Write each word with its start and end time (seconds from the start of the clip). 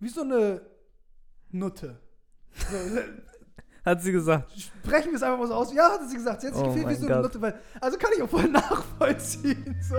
wie 0.00 0.08
so 0.08 0.22
eine 0.22 0.62
Nutte. 1.50 2.00
So, 2.54 2.76
Hat 3.84 4.02
sie 4.02 4.12
gesagt. 4.12 4.52
sprechen 4.84 5.08
wir 5.10 5.16
es 5.16 5.22
einfach 5.22 5.38
mal 5.38 5.46
so 5.46 5.54
aus. 5.54 5.72
Ja, 5.72 5.90
hat 5.92 6.06
sie 6.08 6.14
gesagt. 6.16 6.42
Sie 6.42 6.48
hat 6.48 6.54
sich 6.54 6.62
Oh 6.62 6.68
gefühlt 6.68 6.88
wie 6.90 6.94
so 6.96 7.06
eine 7.06 7.14
Gott. 7.14 7.22
Nutte. 7.22 7.40
Weil, 7.40 7.58
also 7.80 7.96
kann 7.96 8.10
ich 8.14 8.22
auch 8.22 8.28
voll 8.28 8.44
nachvollziehen. 8.48 9.76
So. 9.80 9.96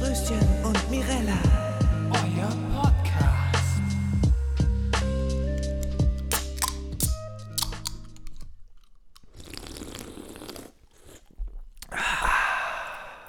Röschen 0.00 0.38
und 0.64 0.90
Mirella. 0.90 1.38
Euer 2.12 2.48
Podcast. 2.80 3.82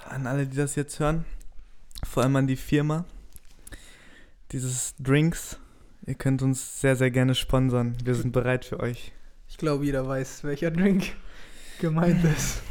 An 0.10 0.28
alle, 0.28 0.46
die 0.46 0.56
das 0.58 0.76
jetzt 0.76 1.00
hören, 1.00 1.26
vor 2.08 2.24
allem 2.24 2.36
an 2.36 2.48
die 2.48 2.56
Firma, 2.56 3.06
dieses 4.54 4.94
Drinks, 5.00 5.58
ihr 6.06 6.14
könnt 6.14 6.44
uns 6.44 6.80
sehr, 6.80 6.96
sehr 6.96 7.10
gerne 7.10 7.34
sponsern. 7.34 7.98
Wir 8.04 8.14
sind 8.14 8.32
bereit 8.32 8.66
für 8.66 8.80
euch. 8.80 9.12
Ich 9.50 9.58
glaube, 9.58 9.84
jeder 9.84 10.08
weiß, 10.08 10.44
welcher 10.44 10.70
Drink 10.70 11.16
gemeint 11.80 12.24
ist. 12.24 12.62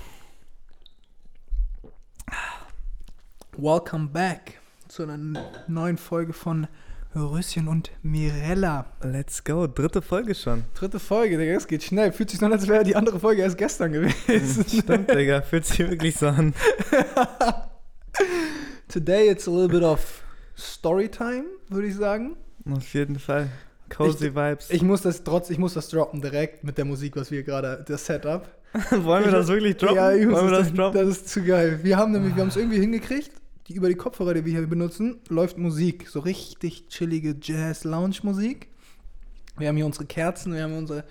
Welcome 3.56 4.08
back 4.08 4.60
zu 4.86 5.02
einer 5.02 5.18
neuen 5.66 5.98
Folge 5.98 6.32
von 6.32 6.68
Röschen 7.16 7.66
und 7.66 7.90
Mirella. 8.02 8.86
Let's 9.02 9.42
go, 9.42 9.66
dritte 9.66 10.02
Folge 10.02 10.36
schon. 10.36 10.64
Dritte 10.74 11.00
Folge, 11.00 11.36
Digga, 11.36 11.52
es 11.52 11.66
geht 11.66 11.82
schnell. 11.82 12.12
Fühlt 12.12 12.30
sich 12.30 12.38
so 12.38 12.46
an, 12.46 12.52
als 12.52 12.68
wäre 12.68 12.84
die 12.84 12.94
andere 12.94 13.18
Folge 13.18 13.42
erst 13.42 13.58
gestern 13.58 13.92
gewesen. 13.92 14.64
Stimmt, 14.68 15.10
Digga, 15.10 15.42
fühlt 15.42 15.66
sich 15.66 15.80
wirklich 15.80 16.14
so 16.14 16.28
an. 16.28 16.54
Today 18.88 19.28
it's 19.28 19.48
a 19.48 19.50
little 19.50 19.68
bit 19.68 19.82
of 19.82 20.21
Storytime, 20.56 21.44
würde 21.68 21.88
ich 21.88 21.96
sagen. 21.96 22.36
Auf 22.70 22.94
jeden 22.94 23.18
Fall. 23.18 23.48
Cozy 23.88 24.34
Vibes. 24.34 24.70
Ich 24.70 24.82
muss 24.82 25.02
das 25.02 25.22
trotz, 25.22 25.50
ich 25.50 25.58
muss 25.58 25.74
das 25.74 25.88
droppen 25.88 26.22
direkt 26.22 26.64
mit 26.64 26.78
der 26.78 26.84
Musik, 26.84 27.16
was 27.16 27.30
wir 27.30 27.42
gerade, 27.42 27.84
das 27.86 28.06
Setup. 28.06 28.48
Wollen 28.90 29.24
wir 29.24 29.32
das 29.32 29.48
wirklich 29.48 29.76
droppen? 29.76 29.96
Ja, 29.96 30.12
ich 30.12 30.26
muss 30.26 30.36
Wollen 30.36 30.50
wir 30.50 30.58
das, 30.58 30.68
das 30.68 30.76
droppen? 30.76 31.00
das 31.00 31.16
ist 31.16 31.28
zu 31.28 31.42
geil. 31.42 31.80
Wir 31.82 31.98
haben 31.98 32.12
nämlich, 32.12 32.34
wir 32.34 32.42
haben 32.42 32.48
es 32.48 32.56
irgendwie 32.56 32.80
hingekriegt, 32.80 33.30
die, 33.68 33.74
über 33.74 33.88
die 33.88 33.94
Kopfhörer, 33.94 34.34
die 34.34 34.44
wir 34.44 34.52
hier 34.52 34.66
benutzen, 34.66 35.20
läuft 35.28 35.58
Musik. 35.58 36.08
So 36.08 36.20
richtig 36.20 36.88
chillige 36.88 37.36
Jazz-Lounge-Musik. 37.40 38.68
Wir 39.58 39.68
haben 39.68 39.76
hier 39.76 39.86
unsere 39.86 40.06
Kerzen, 40.06 40.54
wir 40.54 40.62
haben 40.62 40.76
unsere 40.76 41.04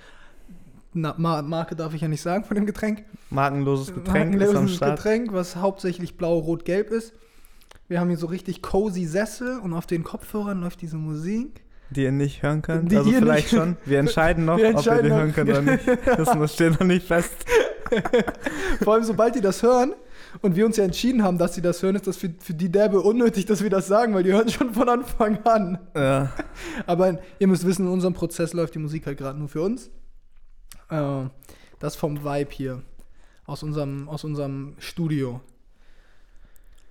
na, 0.93 1.15
Ma 1.17 1.41
Marke 1.41 1.75
darf 1.75 1.93
ich 1.93 2.01
ja 2.01 2.07
nicht 2.07 2.21
sagen 2.21 2.43
von 2.43 2.55
dem 2.55 2.65
Getränk. 2.65 3.05
Markenloses 3.29 3.93
Getränk 3.93 4.35
ist 4.35 4.41
am 4.41 4.53
Markenloses 4.53 4.75
Start. 4.75 4.97
Getränk, 4.97 5.33
was 5.33 5.55
hauptsächlich 5.55 6.17
blau, 6.17 6.37
rot, 6.39 6.65
gelb 6.65 6.91
ist. 6.91 7.13
Wir 7.91 7.99
haben 7.99 8.07
hier 8.07 8.17
so 8.17 8.27
richtig 8.27 8.61
cozy 8.61 9.05
Sessel 9.05 9.59
und 9.59 9.73
auf 9.73 9.85
den 9.85 10.05
Kopfhörern 10.05 10.61
läuft 10.61 10.81
diese 10.81 10.95
Musik. 10.95 11.65
Die 11.89 12.03
ihr 12.03 12.13
nicht 12.13 12.41
hören 12.41 12.61
könnt. 12.61 12.89
Die 12.89 12.95
also 12.95 13.09
ihr 13.11 13.17
vielleicht 13.17 13.51
nicht- 13.51 13.61
schon. 13.61 13.75
Wir 13.83 13.99
entscheiden 14.05 14.45
noch, 14.45 14.55
Wir 14.57 14.67
ob 14.67 14.71
ihr 14.71 14.77
entscheiden 14.77 15.03
die 15.03 15.09
noch. 15.09 15.17
hören 15.17 15.33
könnt 15.33 15.49
oder 15.49 15.61
nicht. 15.61 15.85
Das, 16.05 16.29
das 16.31 16.53
steht 16.53 16.79
noch 16.79 16.87
nicht 16.87 17.05
fest. 17.05 17.33
Vor 18.81 18.93
allem, 18.93 19.03
sobald 19.03 19.35
die 19.35 19.41
das 19.41 19.61
hören 19.61 19.93
und 20.41 20.55
wir 20.55 20.65
uns 20.65 20.77
ja 20.77 20.85
entschieden 20.85 21.21
haben, 21.21 21.37
dass 21.37 21.53
sie 21.53 21.61
das 21.61 21.83
hören, 21.83 21.97
ist 21.97 22.07
das 22.07 22.15
für, 22.15 22.33
für 22.39 22.53
die 22.53 22.71
Derbe 22.71 23.01
unnötig, 23.01 23.45
dass 23.45 23.61
wir 23.61 23.69
das 23.69 23.87
sagen, 23.87 24.13
weil 24.13 24.23
die 24.23 24.31
hören 24.31 24.47
schon 24.47 24.73
von 24.73 24.87
Anfang 24.87 25.39
an. 25.43 25.77
Ja. 25.93 26.31
Aber 26.87 27.19
ihr 27.39 27.47
müsst 27.47 27.67
wissen, 27.67 27.87
in 27.87 27.91
unserem 27.91 28.13
Prozess 28.13 28.53
läuft 28.53 28.73
die 28.73 28.79
Musik 28.79 29.05
halt 29.05 29.17
gerade 29.17 29.37
nur 29.37 29.49
für 29.49 29.63
uns. 29.63 29.91
Äh, 30.89 31.25
das 31.79 31.97
vom 31.97 32.23
Vibe 32.23 32.51
hier. 32.51 32.81
Aus 33.45 33.63
unserem, 33.63 34.07
aus 34.07 34.23
unserem 34.23 34.75
Studio. 34.79 35.41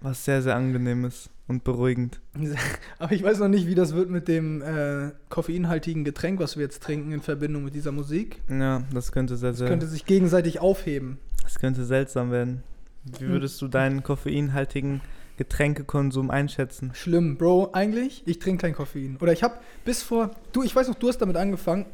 Was 0.02 0.24
sehr, 0.24 0.40
sehr 0.42 0.56
angenehm 0.56 1.04
ist 1.04 1.28
und 1.46 1.62
beruhigend. 1.64 2.20
Aber 2.98 3.12
ich 3.12 3.22
weiß 3.22 3.38
noch 3.40 3.48
nicht, 3.48 3.66
wie 3.66 3.74
das 3.74 3.94
wird 3.94 4.08
mit 4.08 4.28
dem 4.28 4.62
äh, 4.62 5.10
koffeinhaltigen 5.28 6.04
Getränk, 6.04 6.40
was 6.40 6.56
wir 6.56 6.62
jetzt 6.64 6.82
trinken, 6.82 7.12
in 7.12 7.20
Verbindung 7.20 7.64
mit 7.64 7.74
dieser 7.74 7.92
Musik. 7.92 8.40
Ja, 8.48 8.82
das 8.94 9.12
könnte 9.12 9.36
sehr, 9.36 9.50
Das 9.50 9.58
sehr. 9.58 9.68
könnte 9.68 9.86
sich 9.86 10.06
gegenseitig 10.06 10.60
aufheben. 10.60 11.18
Das 11.42 11.58
könnte 11.58 11.84
seltsam 11.84 12.30
werden. 12.30 12.62
Wie 13.04 13.24
Hm. 13.24 13.28
würdest 13.32 13.60
du 13.60 13.68
deinen 13.68 14.02
koffeinhaltigen 14.02 15.00
Getränkekonsum 15.36 16.30
einschätzen? 16.30 16.92
Schlimm, 16.94 17.36
Bro, 17.36 17.70
eigentlich, 17.72 18.22
ich 18.26 18.38
trinke 18.38 18.62
kein 18.62 18.74
Koffein. 18.74 19.16
Oder 19.20 19.32
ich 19.32 19.42
habe 19.42 19.54
bis 19.84 20.02
vor, 20.02 20.30
du, 20.52 20.62
ich 20.62 20.74
weiß 20.76 20.88
noch, 20.88 20.94
du 20.94 21.08
hast 21.08 21.18
damit 21.18 21.36
angefangen, 21.36 21.86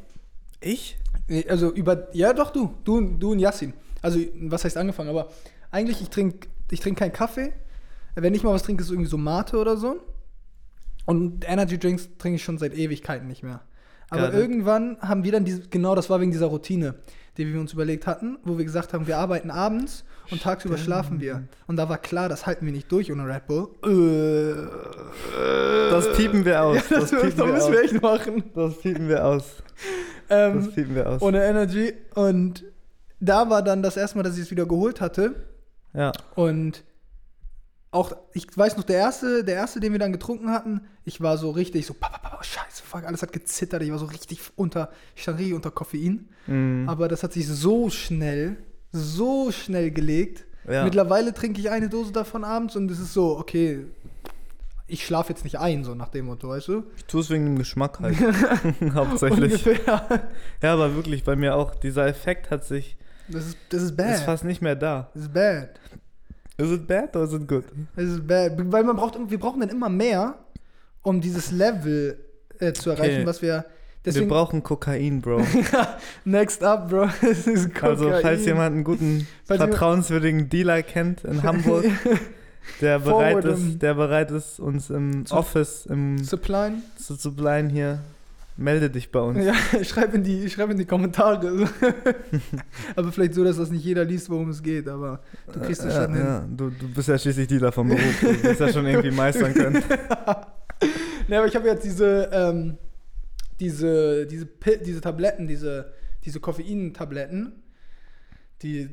Ich? 0.61 0.99
Nee, 1.29 1.45
Also 1.49 1.73
über, 1.73 2.09
ja 2.15 2.33
doch 2.33 2.51
du, 2.51 2.75
du, 2.85 3.01
du 3.01 3.33
und 3.33 3.39
Yassin. 3.39 3.73
Also 4.03 4.21
was 4.43 4.65
heißt 4.65 4.77
angefangen, 4.77 5.09
aber 5.11 5.29
eigentlich 5.71 6.01
ich 6.03 6.11
trinke 6.11 6.49
ich 6.71 6.81
trink 6.81 6.99
keinen 6.99 7.13
Kaffee. 7.13 7.53
Wenn 8.17 8.35
ich 8.35 8.43
mal 8.43 8.53
was 8.53 8.65
trinke, 8.65 8.81
ist 8.83 8.89
es 8.89 8.93
irgendwie 8.93 9.11
so 9.11 9.19
Mate 9.19 9.57
oder 9.59 9.77
so. 9.77 10.01
Und 11.05 11.49
Energy 11.49 11.79
Drinks 11.79 12.09
trinke 12.19 12.37
ich 12.37 12.45
schon 12.45 12.59
seit 12.59 12.75
Ewigkeiten 12.75 13.29
nicht 13.29 13.43
mehr. 13.45 13.61
Aber 14.11 14.29
it. 14.29 14.35
irgendwann 14.35 14.97
haben 15.01 15.25
wir 15.25 15.33
dann 15.33 15.45
diese, 15.45 15.63
genau 15.69 15.95
das 15.95 16.11
war 16.11 16.21
wegen 16.21 16.31
dieser 16.33 16.47
Routine, 16.47 16.95
die 17.37 17.53
wir 17.53 17.61
uns 17.61 17.73
überlegt 17.73 18.07
hatten, 18.07 18.39
wo 18.45 18.57
wir 18.57 18.65
gesagt 18.65 18.93
haben, 18.93 19.07
wir 19.07 19.19
arbeiten 19.19 19.51
abends 19.51 20.05
und 20.31 20.43
tagsüber 20.43 20.79
schlafen 20.79 21.21
wir. 21.21 21.45
Und 21.67 21.77
da 21.77 21.89
war 21.89 21.99
klar, 21.99 22.29
das 22.29 22.47
halten 22.47 22.65
wir 22.67 22.73
nicht 22.73 22.91
durch 22.91 23.11
ohne 23.13 23.27
Red 23.29 23.47
Bull. 23.47 23.69
Äh, 23.85 25.91
Das 25.91 26.13
piepen 26.17 26.45
wir 26.45 26.63
aus. 26.63 26.77
ja, 26.91 27.01
das 27.01 27.11
das, 27.11 27.21
piepen 27.21 27.39
wir 27.39 27.47
müssen 27.47 27.63
aus. 27.63 27.73
wir 27.73 27.83
echt 27.83 28.03
machen. 28.03 28.43
Das 28.55 28.79
piepen 28.79 29.09
wir 29.09 29.25
aus. 29.25 29.45
Ähm, 30.29 30.57
Das 30.57 30.75
piepen 30.75 30.97
wir 30.97 31.09
aus. 31.09 31.23
ohne 31.23 31.45
Energy. 31.45 31.95
Und 32.17 32.65
da 33.21 33.49
war 33.49 33.63
dann 33.63 33.85
das 33.85 33.97
erste 33.97 34.19
Mal, 34.19 34.25
dass 34.25 34.35
ich 34.37 34.43
es 34.43 34.51
wieder 34.51 34.67
geholt 34.67 35.01
hatte. 35.01 35.37
Ja. 35.95 36.11
Und 36.35 36.83
auch, 37.91 38.13
ich 38.33 38.47
weiß 38.55 38.77
noch, 38.77 38.85
der 38.85 38.97
erste, 38.97 39.45
der 39.45 39.55
erste, 39.55 39.81
den 39.81 39.93
wir 39.93 39.99
dann 39.99 40.13
getrunken 40.13 40.51
hatten, 40.51 40.83
ich 41.05 41.21
war 41.21 41.39
so 41.39 41.51
richtig 41.51 41.87
so, 41.87 41.95
papa, 41.95 42.19
papa, 42.19 42.43
scheiße, 42.43 42.83
fuck, 42.85 43.05
alles 43.05 43.23
hat 43.23 43.33
gezittert. 43.33 43.83
Ich 43.83 43.91
war 43.91 43.99
so 43.99 44.07
richtig 44.07 44.41
unter, 44.57 44.91
ich 45.15 45.23
stand 45.23 45.39
richtig 45.39 45.55
unter 45.55 45.71
Koffein. 45.71 46.29
Mhm. 46.47 46.89
Aber 46.89 47.09
das 47.09 47.23
hat 47.23 47.33
sich 47.33 47.47
so 47.49 47.89
schnell, 47.91 48.57
so 48.93 49.51
schnell 49.53 49.91
gelegt. 49.91 50.45
Ja. 50.69 50.85
Mittlerweile 50.85 51.33
trinke 51.33 51.61
ich 51.61 51.71
eine 51.71 51.89
Dose 51.89 52.13
davon 52.13 52.45
abends 52.45 52.77
und 52.77 52.91
es 52.91 52.99
ist 52.99 53.13
so, 53.15 53.39
okay, 53.39 53.87
ich 54.89 55.05
schlafe 55.05 55.31
jetzt 55.33 55.45
nicht 55.45 55.59
ein, 55.59 55.85
so 55.85 55.95
nach 55.95 56.09
dem 56.09 56.27
Motto, 56.27 56.49
weißt 56.49 56.69
du? 56.69 56.85
Ich 56.97 57.05
tue 57.07 57.21
es 57.21 57.31
wegen 57.31 57.45
dem 57.45 57.59
Geschmack 57.59 57.99
halt. 58.01 58.17
Hauptsächlich. 58.95 59.67
Ungefähr. 59.67 60.29
Ja, 60.63 60.73
aber 60.73 60.95
wirklich 60.95 61.25
bei 61.25 61.35
mir 61.37 61.57
auch. 61.57 61.75
Dieser 61.75 62.07
Effekt 62.07 62.51
hat 62.51 62.65
sich. 62.65 62.97
Das 63.29 63.47
ist, 63.47 63.57
das 63.71 63.83
ist 63.83 63.91
Ist 63.91 63.97
bad. 63.97 64.21
fast 64.21 64.45
nicht 64.45 64.63
mehr 64.63 64.77
da. 64.77 65.11
Das 65.15 65.25
ist 65.25 65.33
bad. 65.33 65.81
Is 66.59 66.71
it 66.71 66.87
bad 66.87 67.15
or 67.15 67.25
is 67.25 67.33
it 67.33 67.47
good? 67.47 67.65
Das 67.97 68.07
ist 68.07 68.27
bad. 68.27 68.53
Weil 68.73 68.85
man 68.85 68.97
braucht, 68.97 69.19
wir 69.29 69.39
brauchen 69.39 69.61
dann 69.61 69.69
immer 69.69 69.89
mehr, 69.89 70.39
um 71.03 71.21
dieses 71.21 71.51
Level 71.51 72.19
äh, 72.59 72.73
zu 72.73 72.91
erreichen, 72.91 73.17
Okay. 73.19 73.27
was 73.27 73.43
wir. 73.43 73.49
wir 73.53 73.65
Deswegen, 74.05 74.29
brauchen 74.29 74.63
Kokain, 74.63 75.21
Bro. 75.21 75.43
next 76.25 76.63
up, 76.63 76.89
Bro. 76.89 77.11
Also, 77.83 78.11
falls 78.23 78.47
jemand 78.47 78.75
einen 78.75 78.85
guten, 78.85 79.27
vertrauenswürdigen 79.45 80.49
Dealer 80.49 80.83
kennt 80.83 81.25
in 81.25 81.43
Hamburg, 81.43 81.85
der 82.81 83.01
bereit, 83.01 83.43
Forward 83.43 83.59
ist, 83.59 83.83
der 83.83 83.95
bereit 83.95 84.31
ist, 84.31 84.59
uns 84.61 84.91
im 84.91 85.25
Office 85.31 85.87
im, 85.87 86.23
zu, 86.23 86.39
bleiben 87.35 87.69
hier, 87.69 88.01
melde 88.57 88.91
dich 88.91 89.11
bei 89.11 89.21
uns. 89.21 89.45
Ja, 89.45 89.55
schreib 89.85 90.15
in 90.15 90.23
die, 90.23 90.49
schreib 90.49 90.71
in 90.71 90.79
die 90.79 90.85
Kommentare. 90.85 91.69
aber 92.97 93.13
vielleicht 93.13 93.35
so, 93.35 93.45
dass 93.45 93.57
das 93.57 93.71
nicht 93.71 93.85
jeder 93.85 94.05
liest, 94.05 94.31
worum 94.31 94.51
es 94.51 94.63
geht, 94.63 94.89
aber 94.89 95.21
du 95.53 95.61
kriegst 95.61 95.85
das 95.85 95.95
ja, 95.95 96.05
schon 96.05 96.15
hin. 96.15 96.25
ja. 96.25 96.47
Du, 96.57 96.71
du 96.71 96.89
bist 96.89 97.09
ja 97.09 97.19
schließlich 97.19 97.47
Dealer 97.49 97.73
vom 97.73 97.89
Beruf. 97.89 98.21
Du 98.21 98.43
wirst 98.43 98.61
ja 98.61 98.69
schon 98.69 98.87
irgendwie 98.87 99.11
meistern 99.11 99.53
können. 99.55 99.83
Ne, 101.29 101.39
aber 101.39 101.47
ich 101.47 101.57
habe 101.57 101.67
jetzt 101.67 101.85
diese, 101.85 102.31
ähm, 102.33 102.79
diese, 103.61 104.27
diese, 104.27 104.47
diese 104.85 105.01
Tabletten, 105.01 105.47
diese, 105.47 105.93
diese 106.25 106.41
Koffeintabletten, 106.41 107.63
die, 108.63 108.81
äh, 108.81 108.89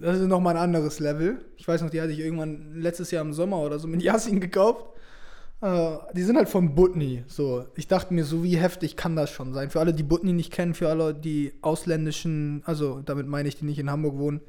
das 0.00 0.20
ist 0.20 0.26
nochmal 0.26 0.56
ein 0.56 0.62
anderes 0.62 1.00
Level. 1.00 1.44
Ich 1.56 1.66
weiß 1.66 1.82
noch, 1.82 1.90
die 1.90 2.00
hatte 2.00 2.12
ich 2.12 2.20
irgendwann 2.20 2.74
letztes 2.74 3.10
Jahr 3.10 3.24
im 3.24 3.32
Sommer 3.32 3.58
oder 3.58 3.78
so 3.78 3.88
mit 3.88 4.02
Yasin 4.02 4.40
gekauft. 4.40 4.86
Äh, 5.62 5.98
die 6.12 6.22
sind 6.22 6.36
halt 6.36 6.48
von 6.48 6.74
Butni. 6.74 7.24
So, 7.28 7.64
ich 7.76 7.86
dachte 7.86 8.12
mir, 8.12 8.24
so 8.24 8.42
wie 8.42 8.56
heftig 8.56 8.96
kann 8.96 9.14
das 9.14 9.30
schon 9.30 9.54
sein? 9.54 9.70
Für 9.70 9.80
alle, 9.80 9.94
die 9.94 10.02
Butni 10.02 10.32
nicht 10.32 10.52
kennen, 10.52 10.74
für 10.74 10.88
alle, 10.88 11.14
die 11.14 11.54
ausländischen, 11.62 12.62
also 12.66 13.00
damit 13.00 13.28
meine 13.28 13.48
ich, 13.48 13.56
die 13.56 13.64
nicht 13.64 13.78
in 13.78 13.90
Hamburg 13.90 14.18
wohnen, 14.18 14.40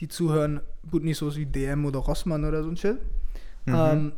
die 0.00 0.08
zuhören, 0.08 0.60
Butni 0.82 1.12
ist 1.12 1.18
sowas 1.18 1.36
wie 1.36 1.46
DM 1.46 1.84
oder 1.84 2.00
Rossmann 2.00 2.44
oder 2.44 2.62
so 2.64 2.70
ein 2.70 2.76
Shit. 2.78 2.98
Mhm. 3.66 3.74
Ähm, 3.74 4.12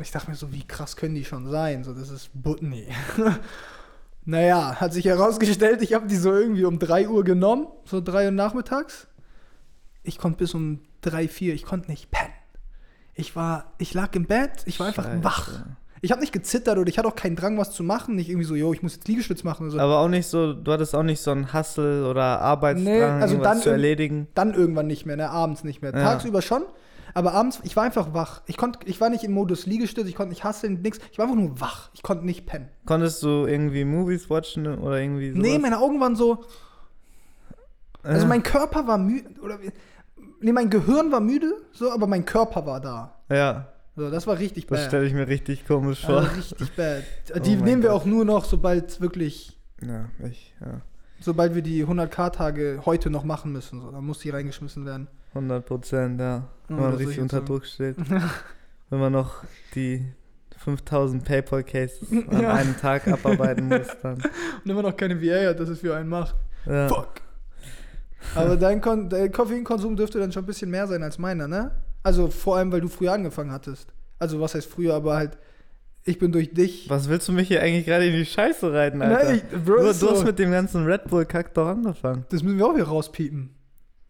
ich 0.00 0.10
dachte 0.10 0.30
mir 0.30 0.36
so, 0.36 0.52
wie 0.52 0.66
krass 0.66 0.96
können 0.96 1.14
die 1.14 1.24
schon 1.24 1.48
sein? 1.48 1.84
So, 1.84 1.94
das 1.94 2.10
ist 2.10 2.30
Butni. 2.34 2.88
naja, 4.24 4.74
hat 4.74 4.92
sich 4.92 5.04
herausgestellt, 5.04 5.82
ich 5.82 5.94
habe 5.94 6.08
die 6.08 6.16
so 6.16 6.32
irgendwie 6.32 6.64
um 6.64 6.80
3 6.80 7.08
Uhr 7.08 7.22
genommen, 7.22 7.68
so 7.84 8.00
3 8.00 8.26
Uhr 8.26 8.30
nachmittags. 8.32 9.06
Ich 10.02 10.18
konnte 10.18 10.38
bis 10.38 10.52
um 10.54 10.80
3, 11.02 11.28
4, 11.28 11.54
ich 11.54 11.64
konnte 11.64 11.90
nicht 11.90 12.10
pennen. 12.10 12.32
Ich 13.20 13.36
war, 13.36 13.72
ich 13.78 13.92
lag 13.92 14.14
im 14.14 14.24
Bett, 14.26 14.62
ich 14.64 14.80
war 14.80 14.86
einfach 14.86 15.04
Scheiße. 15.04 15.22
wach. 15.24 15.50
Ich 16.02 16.10
habe 16.10 16.22
nicht 16.22 16.32
gezittert 16.32 16.78
oder 16.78 16.88
ich 16.88 16.96
hatte 16.96 17.06
auch 17.06 17.14
keinen 17.14 17.36
Drang, 17.36 17.58
was 17.58 17.72
zu 17.72 17.82
machen. 17.84 18.16
Nicht 18.16 18.30
irgendwie 18.30 18.46
so, 18.46 18.54
yo, 18.54 18.72
ich 18.72 18.82
muss 18.82 18.94
jetzt 18.94 19.06
Liegestütz 19.06 19.44
machen 19.44 19.64
oder 19.64 19.72
so. 19.72 19.78
Aber 19.80 19.98
auch 19.98 20.08
nicht 20.08 20.26
so, 20.26 20.54
du 20.54 20.72
hattest 20.72 20.94
auch 20.94 21.02
nicht 21.02 21.20
so 21.20 21.30
einen 21.30 21.52
Hustle 21.52 22.08
oder 22.08 22.40
Arbeitsdrang, 22.40 22.84
Nee, 22.84 23.02
also 23.02 23.36
dann 23.36 23.58
zu 23.60 23.68
erledigen. 23.68 24.28
Dann 24.34 24.54
irgendwann 24.54 24.86
nicht 24.86 25.04
mehr, 25.04 25.16
ne? 25.16 25.28
Abends 25.28 25.62
nicht 25.62 25.82
mehr. 25.82 25.92
Ja. 25.92 26.02
Tagsüber 26.02 26.40
schon. 26.40 26.62
Aber 27.12 27.34
abends, 27.34 27.60
ich 27.64 27.76
war 27.76 27.82
einfach 27.84 28.14
wach. 28.14 28.40
Ich, 28.46 28.56
konnt, 28.56 28.78
ich 28.86 29.00
war 29.00 29.10
nicht 29.10 29.24
im 29.24 29.32
Modus 29.32 29.66
Liegestütz, 29.66 30.06
ich 30.06 30.14
konnte 30.14 30.30
nicht 30.30 30.44
hasseln, 30.44 30.80
nix. 30.80 30.98
Ich 31.12 31.18
war 31.18 31.26
einfach 31.26 31.36
nur 31.36 31.60
wach. 31.60 31.90
Ich 31.92 32.02
konnte 32.02 32.24
nicht 32.24 32.46
pennen. 32.46 32.68
Konntest 32.86 33.22
du 33.22 33.46
irgendwie 33.46 33.84
Movies 33.84 34.30
watchen 34.30 34.66
oder 34.78 34.98
irgendwie 34.98 35.32
sowas? 35.32 35.42
Nee, 35.42 35.58
meine 35.58 35.78
Augen 35.78 36.00
waren 36.00 36.16
so. 36.16 36.44
Also 38.02 38.26
mein 38.26 38.42
Körper 38.42 38.86
war 38.86 38.96
müde. 38.96 39.28
Nee, 40.40 40.52
mein 40.52 40.70
Gehirn 40.70 41.12
war 41.12 41.20
müde, 41.20 41.52
so, 41.72 41.90
aber 41.92 42.06
mein 42.06 42.24
Körper 42.24 42.64
war 42.66 42.80
da. 42.80 43.14
Ja, 43.30 43.68
So, 43.96 44.10
das 44.10 44.26
war 44.26 44.38
richtig 44.38 44.66
das 44.66 44.80
bad. 44.80 44.88
stelle 44.88 45.06
ich 45.06 45.12
mir 45.14 45.28
richtig 45.28 45.66
komisch 45.66 46.04
vor. 46.06 46.18
Also 46.18 46.30
richtig 46.36 46.72
bad. 46.76 47.02
Die 47.46 47.56
Oh 47.58 47.64
nehmen 47.64 47.82
wir 47.82 47.90
Gott. 47.90 48.02
auch 48.02 48.04
nur 48.06 48.24
noch, 48.24 48.44
sobald 48.44 49.00
wirklich, 49.00 49.58
Ja, 49.82 50.06
ich, 50.26 50.54
ja. 50.60 50.80
sobald 51.20 51.54
wir 51.54 51.62
die 51.62 51.84
100k-Tage 51.84 52.82
heute 52.86 53.10
noch 53.10 53.24
machen 53.24 53.52
müssen. 53.52 53.80
So, 53.80 53.90
dann 53.90 54.04
muss 54.04 54.20
die 54.20 54.30
reingeschmissen 54.30 54.86
werden. 54.86 55.08
100 55.34 55.64
Prozent, 55.66 56.20
ja. 56.20 56.48
Wenn 56.68 56.76
Ja, 56.76 56.82
man 56.82 56.90
das 56.92 57.00
richtig 57.00 57.20
unter 57.20 57.38
jetzt 57.38 57.48
Druck 57.48 57.66
steht. 57.66 57.96
Wenn 58.90 58.98
man 58.98 59.12
noch 59.12 59.44
die 59.76 60.04
5000 60.56 61.24
PayPal-Cases 61.24 62.10
an 62.30 62.42
Ja. 62.42 62.54
einem 62.54 62.76
Tag 62.76 63.06
abarbeiten 63.06 63.68
muss, 63.68 63.86
dann. 64.02 64.14
Und 64.64 64.70
immer 64.70 64.82
noch 64.82 64.96
keine 64.96 65.20
VA 65.22 65.48
hat, 65.50 65.60
dass 65.60 65.68
es 65.68 65.80
für 65.80 65.94
einen 65.94 66.08
macht. 66.08 66.34
Ja. 66.66 66.88
Fuck. 66.88 67.08
Aber 68.34 68.56
dein, 68.56 68.80
Kon 68.80 69.08
dein 69.08 69.32
Koffeinkonsum 69.32 69.96
dürfte 69.96 70.18
dann 70.18 70.32
schon 70.32 70.44
ein 70.44 70.46
bisschen 70.46 70.70
mehr 70.70 70.86
sein 70.86 71.02
als 71.02 71.18
meiner, 71.18 71.48
ne? 71.48 71.70
Also 72.02 72.28
vor 72.28 72.56
allem, 72.56 72.70
weil 72.72 72.80
du 72.80 72.88
früher 72.88 73.12
angefangen 73.12 73.52
hattest. 73.52 73.88
Also 74.18 74.40
was 74.40 74.54
heißt 74.54 74.68
früher, 74.70 74.94
aber 74.94 75.16
halt, 75.16 75.38
ich 76.04 76.18
bin 76.18 76.32
durch 76.32 76.52
dich. 76.52 76.88
Was 76.88 77.08
willst 77.08 77.28
du 77.28 77.32
mich 77.32 77.48
hier 77.48 77.62
eigentlich 77.62 77.84
gerade 77.86 78.06
in 78.06 78.14
die 78.14 78.24
Scheiße 78.26 78.72
reiten, 78.72 79.02
Alter? 79.02 79.24
Nein, 79.24 79.42
ich- 79.52 79.64
Bro, 79.64 79.76
du, 79.82 79.86
ist 79.88 80.02
du 80.02 80.10
hast 80.10 80.20
so. 80.20 80.24
mit 80.24 80.38
dem 80.38 80.50
ganzen 80.50 80.84
Red 80.84 81.04
Bull-Kack 81.08 81.52
doch 81.54 81.66
angefangen. 81.68 82.24
Das 82.30 82.42
müssen 82.42 82.58
wir 82.58 82.66
auch 82.66 82.74
hier 82.74 82.88
rauspiepen. 82.88 83.50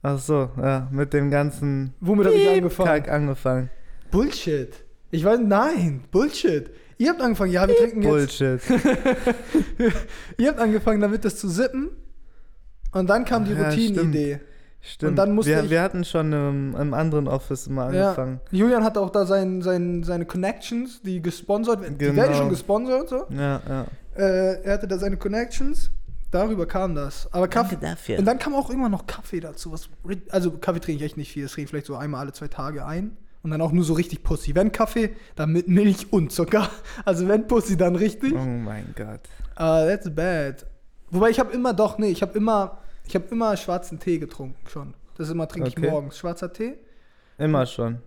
Ach 0.02 0.18
so, 0.18 0.50
ja, 0.56 0.88
mit 0.90 1.12
dem 1.12 1.30
ganzen 1.30 1.92
Womit 2.00 2.26
habe 2.26 2.36
ich 2.36 2.48
angefangen? 2.48 2.88
Kack 2.88 3.08
angefangen. 3.10 3.70
Bullshit. 4.10 4.72
Ich 5.10 5.24
weiß, 5.24 5.40
nein, 5.42 6.04
Bullshit. 6.10 6.70
Ihr 6.96 7.10
habt 7.10 7.20
angefangen, 7.20 7.52
ja, 7.52 7.66
wir 7.66 7.76
trinken 7.76 8.02
jetzt. 8.02 8.10
Bullshit. 8.10 8.60
Ihr 10.38 10.48
habt 10.48 10.58
angefangen, 10.58 11.00
damit 11.00 11.24
das 11.24 11.36
zu 11.36 11.48
sippen. 11.48 11.90
Und 12.92 13.08
dann 13.08 13.24
kam 13.24 13.44
die 13.44 13.52
Ja, 13.52 13.68
Routinenidee. 13.68 14.40
Stimmt. 14.82 15.10
Und 15.10 15.16
dann 15.16 15.34
musste 15.34 15.52
wir, 15.52 15.64
ich- 15.64 15.70
wir 15.70 15.82
hatten 15.82 16.04
schon 16.04 16.32
im, 16.32 16.74
im 16.74 16.94
anderen 16.94 17.28
Office 17.28 17.68
mal 17.68 17.94
Ja. 17.94 18.04
angefangen. 18.10 18.40
Julian 18.50 18.82
hatte 18.82 19.00
auch 19.00 19.10
da 19.10 19.26
sein, 19.26 19.60
sein, 19.60 20.02
seine 20.02 20.24
Connections, 20.24 21.02
die 21.02 21.20
gesponsert 21.20 21.82
werden. 21.82 21.98
Die 21.98 22.06
Genau. 22.06 22.16
werden 22.22 22.34
schon 22.34 22.48
gesponsert, 22.48 23.08
so. 23.10 23.26
Ja, 23.30 23.60
ja. 23.68 23.86
Äh, 24.16 24.62
er 24.64 24.72
hatte 24.74 24.88
da 24.88 24.96
seine 24.98 25.16
Connections. 25.18 25.90
Darüber 26.30 26.64
kam 26.66 26.94
das. 26.94 27.28
Aber 27.32 27.48
Kaffee. 27.48 27.76
dafür. 27.80 28.18
Und 28.18 28.24
dann 28.24 28.38
kam 28.38 28.54
auch 28.54 28.70
immer 28.70 28.88
noch 28.88 29.06
Kaffee 29.06 29.40
dazu. 29.40 29.72
Was, 29.72 29.88
also 30.30 30.52
Kaffee 30.52 30.80
trinke 30.80 31.04
ich 31.04 31.10
echt 31.10 31.16
nicht 31.16 31.32
viel. 31.32 31.42
Das 31.42 31.52
trinke 31.52 31.64
ich 31.64 31.70
vielleicht 31.70 31.86
so 31.86 31.96
einmal 31.96 32.20
alle 32.20 32.32
zwei 32.32 32.48
Tage 32.48 32.86
ein. 32.86 33.16
Und 33.42 33.50
dann 33.50 33.60
auch 33.60 33.72
nur 33.72 33.84
so 33.84 33.94
richtig 33.94 34.22
Pussy. 34.22 34.54
Wenn 34.54 34.70
Kaffee, 34.72 35.10
dann 35.34 35.50
mit 35.52 35.66
Milch 35.68 36.12
und 36.12 36.30
Zucker. 36.32 36.68
Also 37.04 37.26
wenn 37.28 37.46
Pussy, 37.48 37.76
dann 37.76 37.96
richtig. 37.96 38.32
Oh 38.34 38.38
mein 38.38 38.94
Gott. 38.96 39.20
Ah, 39.56 39.84
that's 39.86 40.08
bad. 40.14 40.64
Wobei 41.10 41.30
ich 41.30 41.40
habe 41.40 41.52
immer 41.52 41.72
doch, 41.74 41.98
nee, 41.98 42.08
ich 42.10 42.22
habe 42.22 42.36
immer, 42.38 42.78
ich 43.10 43.14
habe 43.16 43.26
immer 43.30 43.56
schwarzen 43.56 43.98
Tee 43.98 44.18
getrunken 44.18 44.56
schon. 44.68 44.94
Das 45.16 45.28
immer 45.30 45.46
trinke 45.48 45.68
ich 45.68 45.76
Okay. 45.76 45.90
morgens. 45.90 46.16
Schwarzer 46.16 46.52
Tee? 46.52 46.74
Immer 47.38 47.66
schon. 47.66 47.98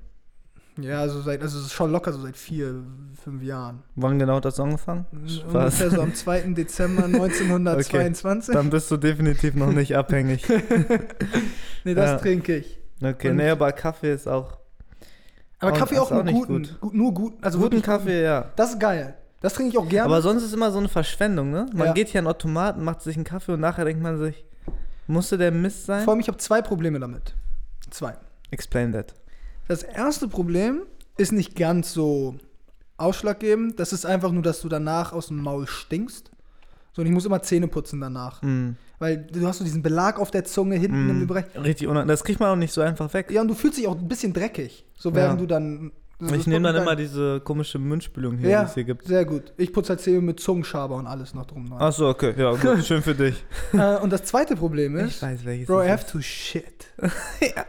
Ja, 0.80 1.02
also 1.02 1.22
seit, 1.22 1.42
also 1.42 1.60
schon 1.68 1.92
locker 1.92 2.12
so 2.14 2.22
seit 2.22 2.36
vier, 2.38 2.84
fünf 3.24 3.44
Jahren. 3.44 3.84
Wann 3.96 4.18
genau 4.18 4.38
hat 4.38 4.46
das 4.46 4.60
angefangen? 4.60 5.06
Ungefähr 5.12 5.92
so 5.92 6.02
am 6.02 6.14
2. 6.16 6.42
Dezember 6.54 7.04
1922. 7.06 8.54
Dann 8.56 8.70
bist 8.72 8.90
du 8.90 8.98
definitiv 8.98 9.54
noch 9.56 9.72
nicht 9.72 9.96
abhängig. 9.96 10.48
nee, 11.84 11.94
das 11.94 12.12
Ja. 12.12 12.18
trinke 12.18 12.56
ich. 12.58 12.80
Okay, 13.04 13.30
Und- 13.30 13.36
nee, 13.36 13.50
aber 13.50 13.72
Kaffee 13.72 14.14
ist 14.14 14.28
auch. 14.28 14.58
Aber 15.60 15.74
Kaffee 15.74 16.00
auch 16.00 16.10
nur 16.12 16.22
auch 16.22 16.24
nicht 16.26 16.36
guten, 16.48 16.68
gut. 16.82 16.94
nur 16.94 17.14
gut, 17.14 17.34
also 17.42 17.60
Guten 17.60 17.82
Kaffee, 17.82 18.24
ja. 18.24 18.52
Das 18.56 18.72
ist 18.72 18.80
geil. 18.80 19.16
Das 19.42 19.54
trinke 19.54 19.72
ich 19.72 19.78
auch 19.78 19.88
gerne. 19.88 20.06
Aber 20.06 20.22
sonst 20.22 20.44
ist 20.44 20.54
immer 20.54 20.72
so 20.72 20.80
eine 20.80 20.90
Verschwendung, 20.90 21.52
ne? 21.52 21.68
Man 21.74 21.88
Ja. 21.88 21.94
geht 21.94 22.08
hier 22.10 22.20
an 22.22 22.28
Automaten, 22.28 22.84
macht 22.84 23.02
sich 23.02 23.16
einen 23.16 23.26
Kaffee 23.26 23.52
und 23.54 23.60
nachher 23.60 23.86
denkt 23.86 24.02
man 24.02 24.18
sich, 24.18 24.44
musste 25.08 25.38
der 25.38 25.52
Mist 25.52 25.86
sein? 25.86 26.04
Vor 26.04 26.14
allem, 26.14 26.20
ich 26.22 26.28
habe 26.28 26.38
zwei 26.38 26.62
Probleme 26.62 27.00
damit. 27.00 27.34
Zwei. 27.90 28.16
Explain 28.52 28.92
that. 28.94 29.14
Das 29.68 29.84
erste 29.84 30.28
Problem 30.28 30.84
ist 31.18 31.32
nicht 31.32 31.56
ganz 31.56 31.94
so 31.94 32.36
ausschlaggebend. 32.98 33.80
Das 33.80 33.94
ist 33.94 34.06
einfach 34.06 34.32
nur, 34.32 34.44
dass 34.44 34.62
du 34.62 34.70
danach 34.70 35.14
aus 35.14 35.28
dem 35.28 35.38
Maul 35.42 35.68
stinkst. 35.68 36.32
So, 36.94 37.02
und 37.02 37.08
ich 37.08 37.14
muss 37.14 37.26
immer 37.26 37.42
Zähne 37.42 37.68
putzen 37.68 38.00
danach. 38.02 38.42
Mm. 38.44 38.72
Weil 39.00 39.18
du 39.18 39.48
hast 39.48 39.58
so 39.58 39.64
diesen 39.64 39.82
Belag 39.82 40.20
auf 40.20 40.30
der 40.32 40.46
Zunge 40.46 40.76
hinten 40.76 41.10
im 41.10 41.24
Mm. 41.24 41.28
Bereich. 41.28 41.46
Richtig 41.56 41.88
unangenehm. 41.88 42.10
Das 42.10 42.24
kriegt 42.24 42.40
man 42.40 42.50
auch 42.50 42.56
nicht 42.56 42.72
so 42.72 42.82
einfach 42.82 43.12
weg. 43.16 43.32
Ja, 43.32 43.42
und 43.42 43.48
du 43.48 43.56
fühlst 43.56 43.80
dich 43.80 43.88
auch 43.88 43.98
ein 43.98 44.08
bisschen 44.08 44.32
dreckig. 44.34 44.86
So 44.96 45.14
während 45.16 45.40
Ja. 45.40 45.46
du 45.46 45.48
dann. 45.48 45.92
Ich 46.20 46.48
nehme 46.48 46.72
dann 46.72 46.82
immer 46.82 46.96
diese 46.96 47.40
komische 47.42 47.80
Mundspülung 47.80 48.38
hier, 48.38 48.48
die 48.48 48.52
Ja, 48.52 48.64
es 48.64 48.74
hier 48.76 48.84
gibt. 48.84 49.06
sehr 49.06 49.26
gut. 49.26 49.54
Ich 49.58 49.74
putze 49.74 49.90
halt 49.90 50.02
Zähne 50.02 50.22
mit 50.22 50.40
Zungenschaber 50.40 50.96
und 50.96 51.08
alles 51.08 51.34
noch 51.34 51.46
drum. 51.46 51.72
Achso, 51.74 52.10
okay, 52.10 52.34
ja, 52.38 52.52
gut, 52.56 52.84
schön 52.86 53.02
für 53.02 53.16
dich. 53.16 53.44
Äh, 53.74 53.98
und 53.98 54.12
das 54.12 54.24
zweite 54.24 54.56
Problem 54.56 54.96
ist, 54.98 55.22
weiß, 55.22 55.44
welches 55.44 55.68
Bro, 55.68 55.84
I 55.84 55.90
have 55.90 56.06
to 56.12 56.22
shit. 56.22 56.86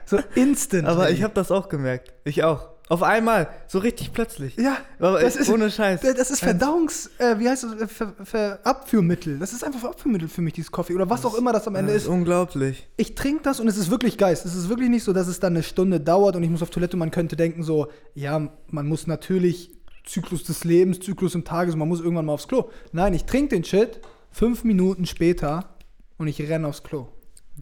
So 0.07 0.19
instant. 0.35 0.87
Aber 0.87 1.11
ich 1.11 1.23
habe 1.23 1.35
das 1.35 1.51
auch 1.51 1.69
gemerkt. 1.69 2.13
Ich 2.25 2.45
auch. 2.45 2.74
Auf 2.91 3.03
einmal, 3.03 3.49
so 3.67 3.79
richtig 3.79 4.13
plötzlich. 4.13 4.57
Ja, 4.57 4.77
Aber 4.99 5.19
das 5.21 5.37
ist- 5.37 5.49
ohne 5.49 5.71
Scheiß. 5.71 6.03
das 6.03 6.31
ist 6.31 6.41
Verdauungs. 6.41 7.11
Äh, 7.19 7.39
wie 7.39 7.49
heißt 7.49 7.65
das? 7.65 7.73
Äh, 7.81 7.89
Ver, 7.89 8.13
Ver, 8.25 8.59
Abführmittel. 8.63 9.39
Das 9.39 9.55
ist 9.55 9.65
einfach 9.65 9.85
Abführmittel 9.85 10.29
für 10.29 10.43
mich, 10.43 10.53
dieses 10.53 10.71
Kaffee. 10.71 10.95
Oder 10.95 11.09
was 11.09 11.25
auch 11.25 11.35
immer 11.35 11.53
das 11.55 11.67
am 11.67 11.77
Ende 11.77 11.95
das 11.95 12.03
ist. 12.03 12.09
unglaublich. 12.09 12.87
Ich 12.99 13.15
trinke 13.15 13.43
das 13.43 13.59
und 13.59 13.69
es 13.69 13.79
ist 13.79 13.91
wirklich 13.91 14.19
Geist. 14.19 14.45
Es 14.45 14.55
ist 14.55 14.69
wirklich 14.69 14.91
nicht 14.91 15.03
so, 15.03 15.15
dass 15.15 15.29
es 15.29 15.41
dann 15.41 15.55
eine 15.55 15.63
Stunde 15.63 15.99
dauert 15.99 16.37
und 16.37 16.43
ich 16.43 16.51
muss 16.51 16.63
auf 16.63 16.69
Toilette. 16.71 16.99
Man 16.99 17.11
könnte 17.11 17.37
denken 17.37 17.63
so, 17.63 17.89
ja, 18.15 18.49
man 18.69 18.87
muss 18.87 19.07
natürlich 19.07 19.71
Zyklus 20.05 20.45
des 20.45 20.65
Lebens, 20.65 21.01
Zyklus 21.01 21.35
im 21.35 21.45
Tages, 21.45 21.77
man 21.77 21.89
muss 21.89 22.01
irgendwann 22.01 22.27
mal 22.27 22.35
aufs 22.35 22.49
Klo. 22.49 22.69
Nein, 22.93 23.15
ich 23.15 23.25
trinke 23.25 23.57
den 23.57 23.65
Shit 23.65 24.01
fünf 24.31 24.63
Minuten 24.63 25.07
später 25.07 25.71
und 26.19 26.27
ich 26.29 26.39
renne 26.43 26.69
aufs 26.69 26.83
Klo. 26.83 27.09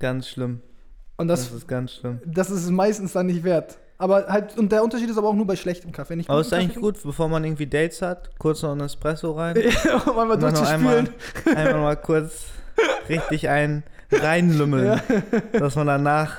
Ganz 0.01 0.27
schlimm. 0.29 0.61
Und 1.17 1.29
Das, 1.29 1.45
das, 1.45 1.59
ist 1.59 1.69
ganz 1.69 1.93
schlimm. 1.93 2.19
das 2.27 2.51
ist 2.51 2.69
meistens 2.71 3.13
dann 3.13 3.27
nicht 3.27 3.45
wert. 3.45 3.79
Aber 4.03 4.27
halt, 4.27 4.59
und 4.59 4.73
der 4.73 4.83
Unterschied 4.83 5.09
ist 5.11 5.17
aber 5.17 5.29
auch 5.29 5.35
nur 5.35 5.47
bei 5.47 5.55
schlechtem 5.55 5.93
Kaffee. 5.93 6.15
Ich 6.15 6.29
Aber 6.29 6.41
ist 6.41 6.53
eigentlich 6.53 6.71
Kaffee 6.71 6.81
gut, 6.81 7.03
bevor 7.05 7.29
man 7.29 7.45
irgendwie 7.45 7.69
Dates 7.69 8.03
hat, 8.03 8.37
kurz 8.39 8.61
noch 8.63 8.73
ein 8.73 8.81
Espresso 8.81 9.31
rein. 9.31 9.55
Ja, 9.85 9.99
um 9.99 10.19
einmal 10.19 10.39
noch 10.39 10.69
einmal, 10.69 11.05
durchzuspülen. 11.05 11.57
einmal 11.57 11.81
mal 11.83 11.97
kurz 11.97 12.47
richtig 13.09 13.49
ein 13.49 13.85
reinlümmeln, 14.11 15.01
dass 15.53 15.77
man 15.77 15.87
danach 15.87 16.39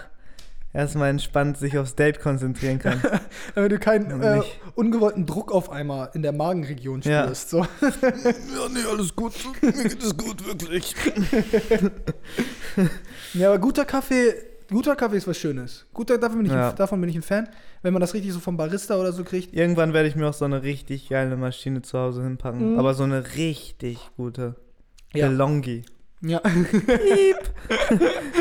erstmal 0.73 1.09
entspannt 1.09 1.57
sich 1.57 1.77
aufs 1.77 1.95
Date 1.95 2.19
konzentrieren 2.19 2.79
kann. 2.79 3.01
Damit 3.55 3.71
du 3.71 3.79
keinen 3.79 4.21
äh, 4.21 4.37
nicht- 4.39 4.59
ungewollten 4.75 5.25
Druck 5.25 5.51
auf 5.53 5.69
einmal 5.71 6.09
in 6.15 6.21
der 6.21 6.33
Magenregion 6.33 6.99
Ja. 7.03 7.23
spürst. 7.23 7.49
So. 7.49 7.59
ja, 7.81 8.69
nee, 8.73 8.79
alles 8.91 9.15
gut. 9.15 9.31
Mir 9.61 9.71
geht 9.71 10.03
es 10.03 10.17
gut, 10.17 10.45
wirklich. 10.45 10.95
Ja, 13.33 13.47
aber 13.49 13.59
guter 13.59 13.85
Kaffee, 13.85 14.33
guter 14.69 14.95
Kaffee 14.95 15.17
ist 15.17 15.27
was 15.27 15.37
Schönes. 15.37 15.85
Guter, 15.93 16.17
davon 16.17 16.37
bin, 16.37 16.45
ich 16.47 16.51
Ja. 16.51 16.69
ein, 16.71 16.75
davon 16.75 16.99
bin 17.01 17.09
ich 17.09 17.15
ein 17.15 17.21
Fan. 17.21 17.47
Wenn 17.81 17.93
man 17.93 17.99
das 18.01 18.13
richtig 18.13 18.31
so 18.33 18.39
vom 18.39 18.57
Barista 18.57 18.95
oder 18.97 19.11
so 19.13 19.23
kriegt. 19.23 19.53
Irgendwann 19.53 19.93
werde 19.93 20.07
ich 20.09 20.15
mir 20.15 20.27
auch 20.27 20.33
so 20.33 20.45
eine 20.45 20.63
richtig 20.63 21.09
geile 21.09 21.35
Maschine 21.37 21.81
zu 21.81 21.97
Hause 21.99 22.23
hinpacken. 22.23 22.73
Mhm. 22.73 22.79
Aber 22.79 22.93
so 22.93 23.03
eine 23.03 23.35
richtig 23.35 23.99
gute. 24.17 24.55
Ja. 25.13 25.27
DeLonghi. 25.29 25.83
Ja. 26.21 26.41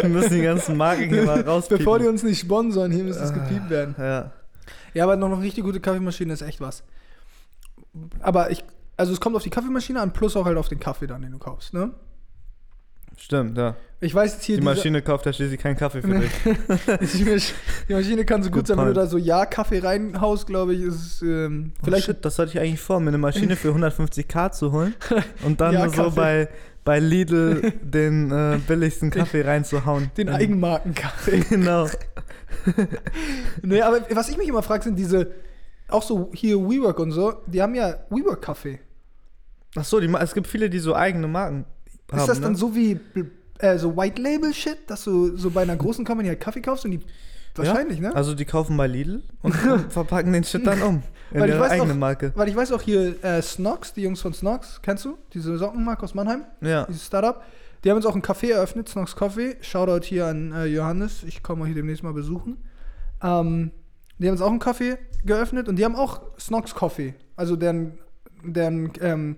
Wir 0.01 0.09
müssen 0.09 0.35
die 0.35 0.43
ganzen 0.43 0.77
Marken 0.77 1.09
hier 1.09 1.25
mal 1.25 1.41
rauspiepen. 1.41 1.79
Bevor 1.79 1.99
die 1.99 2.07
uns 2.07 2.23
nicht 2.23 2.39
sponsern, 2.41 2.91
hier 2.93 3.05
müsste 3.05 3.25
es 3.25 3.31
Ah. 3.31 3.35
gepiept 3.35 3.71
werden. 3.71 3.95
Ja. 3.99 4.33
Ja, 4.95 5.05
aber 5.05 5.17
noch 5.17 5.31
eine 5.33 5.41
richtig 5.43 5.65
gute 5.65 5.81
Kaffeemaschine 5.81 6.33
ist 6.33 6.43
echt 6.43 6.61
was. 6.61 6.83
Aber 8.21 8.51
ich, 8.51 8.65
also 8.97 9.13
es 9.13 9.21
kommt 9.21 9.37
auf 9.37 9.43
die 9.43 9.51
Kaffeemaschine 9.51 10.01
an, 10.01 10.13
plus 10.13 10.37
auch 10.37 10.45
halt 10.45 10.57
auf 10.59 10.69
den 10.69 10.81
Kaffee 10.81 11.07
dann, 11.07 11.23
den 11.23 11.33
du 11.33 11.39
kaufst, 11.39 11.75
ne? 11.75 11.91
Stimmt, 13.25 13.57
ja. 13.57 13.77
Ich 14.01 14.13
weiß 14.13 14.33
jetzt 14.35 14.43
hier, 14.45 14.57
Die 14.57 14.63
Maschine 14.65 15.01
kauft 15.01 15.27
ja 15.27 15.33
schließlich 15.33 15.61
keinen 15.61 15.77
Kaffee 15.77 16.03
für 16.03 16.19
dich. 16.19 16.31
die, 16.45 17.25
Masch- 17.25 17.53
die 17.89 17.93
Maschine 17.95 18.25
kann 18.25 18.43
so 18.43 18.51
gut 18.51 18.61
Good 18.61 18.67
sein, 18.67 18.79
wenn 18.79 18.87
du 18.87 18.95
da 18.95 19.07
so 19.07 19.17
Ja-Kaffee 19.17 19.79
reinhaust, 19.79 20.49
glaube 20.49 20.75
ich, 20.75 20.83
ist 20.83 21.23
ähm, 21.23 21.73
Oh, 21.77 21.85
vielleicht 21.85 22.07
shit, 22.07 22.25
das 22.25 22.37
hatte 22.41 22.51
ich 22.51 22.59
eigentlich 22.59 22.81
vor, 22.81 22.99
mir 22.99 23.09
eine 23.09 23.19
Maschine 23.19 23.55
für 23.55 23.69
150k 23.69 24.51
zu 24.51 24.73
holen 24.73 24.95
und 25.45 25.61
dann 25.61 25.73
Ja, 25.75 25.89
so 25.89 26.03
Kaffee. 26.03 26.17
bei, 26.17 26.49
bei 26.83 26.99
Lidl 26.99 27.73
den 27.83 28.33
äh, 28.33 28.59
billigsten 28.67 29.13
Kaffee 29.13 29.43
reinzuhauen. 29.43 30.11
den 30.17 30.27
In- 30.27 30.35
Eigenmarkenkaffee. 30.35 31.45
Genau. 31.49 31.87
nee, 33.63 33.81
aber 33.83 34.01
was 34.11 34.29
ich 34.31 34.37
mich 34.37 34.49
immer 34.49 34.65
frage, 34.65 34.83
sind 34.83 34.97
diese, 34.99 35.31
auch 35.89 36.03
so 36.03 36.31
hier 36.35 36.57
WeWork 36.59 36.99
und 36.99 37.13
so, 37.13 37.35
die 37.47 37.63
haben 37.63 37.77
ja 37.77 37.95
WeWork-Kaffee. 38.11 38.81
Ach 39.77 39.85
so, 39.85 40.01
die, 40.01 40.13
es 40.21 40.35
gibt 40.35 40.49
viele, 40.49 40.69
die 40.69 40.81
so 40.81 40.97
eigene 40.97 41.29
Marken 41.29 41.65
haben. 42.13 42.21
Ist 42.21 42.29
das 42.29 42.41
dann 42.41 42.53
ne? 42.53 42.59
so 42.59 42.75
wie 42.75 42.99
äh, 43.59 43.79
so 43.79 43.97
White 43.97 44.21
Label 44.21 44.53
Shit, 44.55 44.79
dass 44.89 45.05
du 45.05 45.37
so 45.37 45.51
bei 45.51 45.63
einer 45.63 45.77
großen 45.77 46.05
Company 46.05 46.29
halt 46.29 46.41
Kaffee 46.41 46.61
kaufst 46.61 46.85
und 46.85 46.93
die 46.93 47.01
wahrscheinlich, 47.55 47.99
ja? 48.01 48.11
ne? 48.11 48.17
Also 48.17 48.35
die 48.35 48.45
kaufen 48.45 48.77
bei 48.77 48.87
Lidl 48.87 49.23
und 49.43 49.53
verpacken 49.55 50.33
den 50.33 50.45
Shit 50.45 50.67
dann 50.67 50.83
um. 50.83 51.03
In 51.33 51.41
Weil 51.41 51.49
ich 51.49 51.55
ihre 51.55 51.65
weiß 51.65 51.71
eigene 51.73 51.89
noch- 51.89 51.97
Marke. 51.97 52.33
Weil 52.35 52.49
ich 52.49 52.57
weiß 52.57 52.73
auch 52.73 52.83
hier 52.83 53.23
äh, 53.25 53.41
Snox, 53.41 53.95
die 53.95 54.03
Jungs 54.03 54.21
von 54.21 54.35
Snox, 54.35 54.81
kennst 54.83 55.05
du? 55.07 55.17
Diese 55.33 55.57
Sockenmarke 55.57 56.03
aus 56.03 56.15
Mannheim, 56.15 56.43
Ja. 56.61 56.85
dieses 56.85 57.07
Startup. 57.07 57.43
Die 57.85 57.91
haben 57.91 57.97
jetzt 57.97 58.07
auch 58.07 58.15
ein 58.15 58.23
Café 58.23 58.53
eröffnet, 58.53 58.89
Snox 58.89 59.17
Coffee. 59.17 59.57
Shoutout 59.61 60.05
hier 60.05 60.27
an 60.27 60.53
äh, 60.53 60.67
Johannes, 60.67 61.23
ich 61.25 61.43
komme 61.43 61.65
hier 61.67 61.75
demnächst 61.75 62.03
mal 62.05 62.13
besuchen. 62.13 62.59
Ähm, 63.23 63.71
Die 64.19 64.27
haben 64.29 64.35
jetzt 64.35 64.43
auch 64.43 64.51
einen 64.51 64.59
Kaffee 64.59 64.99
geöffnet 65.25 65.69
und 65.69 65.77
die 65.77 65.85
haben 65.85 65.97
auch 65.97 66.21
Snox 66.39 66.75
Coffee. 66.75 67.15
Also 67.37 67.57
deren, 67.57 67.99
deren 68.45 68.93
ähm, 69.01 69.37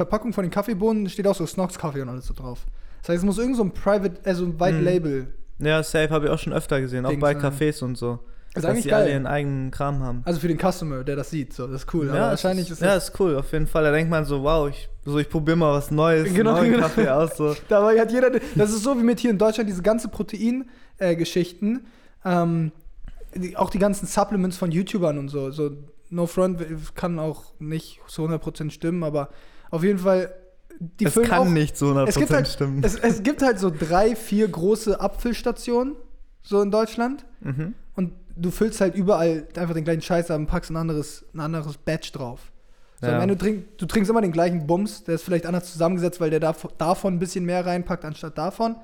Verpackung 0.00 0.32
von 0.32 0.42
den 0.44 0.50
Kaffeebohnen 0.50 1.08
steht 1.10 1.26
auch 1.26 1.34
so 1.34 1.44
Snox 1.46 1.78
Kaffee 1.78 2.00
und 2.00 2.08
alles 2.08 2.26
so 2.26 2.32
drauf. 2.34 2.64
Das 3.02 3.10
heißt, 3.10 3.18
es 3.18 3.24
muss 3.24 3.36
irgend 3.38 3.56
so 3.56 3.62
ein 3.64 3.72
Private, 3.72 4.14
also 4.24 4.44
ein 4.46 4.58
White 4.58 4.78
Mhm. 4.78 4.84
Label. 4.84 5.34
Ja, 5.58 5.82
safe 5.82 6.08
habe 6.08 6.26
ich 6.26 6.30
auch 6.32 6.38
schon 6.38 6.54
öfter 6.54 6.80
gesehen, 6.80 7.04
auch 7.04 7.10
Dings, 7.10 7.20
bei. 7.20 7.32
Cafés 7.32 7.84
und 7.84 7.98
so. 7.98 8.18
Ist 8.54 8.64
dass 8.64 8.64
eigentlich 8.64 8.84
die 8.84 8.92
alle 8.94 9.04
geil. 9.04 9.12
ihren 9.12 9.26
eigenen 9.26 9.70
Kram 9.70 10.02
haben. 10.02 10.22
Also 10.24 10.40
für 10.40 10.48
den 10.48 10.58
Customer, 10.58 11.04
der 11.04 11.14
das 11.16 11.28
sieht, 11.30 11.52
so, 11.52 11.66
das 11.66 11.82
ist 11.82 11.94
cool. 11.94 12.08
Aber 12.08 12.18
ja, 12.18 12.24
wahrscheinlich 12.30 12.66
ist, 12.66 12.72
ist 12.72 12.80
ja, 12.82 12.94
das. 12.94 13.10
ist 13.10 13.20
cool, 13.20 13.36
auf 13.36 13.52
jeden 13.52 13.66
Fall. 13.66 13.84
Da 13.84 13.92
denkt 13.92 14.10
man 14.10 14.24
so, 14.24 14.42
wow, 14.42 14.68
ich, 14.70 14.88
so, 15.04 15.18
ich 15.18 15.28
probiere 15.28 15.56
mal 15.58 15.72
was 15.74 15.90
Neues, 15.90 16.32
Genau, 16.34 16.52
neuen 16.54 16.72
genau. 16.72 16.82
Kaffee 16.84 17.08
aus. 17.08 17.36
So. 17.36 17.54
Dabei 17.68 18.00
hat 18.00 18.10
jeder. 18.10 18.30
Das 18.56 18.70
ist 18.70 18.82
so 18.82 18.98
wie 18.98 19.02
mit 19.04 19.20
hier 19.20 19.30
in 19.30 19.38
Deutschland 19.38 19.68
diese 19.68 19.82
ganze 19.82 20.08
Protein-Geschichten. 20.08 21.86
ähm, 22.24 22.72
die, 23.34 23.56
auch 23.56 23.70
die 23.70 23.78
ganzen 23.78 24.06
Supplements 24.06 24.56
von 24.56 24.72
YouTubern 24.72 25.16
und 25.18 25.28
so. 25.28 25.50
So, 25.52 25.70
No 26.08 26.26
Front 26.26 26.60
kann 26.96 27.20
auch 27.20 27.44
nicht 27.60 28.00
zu 28.08 28.24
100% 28.26 28.70
stimmen, 28.70 29.04
aber 29.04 29.28
auf 29.70 29.82
jeden 29.82 29.98
Fall. 29.98 30.34
Die 30.78 31.04
es 31.04 31.14
kann 31.14 31.40
auch, 31.40 31.44
nicht 31.50 31.76
zu 31.76 31.86
100% 31.86 32.08
es 32.08 32.14
gibt 32.16 32.30
halt, 32.30 32.48
stimmen. 32.48 32.82
Es, 32.82 32.94
es 32.96 33.22
gibt 33.22 33.42
halt 33.42 33.58
so 33.58 33.70
drei, 33.70 34.16
vier 34.16 34.48
große 34.48 34.98
Abfüllstationen, 34.98 35.94
so 36.42 36.62
in 36.62 36.70
Deutschland. 36.70 37.26
mhm. 37.40 37.74
Und 37.94 38.12
du 38.34 38.50
füllst 38.50 38.80
halt 38.80 38.94
überall 38.94 39.46
einfach 39.56 39.74
den 39.74 39.84
gleichen 39.84 40.00
Scheiß 40.00 40.30
ab 40.30 40.38
und 40.38 40.46
packst 40.46 40.70
ein 40.70 40.76
anderes, 40.76 41.24
ein 41.34 41.40
anderes 41.40 41.76
Batch 41.76 42.12
drauf. 42.12 42.40
So, 43.02 43.08
Ja. 43.08 43.20
Ende 43.20 43.36
trink, 43.36 43.76
du 43.76 43.84
trinkst 43.84 44.10
immer 44.10 44.22
den 44.22 44.32
gleichen 44.32 44.66
Bums, 44.66 45.04
der 45.04 45.16
ist 45.16 45.22
vielleicht 45.24 45.44
anders 45.44 45.70
zusammengesetzt, 45.70 46.18
weil 46.20 46.30
der 46.30 46.40
dav 46.40 46.66
davon 46.78 47.14
ein 47.14 47.18
bisschen 47.18 47.44
mehr 47.44 47.64
reinpackt 47.66 48.04
anstatt 48.06 48.38
davon. 48.38 48.76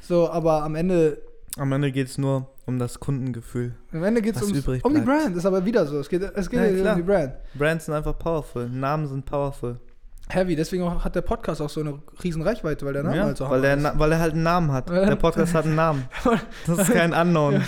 So, 0.00 0.30
aber 0.30 0.62
am 0.62 0.74
Ende, 0.74 1.18
Am 1.58 1.70
Ende 1.72 1.92
geht 1.92 2.08
es 2.08 2.16
nur 2.16 2.48
um 2.66 2.78
das 2.78 2.98
Kundengefühl. 3.00 3.74
am 3.92 4.02
Ende 4.02 4.22
geht 4.22 4.36
es 4.36 4.42
um 4.42 4.52
die. 4.52 4.60
Brand. 5.00 5.36
Ist 5.36 5.44
aber 5.46 5.64
wieder 5.64 5.86
so. 5.86 5.98
Es 5.98 6.08
geht, 6.08 6.22
es 6.22 6.48
geht 6.48 6.60
Ja, 6.84 6.92
um 6.92 6.96
die 6.98 7.02
Brand. 7.02 7.34
Brands 7.54 7.84
sind 7.86 7.94
einfach 7.94 8.18
powerful, 8.18 8.68
Namen 8.68 9.06
sind 9.06 9.26
powerful. 9.26 9.78
Heavy, 10.28 10.56
deswegen 10.56 11.04
hat 11.04 11.14
der 11.14 11.20
Podcast 11.20 11.60
auch 11.60 11.68
so 11.68 11.80
eine 11.80 11.98
riesen 12.22 12.40
Reichweite, 12.42 12.86
weil 12.86 12.94
der 12.94 13.02
Name 13.02 13.16
ja, 13.16 13.24
halt 13.24 13.36
so 13.36 13.48
weil, 13.50 13.60
der, 13.60 13.76
ist. 13.76 13.98
Weil 13.98 14.12
er 14.12 14.18
halt 14.18 14.32
einen 14.32 14.42
Namen 14.42 14.72
hat. 14.72 14.88
Er- 14.88 15.06
Der 15.06 15.16
Podcast 15.16 15.54
hat 15.54 15.66
einen 15.66 15.74
Namen. 15.74 16.04
Das 16.66 16.78
ist 16.78 16.92
kein 16.92 17.12
Unknown. 17.12 17.62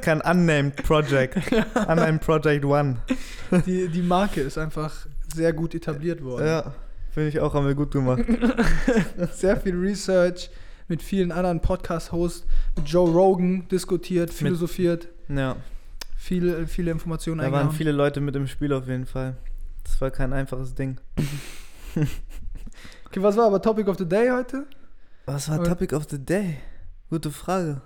kein 0.00 0.20
Unnamed 0.20 0.76
Project. 0.84 1.36
Unnamed 1.88 2.20
Project 2.20 2.64
One. 2.64 2.98
die, 3.66 3.88
die 3.88 4.02
Marke 4.02 4.40
ist 4.40 4.56
einfach 4.56 5.06
sehr 5.34 5.52
gut 5.52 5.74
etabliert 5.74 6.22
worden. 6.22 6.46
Ja, 6.46 6.74
finde 7.10 7.28
ich 7.30 7.40
auch, 7.40 7.54
haben 7.54 7.66
wir 7.66 7.74
gut 7.74 7.90
gemacht. 7.90 8.22
Sehr 9.32 9.56
viel 9.56 9.76
Research 9.76 10.50
mit 10.86 11.02
vielen 11.02 11.32
anderen 11.32 11.60
Podcast-Hosts, 11.60 12.46
mit 12.76 12.88
Joe 12.88 13.10
Rogan 13.10 13.66
diskutiert, 13.68 14.30
philosophiert, 14.32 15.08
Ja, 15.28 15.56
viele, 16.16 16.66
viele 16.68 16.92
Informationen 16.92 17.40
da 17.40 17.50
waren 17.50 17.72
viele 17.72 17.90
Leute 17.92 18.20
mit 18.20 18.36
im 18.36 18.46
Spiel 18.46 18.72
auf 18.72 18.86
jeden 18.86 19.06
Fall. 19.06 19.36
Das 19.82 20.00
war 20.00 20.10
kein 20.10 20.32
einfaches 20.32 20.74
Ding. 20.74 20.98
Okay, 23.06 23.22
was 23.22 23.36
war 23.36 23.46
aber 23.46 23.62
Topic 23.62 23.88
of 23.88 23.96
the 23.98 24.08
Day 24.08 24.28
heute? 24.30 24.66
Was 25.26 25.48
war 25.48 25.56
Aber- 25.60 25.68
Topic 25.68 25.94
of 25.94 26.06
the 26.10 26.18
Day? 26.18 26.56
Gute 27.10 27.30
Frage. 27.30 27.80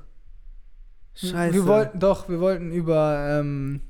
Scheiße. 1.14 1.52
Wir 1.54 1.66
wollten 1.66 1.98
doch, 1.98 2.28
wir 2.28 2.40
wollten 2.40 2.72
über 2.72 3.38
ähm, 3.40 3.80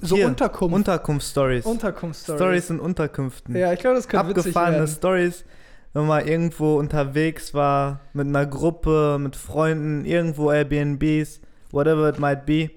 so 0.00 0.16
Hier, 0.16 0.26
Unterkunft, 0.26 0.74
Unterkunftsstories. 0.74 1.64
Unterkunftsstories. 1.66 2.40
Stories 2.40 2.70
in 2.70 2.80
Unterkünften. 2.80 3.54
Ja, 3.54 3.72
ich 3.72 3.80
glaube, 3.80 3.96
das 3.96 4.08
könnte 4.08 4.28
witzig 4.28 4.46
Abgefahrene 4.46 4.78
werden. 4.78 4.88
Stories, 4.88 5.44
wenn 5.92 6.06
man 6.06 6.26
irgendwo 6.26 6.76
unterwegs 6.78 7.54
war, 7.54 8.00
mit 8.12 8.26
einer 8.26 8.46
Gruppe, 8.46 9.18
mit 9.20 9.36
Freunden, 9.36 10.04
irgendwo 10.04 10.50
Airbnbs, 10.50 11.40
whatever 11.70 12.08
it 12.08 12.18
might 12.18 12.46
be. 12.46 12.70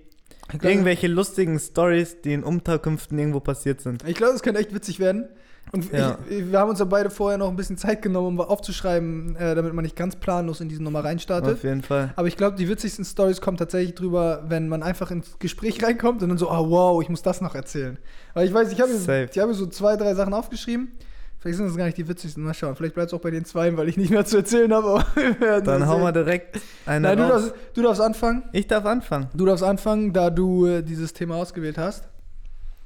Ich 0.53 0.59
glaube, 0.59 0.69
Irgendwelche 0.69 1.07
lustigen 1.07 1.57
Stories, 1.59 2.21
die 2.21 2.33
in 2.33 2.43
Unterkünften 2.43 3.17
irgendwo 3.17 3.39
passiert 3.39 3.79
sind. 3.81 4.07
ich 4.07 4.15
glaube, 4.15 4.33
das 4.33 4.43
könnte 4.43 4.59
echt 4.59 4.73
witzig 4.73 4.99
werden. 4.99 5.29
Und 5.73 5.91
Ja. 5.93 6.17
ich, 6.29 6.51
wir 6.51 6.59
haben 6.59 6.69
uns 6.69 6.79
ja 6.79 6.85
beide 6.85 7.09
vorher 7.09 7.37
noch 7.37 7.49
ein 7.49 7.55
bisschen 7.55 7.77
Zeit 7.77 8.01
genommen, 8.01 8.39
um 8.39 8.41
aufzuschreiben, 8.41 9.35
äh, 9.37 9.55
damit 9.55 9.73
man 9.73 9.83
nicht 9.83 9.95
ganz 9.95 10.17
planlos 10.17 10.59
in 10.59 10.67
diese 10.67 10.83
Nummer 10.83 11.03
reinstartet. 11.03 11.53
Auf 11.53 11.63
jeden 11.63 11.81
Fall. 11.81 12.11
Aber 12.15 12.27
ich 12.27 12.35
glaube, 12.35 12.57
die 12.57 12.67
witzigsten 12.67 13.05
Stories 13.05 13.39
kommen 13.39 13.57
tatsächlich 13.57 13.95
drüber, 13.95 14.43
wenn 14.47 14.67
man 14.67 14.83
einfach 14.83 15.11
ins 15.11 15.39
Gespräch 15.39 15.81
reinkommt 15.83 16.23
und 16.23 16.29
dann 16.29 16.37
so, 16.37 16.49
ah 16.49 16.59
wow, 16.59 17.01
ich 17.01 17.07
muss 17.07 17.21
das 17.21 17.39
noch 17.39 17.55
erzählen. 17.55 17.97
Weil 18.33 18.47
ich 18.47 18.53
weiß, 18.53 18.71
ich 18.71 18.81
habe 18.81 18.91
habe 18.91 19.53
so 19.53 19.65
zwei, 19.67 19.95
drei 19.95 20.13
Sachen 20.13 20.33
aufgeschrieben. 20.33 20.91
Vielleicht 21.39 21.57
sind 21.57 21.67
das 21.69 21.75
gar 21.75 21.85
nicht 21.85 21.97
die 21.97 22.07
witzigsten. 22.07 22.43
Mal 22.43 22.53
schauen. 22.53 22.75
Vielleicht 22.75 22.93
bleibt 22.93 23.07
es 23.07 23.13
auch 23.15 23.21
bei 23.21 23.31
den 23.31 23.45
zwei, 23.45 23.75
weil 23.75 23.89
ich 23.89 23.97
nicht 23.97 24.11
mehr 24.11 24.25
zu 24.25 24.37
erzählen 24.37 24.71
habe. 24.71 25.03
Dann 25.63 25.87
hauen 25.87 26.01
wir 26.03 26.11
direkt 26.11 26.59
eine 26.85 27.07
Nein, 27.07 27.17
du 27.17 27.27
darfst, 27.27 27.53
du 27.73 27.81
darfst 27.81 28.01
anfangen. 28.01 28.43
Ich 28.51 28.67
darf 28.67 28.85
anfangen. 28.85 29.27
Du 29.33 29.45
darfst 29.45 29.63
anfangen, 29.63 30.13
da 30.13 30.29
du 30.29 30.67
äh, 30.67 30.83
dieses 30.83 31.13
Thema 31.13 31.37
ausgewählt 31.37 31.79
hast. 31.79 32.07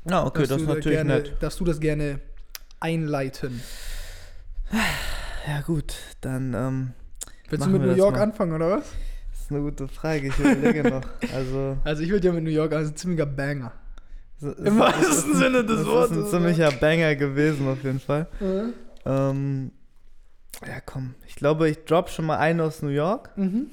Ja, 0.09 0.25
okay, 0.25 0.45
das 0.47 0.61
ist 0.61 0.67
natürlich 0.67 0.99
gerne, 0.99 1.15
nett. 1.15 1.33
Darfst 1.41 1.59
du 1.59 1.65
das 1.65 1.81
gerne 1.81 2.19
einleiten? 2.79 3.61
Ja 5.47 5.61
gut, 5.61 5.93
dann 6.21 6.53
ähm, 6.53 6.93
Willst 7.49 7.65
du 7.65 7.69
mit 7.69 7.81
New 7.81 7.87
das 7.89 7.97
York 7.97 8.15
mal. 8.15 8.23
anfangen, 8.23 8.53
oder 8.53 8.77
was? 8.77 8.85
das 9.31 9.41
ist 9.41 9.51
eine 9.51 9.61
gute 9.61 9.87
Frage. 9.87 10.27
Ich 10.27 10.39
überlege 10.39 10.89
noch. 10.89 11.03
Also 11.33 11.77
Also 11.83 12.01
ich 12.01 12.09
würde 12.09 12.27
ja 12.27 12.33
mit 12.33 12.43
New 12.43 12.49
York, 12.49 12.73
also 12.73 12.91
ein 12.91 12.95
ziemlicher 12.95 13.27
Banger. 13.27 13.71
so- 14.39 14.51
Im 14.53 14.79
wahrsten 14.79 15.31
ist- 15.31 15.37
Sinne 15.37 15.63
des 15.63 15.81
es 15.81 15.85
Wortes, 15.85 16.17
ist 16.17 16.23
ein 16.25 16.29
ziemlicher 16.31 16.71
Banger 16.71 17.15
gewesen 17.15 17.67
auf 17.67 17.83
jeden 17.83 17.99
Fall. 17.99 18.27
Ähm, 19.05 19.71
ja, 20.65 20.79
komm. 20.83 21.13
Ich 21.27 21.35
glaube, 21.35 21.69
ich 21.69 21.85
drop 21.85 22.09
schon 22.09 22.25
mal 22.25 22.37
einen 22.37 22.59
aus 22.61 22.81
New 22.81 22.89
York 22.89 23.29
Mhm. 23.37 23.67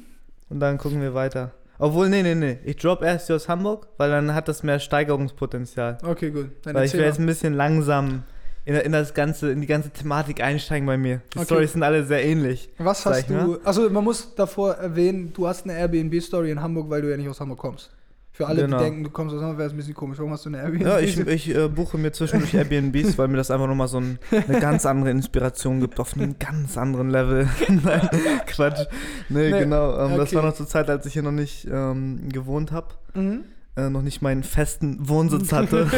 und 0.50 0.60
dann 0.60 0.76
gucken 0.78 1.00
wir 1.00 1.14
weiter. 1.14 1.52
Obwohl, 1.78 2.08
nee, 2.10 2.22
nee, 2.22 2.34
nee. 2.34 2.58
Ich 2.64 2.76
drop 2.76 3.02
erst 3.02 3.28
die 3.28 3.32
aus 3.32 3.48
Hamburg, 3.48 3.88
weil 3.96 4.10
dann 4.10 4.34
hat 4.34 4.46
das 4.46 4.62
mehr 4.62 4.78
Steigerungspotenzial. 4.78 5.98
Okay, 6.04 6.30
gut. 6.30 6.50
Dann 6.64 6.74
weil 6.74 6.84
ich 6.84 6.92
mal. 6.94 7.00
jetzt 7.02 7.18
ein 7.18 7.26
bisschen 7.26 7.54
langsam 7.54 8.22
in, 8.64 8.74
in 8.76 8.92
das 8.92 9.12
ganze, 9.14 9.50
in 9.50 9.60
die 9.60 9.66
ganze 9.66 9.90
Thematik 9.90 10.42
einsteigen 10.42 10.86
bei 10.86 10.96
mir. 10.96 11.20
Die 11.34 11.38
Okay. 11.38 11.44
Storys 11.46 11.72
sind 11.72 11.82
alle 11.82 12.04
sehr 12.04 12.24
ähnlich. 12.24 12.70
Was 12.78 13.04
hast 13.06 13.28
ne? 13.30 13.44
du? 13.44 13.58
Also 13.64 13.88
man 13.90 14.04
muss 14.04 14.34
davor 14.34 14.74
erwähnen, 14.74 15.32
du 15.32 15.46
hast 15.48 15.64
eine 15.64 15.76
Airbnb-Story 15.78 16.50
in 16.50 16.60
Hamburg, 16.62 16.88
weil 16.90 17.02
du 17.02 17.10
ja 17.10 17.16
nicht 17.16 17.28
aus 17.28 17.40
Hamburg 17.40 17.58
kommst. 17.58 17.90
Für 18.34 18.46
alle, 18.46 18.62
Genau. 18.62 18.78
die 18.78 18.84
denken, 18.84 19.04
du 19.04 19.10
kommst 19.10 19.34
aus 19.34 19.42
Hamburg, 19.42 19.58
wäre 19.58 19.66
es 19.66 19.74
ein 19.74 19.76
bisschen 19.76 19.92
komisch. 19.92 20.16
Warum 20.18 20.32
hast 20.32 20.46
du 20.46 20.48
eine 20.48 20.62
Airbnb? 20.62 20.86
Ja, 20.86 20.98
ich, 21.00 21.18
ich 21.20 21.54
äh, 21.54 21.68
buche 21.68 21.98
mir 21.98 22.12
zwischendurch 22.12 22.54
Airbnbs, 22.54 23.18
weil 23.18 23.28
mir 23.28 23.36
das 23.36 23.50
einfach 23.50 23.66
nochmal 23.66 23.88
so 23.88 23.98
ein, 24.00 24.18
eine 24.30 24.58
ganz 24.58 24.86
andere 24.86 25.10
Inspiration 25.10 25.80
gibt, 25.80 26.00
auf 26.00 26.14
einem 26.14 26.36
ganz 26.38 26.78
anderen 26.78 27.10
Level. 27.10 27.46
Nein, 27.68 28.08
Quatsch. 28.46 28.86
Nee, 29.28 29.50
Nee, 29.50 29.58
genau. 29.58 29.98
Ähm, 30.06 30.16
Das 30.16 30.28
okay. 30.30 30.36
war 30.36 30.44
noch 30.44 30.54
zur 30.54 30.66
Zeit, 30.66 30.88
als 30.88 31.04
ich 31.04 31.12
hier 31.12 31.22
noch 31.22 31.30
nicht 31.32 31.68
ähm, 31.70 32.28
gewohnt 32.30 32.72
habe. 32.72 32.88
mhm. 33.14 33.44
Äh, 33.74 33.88
noch 33.88 34.02
nicht 34.02 34.20
meinen 34.20 34.42
festen 34.42 35.08
Wohnsitz 35.08 35.50
hatte. 35.50 35.88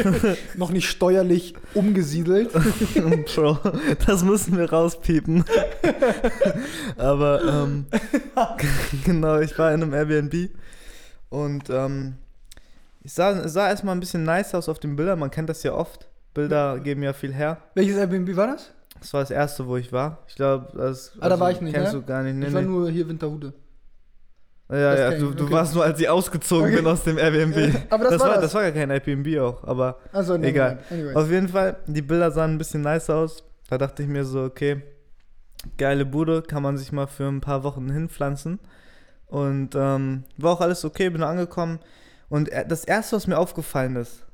Noch 0.56 0.70
nicht 0.70 0.88
steuerlich 0.88 1.54
umgesiedelt. 1.74 2.52
Bro, 3.34 3.58
das 4.06 4.22
müssen 4.22 4.56
wir 4.56 4.70
rauspiepen. 4.70 5.44
Aber 6.96 7.42
ähm, 7.42 7.86
genau, 9.04 9.40
ich 9.40 9.58
war 9.58 9.74
in 9.74 9.82
einem 9.82 9.92
Airbnb 9.92 10.50
und 11.30 11.68
ähm, 11.68 12.14
ich 13.02 13.12
sah, 13.12 13.48
sah 13.48 13.68
erstmal 13.68 13.96
ein 13.96 14.00
bisschen 14.00 14.22
nice 14.22 14.54
aus 14.54 14.68
auf 14.68 14.78
den 14.78 14.94
Bildern. 14.94 15.18
Man 15.18 15.32
kennt 15.32 15.48
das 15.48 15.64
ja 15.64 15.74
oft. 15.74 16.06
Bilder 16.32 16.78
geben 16.78 17.02
ja 17.02 17.12
viel 17.12 17.34
her. 17.34 17.58
Welches 17.74 17.96
Airbnb 17.96 18.36
war 18.36 18.46
das? 18.46 18.70
Das 19.00 19.12
war 19.12 19.20
das 19.20 19.32
erste, 19.32 19.66
wo 19.66 19.76
ich 19.76 19.92
war. 19.92 20.18
Ich 20.28 20.36
glaube, 20.36 20.68
das 20.76 21.12
Ah, 21.18 21.28
da 21.28 21.40
war 21.40 21.50
ich 21.50 21.60
nicht, 21.60 21.74
kennst 21.74 21.92
ne? 21.92 22.00
du 22.00 22.06
gar 22.06 22.22
nicht. 22.22 22.36
Nee, 22.36 22.46
ich 22.46 22.52
war 22.54 22.62
nee. 22.62 22.68
nur 22.68 22.88
hier 22.88 23.08
Winterhude. 23.08 23.52
Ja, 24.70 24.94
ja, 24.96 25.10
du, 25.18 25.32
du 25.32 25.44
okay. 25.44 25.52
warst 25.52 25.74
nur, 25.74 25.84
als 25.84 26.00
ich 26.00 26.08
ausgezogen 26.08 26.66
Okay. 26.66 26.76
bin 26.76 26.86
aus 26.86 27.02
dem 27.04 27.18
Airbnb. 27.18 27.74
Aber 27.90 28.04
das, 28.04 28.12
das, 28.14 28.20
war 28.22 28.28
das. 28.34 28.40
das 28.42 28.54
war 28.54 28.62
gar 28.62 28.72
kein 28.72 28.90
Airbnb 28.90 29.38
auch, 29.40 29.62
aber 29.64 29.98
also, 30.12 30.34
never 30.36 30.48
egal. 30.48 30.74
mind. 30.76 30.92
Anyways. 30.92 31.16
Auf 31.16 31.30
jeden 31.30 31.48
Fall, 31.48 31.76
die 31.86 32.02
Bilder 32.02 32.30
sahen 32.30 32.54
ein 32.54 32.58
bisschen 32.58 32.80
nice 32.82 33.10
aus. 33.10 33.44
Da 33.68 33.78
dachte 33.78 34.02
ich 34.02 34.08
mir 34.08 34.24
so, 34.24 34.42
okay, 34.42 34.82
geile 35.78 36.04
Bude, 36.06 36.42
kann 36.42 36.62
man 36.62 36.76
sich 36.78 36.92
mal 36.92 37.06
für 37.06 37.24
ein 37.28 37.40
paar 37.40 37.62
Wochen 37.62 37.90
hinpflanzen. 37.90 38.58
Und 39.26 39.74
ähm, 39.74 40.24
war 40.36 40.52
auch 40.52 40.60
alles 40.60 40.84
okay, 40.84 41.08
bin 41.10 41.22
angekommen. 41.22 41.78
Und 42.28 42.50
das 42.68 42.84
Erste, 42.84 43.16
was 43.16 43.26
mir 43.26 43.38
aufgefallen 43.38 43.96
ist, 43.96 44.24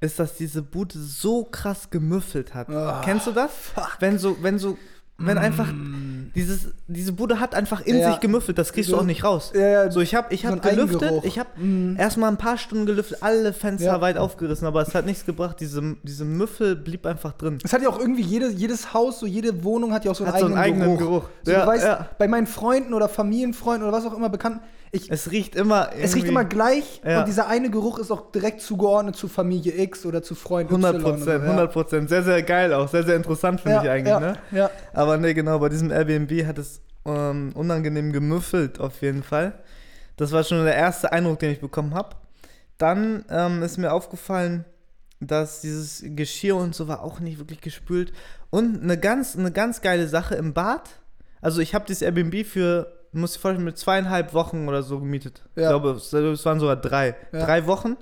ist, 0.00 0.18
dass 0.18 0.34
diese 0.36 0.62
Bude 0.62 0.98
so 0.98 1.44
krass 1.44 1.90
gemüffelt 1.90 2.54
hat. 2.54 2.68
Ah, 2.70 3.00
Kennst 3.04 3.26
du 3.26 3.32
das? 3.32 3.50
Wenn 3.98 4.18
so, 4.18 4.36
wenn 4.42 4.58
so, 4.58 4.76
wenn 5.18 5.38
einfach 5.38 5.72
Mm. 5.72 6.15
Dieses, 6.34 6.68
diese 6.88 7.12
Bude 7.12 7.40
hat 7.40 7.54
einfach 7.54 7.80
in 7.80 7.98
Ja. 7.98 8.10
sich 8.10 8.20
gemüffelt, 8.20 8.58
das 8.58 8.72
kriegst 8.72 8.88
du 8.90 8.94
So- 8.94 9.00
auch 9.00 9.04
nicht 9.04 9.24
raus. 9.24 9.52
Ja, 9.54 9.90
So, 9.90 10.00
ich 10.00 10.14
habe 10.14 10.32
ich 10.34 10.42
so 10.42 10.48
hab 10.48 10.62
gelüftet, 10.62 11.02
Eigengeruch. 11.02 11.24
ich 11.24 11.38
habe 11.38 11.48
Mhm. 11.56 11.96
erstmal 11.98 12.30
ein 12.30 12.36
paar 12.36 12.58
Stunden 12.58 12.86
gelüftet, 12.86 13.18
alle 13.22 13.52
Fenster 13.52 13.86
Ja. 13.86 14.00
weit 14.00 14.16
aufgerissen, 14.18 14.66
aber 14.66 14.82
es 14.82 14.94
hat 14.94 15.06
nichts 15.06 15.24
gebracht. 15.26 15.56
Diese, 15.60 15.96
diese 16.02 16.24
Müffel 16.24 16.76
blieb 16.76 17.06
einfach 17.06 17.32
drin. 17.32 17.58
Es 17.64 17.72
hat 17.72 17.82
ja 17.82 17.88
auch 17.88 17.98
irgendwie 17.98 18.22
jede, 18.22 18.48
jedes 18.50 18.92
Haus, 18.94 19.20
so 19.20 19.26
jede 19.26 19.64
Wohnung 19.64 19.92
hat 19.92 20.04
ja 20.04 20.10
auch 20.10 20.16
so 20.16 20.24
einen, 20.24 20.32
Hat 20.32 20.40
so 20.40 20.46
eigenen, 20.46 20.58
einen 20.62 20.72
eigenen 20.82 20.98
Geruch. 20.98 21.08
Geruch. 21.22 21.28
So, 21.44 21.52
du 21.52 21.66
weißt, 21.66 21.88
bei 22.18 22.28
meinen 22.28 22.46
Freunden 22.46 22.94
oder 22.94 23.08
Familienfreunden 23.08 23.86
oder 23.88 23.96
was 23.96 24.06
auch 24.06 24.14
immer 24.16 24.28
bekannt, 24.28 24.60
ich, 24.92 25.10
Es 25.10 25.30
riecht 25.30 25.56
immer. 25.56 25.90
es 26.00 26.14
riecht 26.14 26.26
immer 26.26 26.44
gleich 26.44 27.00
Ja. 27.04 27.20
und 27.20 27.28
dieser 27.28 27.48
eine 27.48 27.70
Geruch 27.70 27.98
ist 27.98 28.10
auch 28.10 28.30
direkt 28.30 28.60
zugeordnet 28.60 29.16
zu 29.16 29.28
Familie 29.28 29.76
X 29.80 30.06
oder 30.06 30.22
zu 30.22 30.34
Freund 30.34 30.68
100 30.70 30.96
Y. 30.96 31.04
und 31.12 31.18
so, 31.18 31.24
Prozent, 31.24 31.42
100 31.44 31.72
Prozent. 31.72 32.08
Sehr, 32.08 32.22
sehr 32.22 32.42
geil 32.42 32.72
auch. 32.72 32.88
Sehr, 32.88 33.02
sehr 33.04 33.16
interessant 33.16 33.60
finde 33.60 33.76
ja. 33.78 33.82
ich 33.84 33.90
eigentlich, 33.90 34.08
ja, 34.08 34.20
ne? 34.20 34.38
Ja, 34.52 34.70
Aber 34.92 35.16
ne, 35.18 35.34
genau, 35.34 35.58
bei 35.58 35.68
diesem 35.68 35.90
Airbnb 35.90 36.46
hat 36.46 36.58
es 36.58 36.80
ähm, 37.04 37.52
unangenehm 37.54 38.12
gemüffelt 38.12 38.80
auf 38.80 39.00
jeden 39.02 39.22
Fall. 39.22 39.52
Das 40.16 40.32
war 40.32 40.42
schon 40.44 40.64
der 40.64 40.74
erste 40.74 41.12
Eindruck, 41.12 41.38
den 41.40 41.50
ich 41.52 41.60
bekommen 41.60 41.94
habe. 41.94 42.16
dann 42.78 43.24
ähm, 43.30 43.62
ist 43.62 43.76
mir 43.78 43.92
aufgefallen, 43.92 44.64
dass 45.20 45.60
dieses 45.62 46.02
Geschirr 46.14 46.56
und 46.56 46.74
so 46.74 46.88
war 46.88 47.02
auch 47.02 47.20
nicht 47.20 47.38
wirklich 47.38 47.60
gespült. 47.62 48.12
Und 48.50 48.82
eine 48.82 48.98
ganz, 48.98 49.36
eine 49.36 49.50
ganz 49.50 49.80
geile 49.80 50.08
Sache 50.08 50.34
im 50.34 50.52
Bad. 50.52 50.88
Also 51.40 51.60
ich 51.60 51.74
habe 51.74 51.84
dieses 51.86 52.02
Airbnb 52.02 52.44
für, 52.46 52.95
muss 53.16 53.34
ich 53.36 53.40
vorstellen, 53.40 53.64
mit 53.64 53.78
zweieinhalb 53.78 54.34
Wochen 54.34 54.68
oder 54.68 54.82
so 54.82 55.00
gemietet. 55.00 55.42
Ich 55.54 55.62
Ja. 55.62 55.70
glaube, 55.70 55.90
es, 55.90 56.12
waren 56.44 56.60
sogar 56.60 56.76
drei. 56.76 57.14
Ja. 57.32 57.44
Drei 57.44 57.66
Wochen. 57.66 57.96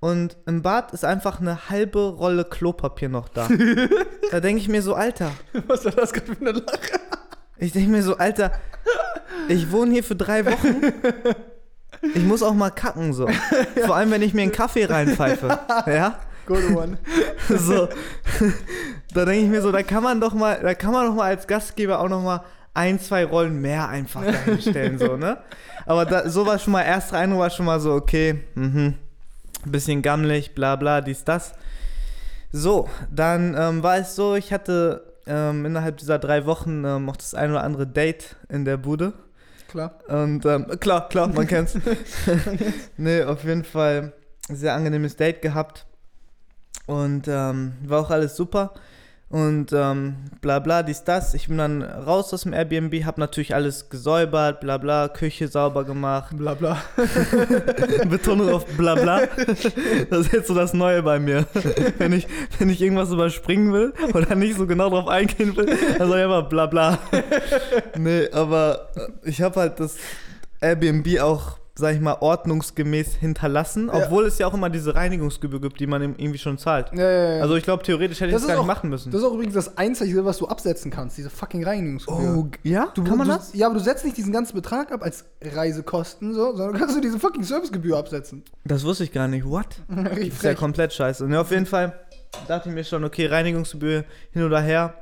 Und 0.00 0.36
im 0.46 0.62
Bad 0.62 0.92
ist 0.92 1.04
einfach 1.04 1.40
eine 1.40 1.70
halbe 1.70 2.08
Rolle 2.10 2.44
Klopapier 2.44 3.08
noch 3.08 3.28
da. 3.28 3.48
da 4.30 4.40
denke 4.40 4.60
ich 4.60 4.68
mir 4.68 4.82
so, 4.82 4.94
Alter. 4.94 5.30
Was 5.66 5.84
war 5.84 5.92
das 5.92 6.12
gerade 6.12 6.34
für 6.34 6.40
eine 6.40 6.52
Lache? 6.52 7.00
Ich 7.56 7.72
denke 7.72 7.90
mir 7.90 8.02
so, 8.02 8.16
Alter, 8.18 8.52
ich 9.48 9.70
wohne 9.72 9.92
hier 9.92 10.04
für 10.04 10.16
drei 10.16 10.44
Wochen. 10.44 10.82
Ich 12.14 12.22
muss 12.22 12.42
auch 12.42 12.52
mal 12.52 12.70
kacken, 12.70 13.12
so. 13.14 13.26
Vor 13.86 13.96
allem, 13.96 14.10
wenn 14.10 14.20
ich 14.22 14.34
mir 14.34 14.42
einen 14.42 14.52
Kaffee 14.52 14.84
reinpfeife. 14.84 15.58
Ja? 15.86 16.18
Good 16.46 16.76
one. 16.76 16.98
So. 17.48 17.88
Da 19.14 19.24
denke 19.24 19.44
ich 19.46 19.50
mir 19.50 19.62
so, 19.62 19.72
da 19.72 19.82
kann 19.82 20.02
man 20.02 20.20
doch 20.20 20.34
mal, 20.34 20.60
da 20.60 20.74
kann 20.74 20.92
man 20.92 21.06
doch 21.06 21.14
mal 21.14 21.24
als 21.24 21.46
Gastgeber 21.46 22.00
auch 22.00 22.08
noch 22.10 22.22
mal 22.22 22.44
ein, 22.74 22.98
zwei 23.00 23.24
Rollen 23.24 23.60
mehr 23.60 23.88
einfach 23.88 24.24
dahinstellen, 24.24 24.98
so, 24.98 25.16
ne? 25.16 25.38
Aber 25.86 26.04
da, 26.04 26.28
so 26.28 26.44
war 26.46 26.58
schon 26.58 26.72
mal, 26.72 26.82
erster 26.82 27.18
Eindruck 27.18 27.40
war 27.40 27.50
schon 27.50 27.66
mal 27.66 27.80
so, 27.80 27.92
okay, 27.92 28.40
mhm, 28.54 28.94
bisschen 29.64 30.02
gammelig, 30.02 30.54
bla 30.54 30.76
bla, 30.76 31.00
dies, 31.00 31.24
das. 31.24 31.52
So, 32.52 32.88
dann 33.10 33.56
ähm, 33.58 33.82
war 33.82 33.96
es 33.96 34.14
so, 34.14 34.34
ich 34.34 34.52
hatte 34.52 35.14
ähm, 35.26 35.64
innerhalb 35.64 35.96
dieser 35.96 36.18
drei 36.18 36.46
Wochen 36.46 36.84
ähm, 36.84 37.08
auch 37.08 37.16
das 37.16 37.34
ein 37.34 37.50
oder 37.50 37.64
andere 37.64 37.86
Date 37.86 38.36
in 38.48 38.64
der 38.64 38.76
Bude. 38.76 39.12
Klar. 39.68 39.98
Und 40.08 40.46
ähm, 40.46 40.66
klar, 40.78 41.08
klar, 41.08 41.28
man 41.28 41.46
kennt's. 41.46 41.76
nee, 42.96 43.22
auf 43.22 43.44
jeden 43.44 43.64
Fall 43.64 44.12
sehr 44.48 44.74
angenehmes 44.74 45.16
Date 45.16 45.42
gehabt. 45.42 45.86
Und 46.86 47.26
ähm, 47.28 47.72
war 47.84 48.02
auch 48.02 48.10
alles 48.10 48.36
super. 48.36 48.74
Und 49.30 49.72
ähm, 49.72 50.16
bla 50.40 50.60
bla, 50.60 50.82
dies, 50.82 51.02
das. 51.02 51.34
Ich 51.34 51.48
bin 51.48 51.58
dann 51.58 51.82
raus 51.82 52.32
aus 52.32 52.42
dem 52.42 52.52
Airbnb, 52.52 53.04
hab 53.04 53.18
natürlich 53.18 53.54
alles 53.54 53.88
gesäubert, 53.88 54.60
bla 54.60 54.78
bla, 54.78 55.08
Küche 55.08 55.48
sauber 55.48 55.84
gemacht. 55.84 56.36
Bla 56.36 56.54
bla. 56.54 56.80
Betonung 58.08 58.50
auf 58.50 58.64
bla 58.76 58.94
bla. 58.94 59.22
Das 60.08 60.26
ist 60.26 60.32
jetzt 60.32 60.48
so 60.48 60.54
das 60.54 60.72
Neue 60.72 61.02
bei 61.02 61.18
mir. 61.18 61.46
Wenn 61.98 62.12
ich, 62.12 62.28
wenn 62.58 62.70
ich 62.70 62.80
irgendwas 62.80 63.10
überspringen 63.10 63.72
will 63.72 63.92
oder 64.12 64.34
nicht 64.36 64.56
so 64.56 64.66
genau 64.66 64.90
drauf 64.90 65.08
eingehen 65.08 65.56
will, 65.56 65.66
dann 65.66 66.08
sag 66.08 66.18
ich 66.18 66.24
einfach 66.24 66.48
bla 66.48 66.66
bla. 66.66 66.98
Nee, 67.98 68.28
aber 68.30 68.90
äh, 68.94 69.28
ich 69.28 69.42
habe 69.42 69.58
halt 69.58 69.80
das 69.80 69.96
Airbnb 70.60 71.20
auch, 71.20 71.58
sag 71.76 71.92
ich 71.94 72.00
mal, 72.00 72.18
ordnungsgemäß 72.20 73.14
hinterlassen, 73.16 73.88
Ja. 73.88 73.94
obwohl 74.04 74.26
es 74.26 74.38
ja 74.38 74.46
auch 74.46 74.54
immer 74.54 74.70
diese 74.70 74.94
Reinigungsgebühr 74.94 75.60
gibt, 75.60 75.80
die 75.80 75.88
man 75.88 76.02
irgendwie 76.02 76.38
schon 76.38 76.56
zahlt. 76.56 76.92
Ja, 76.94 77.10
ja. 77.10 77.42
Also 77.42 77.56
ich 77.56 77.64
glaube, 77.64 77.82
theoretisch 77.82 78.20
hätte 78.20 78.28
ich 78.28 78.32
Das 78.34 78.42
das 78.42 78.48
gar 78.48 78.54
nicht 78.54 78.62
auch- 78.62 78.66
machen 78.66 78.90
müssen. 78.90 79.10
das 79.10 79.20
ist 79.22 79.26
auch 79.26 79.32
übrigens 79.34 79.54
das 79.54 79.76
Einzige, 79.76 80.24
was 80.24 80.38
du 80.38 80.46
absetzen 80.46 80.92
kannst, 80.92 81.18
diese 81.18 81.30
fucking 81.30 81.64
Reinigungsgebühr. 81.64 82.36
oh, 82.38 82.48
ja? 82.62 82.92
Du, 82.94 83.02
Kann 83.02 83.18
man 83.18 83.26
du, 83.26 83.34
das? 83.34 83.54
Ja, 83.54 83.66
aber 83.66 83.74
du 83.74 83.80
setzt 83.80 84.04
nicht 84.04 84.16
diesen 84.16 84.32
ganzen 84.32 84.54
Betrag 84.54 84.92
ab 84.92 85.02
als 85.02 85.24
Reisekosten, 85.42 86.32
so, 86.32 86.54
sondern 86.56 86.78
kannst 86.78 86.96
du 86.96 87.00
diese 87.00 87.18
fucking 87.18 87.42
Servicegebühr 87.42 87.96
absetzen. 87.98 88.44
Das 88.64 88.84
wusste 88.84 89.02
ich 89.04 89.10
gar 89.12 89.26
nicht. 89.26 89.44
What? 89.44 89.66
Richtig 89.88 90.28
ist 90.28 90.42
ja 90.44 90.54
komplett 90.54 90.92
scheiße. 90.92 91.26
Ne, 91.26 91.40
auf 91.40 91.50
jeden 91.50 91.66
Fall 91.66 91.98
dachte 92.46 92.68
ich 92.68 92.74
mir 92.74 92.84
schon, 92.84 93.02
okay, 93.04 93.26
Reinigungsgebühr 93.26 94.04
hin 94.30 94.44
oder 94.44 94.60
her. 94.60 94.94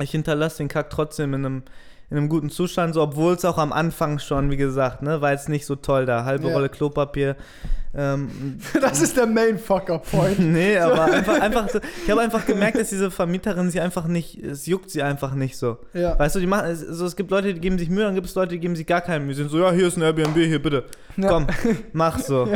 Ich 0.00 0.12
hinterlasse 0.12 0.58
den 0.58 0.68
Kack 0.68 0.90
trotzdem 0.90 1.34
in 1.34 1.44
einem, 1.44 1.62
in 2.10 2.16
einem 2.16 2.28
guten 2.28 2.48
Zustand, 2.50 2.94
so, 2.94 3.02
obwohl 3.02 3.34
es 3.34 3.44
auch 3.44 3.58
am 3.58 3.72
Anfang 3.72 4.18
schon, 4.18 4.50
wie 4.50 4.56
gesagt, 4.56 5.02
ne, 5.02 5.20
war 5.20 5.32
jetzt 5.32 5.48
nicht 5.48 5.66
so 5.66 5.76
toll 5.76 6.06
da. 6.06 6.24
Halbe 6.24 6.48
Ja. 6.48 6.54
Rolle 6.54 6.68
Klopapier. 6.70 7.36
Ähm, 7.94 8.58
Das 8.80 9.02
ist 9.02 9.16
der 9.16 9.26
Main 9.26 9.58
Fucker 9.58 9.98
Point. 9.98 10.38
nee, 10.52 10.78
aber 10.78 11.04
einfach, 11.04 11.40
einfach 11.40 11.68
so, 11.68 11.80
ich 12.04 12.10
habe 12.10 12.20
einfach 12.22 12.46
gemerkt, 12.46 12.78
dass 12.78 12.88
diese 12.88 13.10
Vermieterin 13.10 13.70
sie 13.70 13.80
einfach 13.80 14.06
nicht, 14.06 14.42
es 14.42 14.66
juckt 14.66 14.90
sie 14.90 15.02
einfach 15.02 15.34
nicht 15.34 15.58
so. 15.58 15.78
Ja. 15.92 16.18
Weißt 16.18 16.36
du, 16.36 16.40
die 16.40 16.46
machen, 16.46 16.70
es, 16.70 16.80
so, 16.80 17.04
es 17.04 17.16
gibt 17.16 17.30
Leute, 17.30 17.52
die 17.52 17.60
geben 17.60 17.78
sich 17.78 17.90
Mühe, 17.90 18.04
dann 18.04 18.14
gibt 18.14 18.26
es 18.26 18.34
Leute, 18.34 18.50
die 18.54 18.60
geben 18.60 18.76
sich 18.76 18.86
gar 18.86 19.00
keine 19.02 19.20
Mühe. 19.20 19.34
Die 19.34 19.40
sind 19.40 19.50
so, 19.50 19.58
ja, 19.58 19.70
hier 19.72 19.88
ist 19.88 19.96
ein 19.96 20.02
Airbnb, 20.02 20.34
hier 20.36 20.62
bitte. 20.62 20.84
Ja. 21.16 21.28
Komm, 21.28 21.46
mach 21.92 22.18
so. 22.20 22.48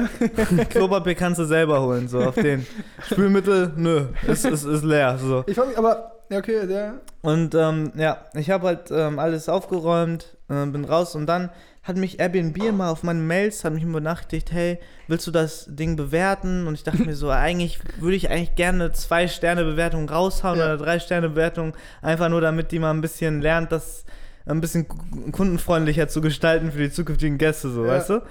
Klopapier 0.70 1.14
kannst 1.14 1.40
du 1.40 1.44
selber 1.44 1.82
holen, 1.82 2.08
so 2.08 2.20
auf 2.20 2.36
den. 2.36 2.64
Spülmittel, 3.06 3.72
nö, 3.76 4.06
ist, 4.26 4.44
ist, 4.46 4.64
ist 4.64 4.84
leer, 4.84 5.18
so. 5.18 5.44
Ich 5.46 5.56
frage 5.56 5.68
mich, 5.68 5.78
aber, 5.78 6.11
ja, 6.32 6.38
okay, 6.38 6.66
der. 6.66 6.94
Und 7.20 7.54
ähm, 7.54 7.92
ja, 7.96 8.24
ich 8.34 8.50
habe 8.50 8.66
halt 8.66 8.90
ähm, 8.90 9.18
alles 9.18 9.48
aufgeräumt, 9.48 10.36
äh, 10.48 10.66
bin 10.66 10.84
raus 10.84 11.14
und 11.14 11.26
dann 11.26 11.50
hat 11.84 11.96
mich 11.96 12.20
Airbnb 12.20 12.56
immer 12.62 12.90
auf 12.90 13.02
meine 13.02 13.18
Mails, 13.20 13.64
hat 13.64 13.72
mich 13.72 13.82
immer 13.82 13.94
benachrichtigt, 13.98 14.52
hey, 14.52 14.78
willst 15.08 15.26
du 15.26 15.32
das 15.32 15.66
Ding 15.68 15.96
bewerten? 15.96 16.66
Und 16.68 16.74
ich 16.74 16.84
dachte 16.84 17.02
mir 17.02 17.16
so, 17.16 17.28
eigentlich 17.30 17.80
würde 17.98 18.14
ich 18.16 18.30
eigentlich 18.30 18.54
gerne 18.54 18.84
eine 18.84 18.92
Zwei-Sterne-Bewertung 18.92 20.08
raushauen 20.08 20.58
Ja. 20.60 20.66
oder 20.66 20.76
Drei-Sterne-Bewertung, 20.78 21.74
einfach 22.00 22.28
nur 22.28 22.40
damit 22.40 22.70
die 22.70 22.78
mal 22.78 22.92
ein 22.92 23.00
bisschen 23.00 23.40
lernt, 23.42 23.72
das 23.72 24.04
ein 24.46 24.60
bisschen 24.60 24.86
ku- 24.88 24.96
kundenfreundlicher 25.32 26.06
zu 26.08 26.20
gestalten 26.20 26.70
für 26.72 26.78
die 26.78 26.90
zukünftigen 26.92 27.36
Gäste, 27.38 27.68
so, 27.70 27.84
Ja. 27.84 27.92
weißt 27.92 28.10
du? 28.10 28.22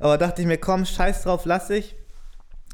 Aber 0.00 0.16
dachte 0.18 0.40
ich 0.42 0.48
mir, 0.48 0.58
komm, 0.58 0.84
scheiß 0.86 1.22
drauf, 1.24 1.44
lass 1.44 1.68
ich. 1.70 1.96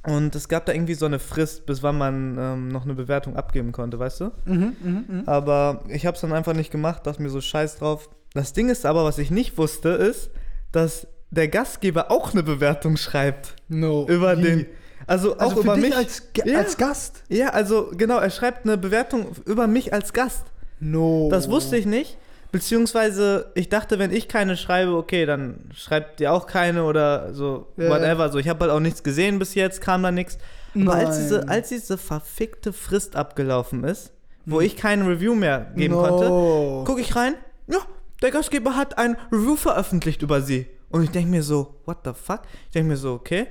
Und 0.05 0.35
es 0.35 0.49
gab 0.49 0.67
da 0.67 0.73
irgendwie 0.73 0.95
so 0.95 1.07
eine 1.07 1.19
Frist, 1.21 1.65
bis 1.67 1.83
wann 1.83 1.97
man 1.97 2.37
ähm, 2.39 2.69
noch 2.69 2.85
eine 2.85 2.95
Bewertung 2.95 3.37
abgeben 3.37 3.71
konnte, 3.71 3.99
weißt 4.01 4.21
du? 4.21 4.31
Mhm, 4.47 4.77
mhm, 4.83 5.05
mhm. 5.09 5.23
Aber 5.27 5.85
ich 5.89 6.07
habe 6.07 6.17
es 6.17 6.21
dann 6.21 6.33
einfach 6.33 6.55
nicht 6.55 6.73
gemacht, 6.73 7.07
dachte 7.07 7.23
mir 7.23 7.31
so 7.31 7.41
scheiß 7.41 7.77
drauf. 7.77 8.11
Das 8.35 8.53
Ding 8.53 8.69
ist 8.69 8.85
aber, 8.85 9.05
was 9.05 9.19
ich 9.19 9.31
nicht 9.31 9.57
wusste, 9.59 9.91
ist, 9.91 10.31
dass 10.73 11.07
der 11.31 11.47
Gastgeber 11.49 12.11
auch 12.11 12.33
eine 12.33 12.43
Bewertung 12.43 12.97
schreibt 12.97 13.55
No. 13.69 14.07
über 14.09 14.37
Wie? 14.39 14.43
den. 14.43 14.67
Also, 15.07 15.37
Also 15.37 15.45
auch 15.45 15.55
für 15.55 15.61
über 15.61 15.77
mich. 15.77 15.97
als, 15.97 16.23
Ja. 16.45 16.59
als 16.59 16.77
Gast? 16.77 17.23
ja, 17.29 17.49
also 17.51 17.91
genau, 17.97 18.19
er 18.19 18.31
schreibt 18.31 18.65
eine 18.67 18.79
Bewertung 18.79 19.29
über 19.47 19.67
mich 19.67 19.93
als 19.93 20.13
Gast. 20.13 20.45
No. 20.81 21.29
Das 21.31 21.49
wusste 21.49 21.77
ich 21.77 21.87
nicht. 21.87 22.19
Beziehungsweise, 22.53 23.51
ich 23.55 23.71
dachte, 23.71 23.99
wenn 23.99 24.13
ich 24.13 24.29
keine 24.29 24.57
schreibe, 24.57 24.95
okay, 24.95 25.25
dann 25.27 25.71
schreibt 25.75 26.21
ihr 26.21 26.33
auch 26.33 26.47
keine 26.47 26.85
oder 26.85 27.33
so, 27.33 27.67
Ja. 27.77 27.89
whatever. 27.89 28.31
So, 28.31 28.39
ich 28.39 28.49
habe 28.49 28.61
halt 28.61 28.71
auch 28.73 28.81
nichts 28.81 29.03
gesehen 29.03 29.39
bis 29.39 29.55
jetzt, 29.55 29.81
kam 29.81 30.03
da 30.03 30.13
nichts. 30.13 30.39
Aber 30.75 30.95
als 30.95 31.19
diese, 31.19 31.49
als 31.49 31.71
diese 31.71 31.99
verfickte 31.99 32.73
Frist 32.73 33.17
abgelaufen 33.17 33.85
ist, 33.85 34.13
wo 34.47 34.61
ich 34.61 34.77
kein 34.77 35.03
Review 35.07 35.35
mehr 35.35 35.73
geben 35.77 35.95
no. 35.95 36.03
konnte, 36.03 36.87
gucke 36.87 37.01
ich 37.01 37.17
rein, 37.17 37.35
ja, 37.67 37.79
der 38.23 38.31
Gastgeber 38.31 38.77
hat 38.77 38.99
ein 38.99 39.17
Review 39.31 39.57
veröffentlicht 39.57 40.23
über 40.23 40.41
sie. 40.41 40.67
Und 40.91 41.03
ich 41.03 41.11
denke 41.11 41.31
mir 41.31 41.43
so, 41.43 41.77
what 41.87 41.99
the 42.05 42.13
fuck? 42.15 42.43
Ich 42.67 42.73
denke 42.73 42.91
mir 42.91 42.97
so, 42.97 43.15
okay. 43.15 43.47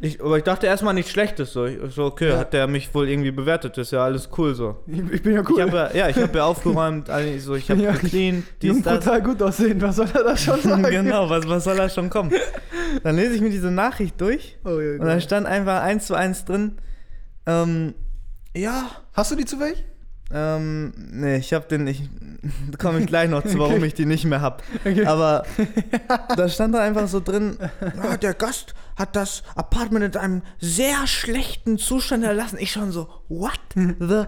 Ich, 0.00 0.20
aber 0.22 0.38
ich 0.38 0.44
dachte 0.44 0.66
erstmal 0.68 0.94
nichts 0.94 1.10
Schlechtes. 1.10 1.52
So, 1.52 1.64
ich, 1.66 1.78
so 1.92 2.04
okay, 2.04 2.28
Ja. 2.30 2.38
hat 2.38 2.52
der 2.52 2.68
mich 2.68 2.94
wohl 2.94 3.08
irgendwie 3.08 3.32
bewertet, 3.32 3.76
ist 3.78 3.90
ja 3.90 4.04
alles 4.04 4.28
cool 4.38 4.54
so. 4.54 4.76
Ich, 4.86 5.00
ich 5.14 5.22
bin 5.22 5.34
ja 5.34 5.42
cool. 5.48 5.56
Ich 5.58 5.62
habe 5.62 5.76
ja, 5.76 5.92
ja, 5.94 6.08
ich 6.08 6.16
habe 6.16 6.38
ja 6.38 6.44
aufgeräumt, 6.46 7.08
so, 7.38 7.56
ich 7.56 7.68
habe 7.68 7.82
Ja. 7.82 7.90
geclean, 7.92 8.44
Junge, 8.62 8.76
dies, 8.76 8.82
das. 8.82 9.04
total 9.04 9.22
gut 9.22 9.42
aussehen. 9.42 9.82
Was 9.82 9.96
soll 9.96 10.06
er 10.14 10.22
da 10.22 10.36
schon 10.36 10.60
sagen? 10.62 10.82
genau, 10.84 11.28
was, 11.28 11.48
was 11.48 11.64
soll 11.64 11.76
da 11.76 11.88
schon 11.88 12.10
kommen? 12.10 12.30
Dann 13.02 13.16
lese 13.16 13.34
ich 13.34 13.40
mir 13.40 13.50
diese 13.50 13.70
Nachricht 13.72 14.20
durch 14.20 14.56
Oh, 14.64 14.78
ja, 14.78 14.92
und 15.00 15.00
da 15.06 15.18
stand 15.20 15.46
einfach 15.46 15.82
eins 15.82 16.06
zu 16.06 16.14
eins 16.14 16.44
drin. 16.44 16.78
Ähm, 17.46 17.94
ja, 18.56 18.84
Hast 19.14 19.32
du 19.32 19.34
die 19.36 19.46
zufällig? 19.46 19.84
Ähm, 20.30 20.92
nee, 21.10 21.36
ich 21.36 21.52
hab 21.54 21.68
den 21.68 21.84
nicht. 21.84 22.02
Da 22.70 22.78
komme 22.78 23.00
ich 23.00 23.06
gleich 23.06 23.28
noch 23.28 23.42
zu, 23.44 23.58
warum 23.58 23.82
ich 23.82 23.94
die 23.94 24.06
nicht 24.06 24.24
mehr 24.24 24.40
hab. 24.40 24.62
Okay. 24.84 25.04
Aber 25.04 25.44
da 26.36 26.48
stand 26.48 26.74
da 26.74 26.80
einfach 26.80 27.08
so 27.08 27.20
drin: 27.20 27.58
ja, 27.96 28.16
der 28.16 28.34
Gast 28.34 28.74
hat 28.96 29.16
das 29.16 29.42
Apartment 29.56 30.14
in 30.14 30.20
einem 30.20 30.42
sehr 30.60 31.06
schlechten 31.06 31.78
Zustand 31.78 32.24
erlassen. 32.24 32.58
Ich 32.60 32.70
schon 32.70 32.92
so: 32.92 33.08
What 33.28 33.58
the 33.74 34.24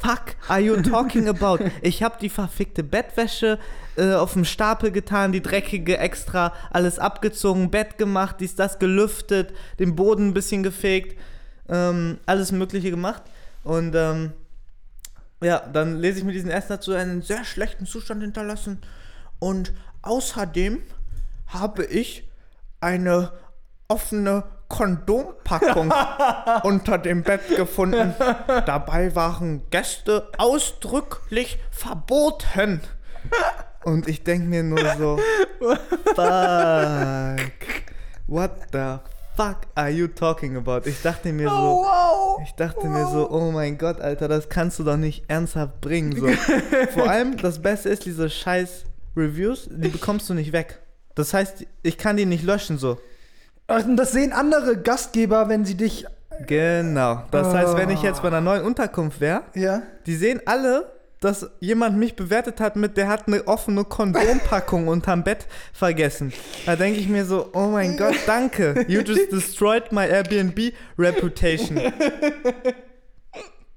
fuck 0.00 0.36
are 0.48 0.60
you 0.60 0.80
talking 0.80 1.28
about? 1.28 1.58
Ich 1.82 2.02
hab 2.02 2.20
die 2.20 2.28
verfickte 2.28 2.84
Bettwäsche 2.84 3.58
äh, 3.96 4.12
auf 4.12 4.34
dem 4.34 4.44
Stapel 4.44 4.92
getan, 4.92 5.32
die 5.32 5.42
dreckige 5.42 5.98
extra, 5.98 6.52
alles 6.70 6.98
abgezogen, 6.98 7.70
Bett 7.70 7.98
gemacht, 7.98 8.36
dies, 8.40 8.54
das 8.54 8.78
gelüftet, 8.78 9.52
den 9.78 9.96
Boden 9.96 10.28
ein 10.28 10.34
bisschen 10.34 10.62
gefegt, 10.62 11.18
ähm, 11.68 12.18
alles 12.26 12.52
Mögliche 12.52 12.90
gemacht. 12.90 13.22
Und 13.64 13.94
ähm, 13.94 14.32
ja, 15.42 15.60
dann 15.60 15.98
lese 15.98 16.18
ich 16.18 16.24
mir 16.24 16.32
diesen 16.32 16.50
ersten 16.50 16.74
dazu 16.74 16.92
einen 16.92 17.22
sehr 17.22 17.44
schlechten 17.44 17.86
Zustand 17.86 18.22
hinterlassen. 18.22 18.80
Und 19.38 19.72
außerdem 20.02 20.82
habe 21.46 21.84
ich 21.84 22.28
eine 22.80 23.32
offene 23.88 24.44
Kondompackung 24.68 25.92
unter 26.62 26.98
dem 26.98 27.22
Bett 27.22 27.48
gefunden. 27.56 28.14
Dabei 28.66 29.14
waren 29.14 29.68
Gäste 29.70 30.28
ausdrücklich 30.38 31.58
verboten. 31.70 32.80
Und 33.84 34.08
ich 34.08 34.22
denke 34.22 34.46
mir 34.46 34.62
nur 34.62 34.94
so, 34.96 35.18
fuck, 36.14 37.40
what 38.26 38.52
the 38.72 38.98
fuck 39.40 39.66
are 39.74 39.90
you 39.90 40.06
talking 40.06 40.56
about? 40.56 40.82
Ich 40.84 41.00
dachte 41.02 41.32
mir 41.32 41.48
so, 41.48 41.54
wow. 41.54 42.40
ich 42.44 42.52
dachte 42.52 42.86
mir 42.88 43.06
so, 43.06 43.30
oh 43.30 43.50
mein 43.50 43.78
Gott, 43.78 44.00
Alter, 44.00 44.28
das 44.28 44.50
kannst 44.50 44.78
du 44.78 44.84
doch 44.84 44.98
nicht 44.98 45.24
ernsthaft 45.28 45.80
bringen. 45.80 46.14
So. 46.14 46.28
Vor 46.94 47.08
allem, 47.08 47.38
das 47.38 47.60
Beste 47.62 47.88
ist, 47.88 48.04
diese 48.04 48.28
scheiß 48.28 48.84
Reviews, 49.16 49.68
die 49.70 49.88
bekommst 49.88 50.28
du 50.28 50.34
nicht 50.34 50.52
weg. 50.52 50.80
Das 51.14 51.32
heißt, 51.32 51.66
ich 51.82 51.96
kann 51.96 52.16
die 52.18 52.26
nicht 52.26 52.44
löschen 52.44 52.76
so. 52.76 52.98
Und 53.66 53.96
das 53.96 54.12
sehen 54.12 54.32
andere 54.32 54.76
Gastgeber, 54.76 55.48
wenn 55.48 55.64
sie 55.64 55.76
dich. 55.76 56.04
Genau. 56.46 57.22
Das 57.30 57.54
heißt, 57.54 57.76
wenn 57.76 57.90
ich 57.90 58.02
jetzt 58.02 58.22
bei 58.22 58.28
einer 58.28 58.40
neuen 58.40 58.62
Unterkunft 58.62 59.20
wäre, 59.20 59.44
Ja. 59.54 59.82
die 60.06 60.16
sehen 60.16 60.40
alle, 60.44 60.90
dass 61.20 61.50
jemand 61.60 61.98
mich 61.98 62.16
bewertet 62.16 62.60
hat 62.60 62.76
mit, 62.76 62.96
der 62.96 63.08
hat 63.08 63.28
eine 63.28 63.46
offene 63.46 63.84
Kondompackung 63.84 64.88
unterm 64.88 65.22
Bett 65.22 65.46
vergessen. 65.72 66.32
Da 66.64 66.76
denke 66.76 66.98
ich 66.98 67.08
mir 67.08 67.26
so, 67.26 67.50
oh 67.52 67.68
mein 67.68 67.96
Gott, 67.98 68.16
danke. 68.26 68.86
You 68.88 69.02
just 69.02 69.30
destroyed 69.30 69.92
my 69.92 70.06
Airbnb 70.06 70.72
reputation. 70.98 71.78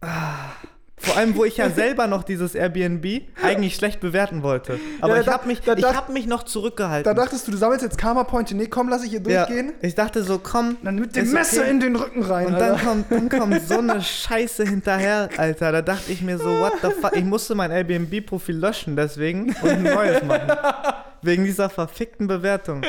Ah. 0.02 0.52
Vor 1.04 1.18
allem, 1.18 1.36
wo 1.36 1.44
ich 1.44 1.58
ja 1.58 1.70
selber 1.70 2.08
noch 2.08 2.24
dieses 2.24 2.56
Airbnb 2.56 3.24
eigentlich 3.42 3.76
schlecht 3.76 4.00
bewerten 4.00 4.42
wollte. 4.42 4.80
Aber 5.02 5.16
Ja, 5.16 5.22
ich 5.22 5.28
habe 5.28 5.48
mich, 5.48 5.60
da 5.60 5.76
ich 5.76 5.84
hab 5.84 6.08
mich 6.08 6.28
noch 6.28 6.44
zurückgehalten. 6.44 7.04
Da 7.04 7.14
dachtest 7.14 7.46
du, 7.46 7.52
du 7.52 7.58
sammelst 7.58 7.84
jetzt 7.84 7.98
Karma-Pointe. 7.98 8.56
Nee, 8.56 8.68
komm, 8.68 8.88
lass 8.88 9.04
ich 9.04 9.10
hier 9.10 9.22
ja, 9.28 9.46
durchgehen. 9.46 9.74
ich 9.82 9.96
dachte 9.96 10.24
so, 10.24 10.40
komm. 10.40 10.78
Dann 10.82 10.96
mit 10.96 11.14
dem 11.16 11.30
Messer 11.32 11.62
okay. 11.62 11.72
in 11.72 11.82
den 11.82 11.98
Rücken 11.98 12.24
rein. 12.24 12.48
Und 12.48 12.54
dann 12.54 12.72
Alter. 12.72 12.86
kommt, 12.86 13.12
dann 13.12 13.30
kommt 13.30 13.62
so 13.68 13.80
eine 13.80 14.02
Scheiße 14.02 14.64
hinterher, 14.64 15.30
Alter. 15.36 15.74
Da 15.74 15.82
dachte 15.82 16.10
ich 16.12 16.22
mir 16.22 16.38
so, 16.38 16.46
what 16.46 16.74
the 16.82 16.90
fuck? 17.02 17.16
Ich 17.18 17.26
musste 17.26 17.54
mein 17.54 17.72
Airbnb-Profil 17.72 18.56
löschen 18.56 18.96
deswegen 18.96 19.54
und 19.62 19.70
ein 19.70 19.84
neues 19.84 20.24
machen. 20.24 20.52
Wegen 21.22 21.44
dieser 21.44 21.70
verfickten 21.70 22.28
Bewertung. 22.28 22.82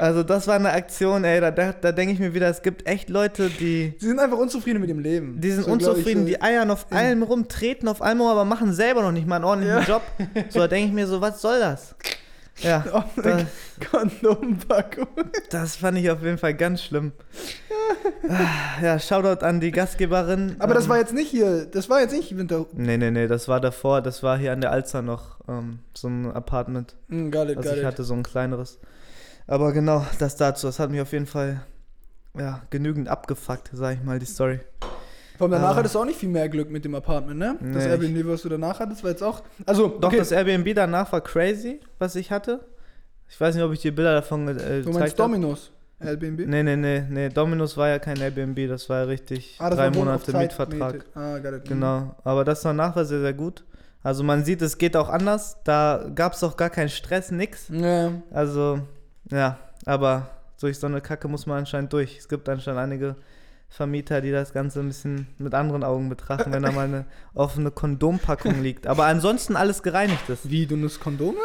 Also 0.00 0.22
das 0.22 0.46
war 0.46 0.56
eine 0.56 0.70
Aktion, 0.72 1.24
ey, 1.24 1.40
da, 1.40 1.50
da, 1.50 1.72
da 1.72 1.92
denke 1.92 2.12
ich 2.14 2.18
mir 2.18 2.34
wieder, 2.34 2.48
es 2.48 2.62
gibt 2.62 2.86
echt 2.88 3.08
Leute, 3.08 3.48
die, 3.48 3.94
Sie 3.98 4.06
sind 4.08 4.18
einfach 4.18 4.38
unzufrieden 4.38 4.80
mit 4.80 4.90
dem 4.90 4.98
Leben. 4.98 5.40
die 5.40 5.50
sind 5.52 5.64
So, 5.64 5.70
unzufrieden, 5.70 6.26
ich, 6.26 6.34
die 6.34 6.42
eiern 6.42 6.70
auf 6.70 6.90
allem 6.92 7.22
rum, 7.22 7.48
treten 7.48 7.86
auf 7.88 8.02
allem 8.02 8.20
rum, 8.20 8.28
aber 8.30 8.44
machen 8.44 8.72
selber 8.72 9.02
noch 9.02 9.12
nicht 9.12 9.26
mal 9.26 9.36
einen 9.36 9.44
ordentlichen 9.44 9.78
Ja. 9.78 9.84
Job. 9.84 10.02
So, 10.50 10.58
da 10.60 10.68
denke 10.68 10.88
ich 10.88 10.92
mir 10.92 11.06
so, 11.06 11.20
was 11.20 11.40
soll 11.40 11.60
das? 11.60 11.94
Ja, 12.58 12.84
Oh, 12.92 13.02
da, 13.20 13.38
Kondompackung. 13.90 15.08
das 15.50 15.74
fand 15.76 15.98
ich 15.98 16.08
auf 16.10 16.22
jeden 16.22 16.38
Fall 16.38 16.54
ganz 16.54 16.82
schlimm. 16.82 17.12
Ja, 18.82 18.98
Shoutout 18.98 19.44
an 19.44 19.60
die 19.60 19.70
Gastgeberin. 19.72 20.56
Aber 20.60 20.72
das 20.74 20.84
Ähm, 20.84 20.90
war 20.90 20.98
jetzt 20.98 21.12
nicht 21.12 21.28
hier. 21.30 21.66
Das 21.66 21.90
war 21.90 22.00
jetzt 22.00 22.12
nicht 22.12 22.36
Winter. 22.36 22.66
Nee, 22.72 22.96
nee, 22.96 23.10
nee, 23.10 23.26
das 23.26 23.48
war 23.48 23.60
davor, 23.60 24.02
das 24.02 24.22
war 24.22 24.38
hier 24.38 24.52
an 24.52 24.60
der 24.60 24.70
Alster 24.70 25.02
noch 25.02 25.38
ähm, 25.48 25.80
so 25.94 26.08
ein 26.08 26.30
Apartment, 26.32 26.94
Hm, 27.08 27.30
got 27.30 27.48
it, 27.48 27.56
was 27.56 27.64
got 27.64 27.74
ich 27.74 27.80
it. 27.80 27.84
hatte, 27.86 28.04
so 28.04 28.14
ein 28.14 28.22
kleineres. 28.22 28.78
Aber 29.46 29.72
genau, 29.72 30.04
das 30.18 30.36
dazu, 30.36 30.66
das 30.66 30.78
hat 30.78 30.90
mich 30.90 31.00
auf 31.00 31.12
jeden 31.12 31.26
Fall 31.26 31.60
ja, 32.38 32.62
genügend 32.70 33.08
abgefuckt, 33.08 33.70
sag 33.72 33.94
ich 33.98 34.02
mal, 34.02 34.18
die 34.18 34.26
Story. 34.26 34.60
Vor 35.36 35.46
allem 35.46 35.52
danach 35.52 35.72
Ah. 35.72 35.76
hattest 35.76 35.94
du 35.94 35.98
auch 36.00 36.04
nicht 36.04 36.18
viel 36.18 36.28
mehr 36.28 36.48
Glück 36.48 36.70
mit 36.70 36.84
dem 36.84 36.94
Apartment, 36.94 37.38
ne? 37.38 37.56
Das 37.60 37.84
Nee, 37.84 37.90
Airbnb, 37.90 38.26
was 38.28 38.42
du 38.42 38.48
danach 38.48 38.78
hattest, 38.80 39.02
war 39.02 39.10
jetzt 39.10 39.22
auch. 39.22 39.42
Also, 39.66 39.88
Doch, 39.88 40.08
okay, 40.08 40.18
das 40.18 40.30
Airbnb 40.32 40.74
danach 40.74 41.10
war 41.12 41.20
crazy, 41.20 41.80
was 41.98 42.14
ich 42.16 42.30
hatte. 42.30 42.64
Ich 43.28 43.40
weiß 43.40 43.54
nicht, 43.54 43.64
ob 43.64 43.72
ich 43.72 43.80
dir 43.80 43.94
Bilder 43.94 44.14
davon 44.14 44.46
äh, 44.48 44.52
du 44.54 44.58
gezeigt 44.60 44.86
meinst 44.94 45.18
habe. 45.18 45.32
Dominos 45.32 45.70
Airbnb? 46.00 46.46
Nee, 46.46 46.62
nee, 46.62 46.76
nee, 46.76 47.02
nee, 47.08 47.28
Dominus 47.30 47.76
war 47.76 47.88
ja 47.88 47.98
kein 47.98 48.16
Airbnb, 48.20 48.68
das 48.68 48.88
war 48.88 48.98
ja 49.00 49.04
richtig 49.04 49.56
Ah, 49.58 49.70
das 49.70 49.78
drei 49.78 49.90
Monate 49.90 50.36
Mietvertrag. 50.36 50.92
Miete. 50.94 51.04
Ah, 51.14 51.38
got 51.38 51.52
it. 51.54 51.64
Genau, 51.68 52.14
aber 52.24 52.44
das 52.44 52.62
danach 52.62 52.94
war 52.96 53.04
sehr, 53.04 53.20
sehr 53.20 53.32
gut. 53.34 53.64
Also 54.02 54.22
man 54.22 54.44
sieht, 54.44 54.60
es 54.62 54.76
geht 54.78 54.96
auch 54.96 55.08
anders. 55.08 55.56
Da 55.64 56.06
gab 56.14 56.34
es 56.34 56.44
auch 56.44 56.56
gar 56.56 56.70
keinen 56.70 56.90
Stress, 56.90 57.30
nix. 57.30 57.68
Ja. 57.70 58.12
Also, 58.30 58.80
ja, 59.30 59.58
aber 59.86 60.30
durch 60.60 60.78
so 60.78 60.86
eine 60.86 61.00
Kacke 61.00 61.28
muss 61.28 61.46
man 61.46 61.58
anscheinend 61.58 61.92
durch. 61.92 62.18
Es 62.18 62.28
gibt 62.28 62.48
anscheinend 62.48 62.80
einige 62.80 63.16
Vermieter, 63.68 64.20
die 64.20 64.30
das 64.30 64.52
Ganze 64.52 64.80
ein 64.80 64.86
bisschen 64.88 65.26
mit 65.38 65.52
anderen 65.52 65.82
Augen 65.82 66.08
betrachten, 66.08 66.52
wenn 66.52 66.62
da 66.62 66.70
mal 66.70 66.84
eine 66.84 67.06
offene 67.34 67.70
Kondompackung 67.70 68.62
liegt. 68.62 68.86
Aber 68.86 69.06
ansonsten 69.06 69.56
alles 69.56 69.82
gereinigt 69.82 70.28
ist. 70.28 70.48
Wie, 70.48 70.64
du 70.66 70.76
nutzt 70.76 71.00
Kondome? 71.00 71.38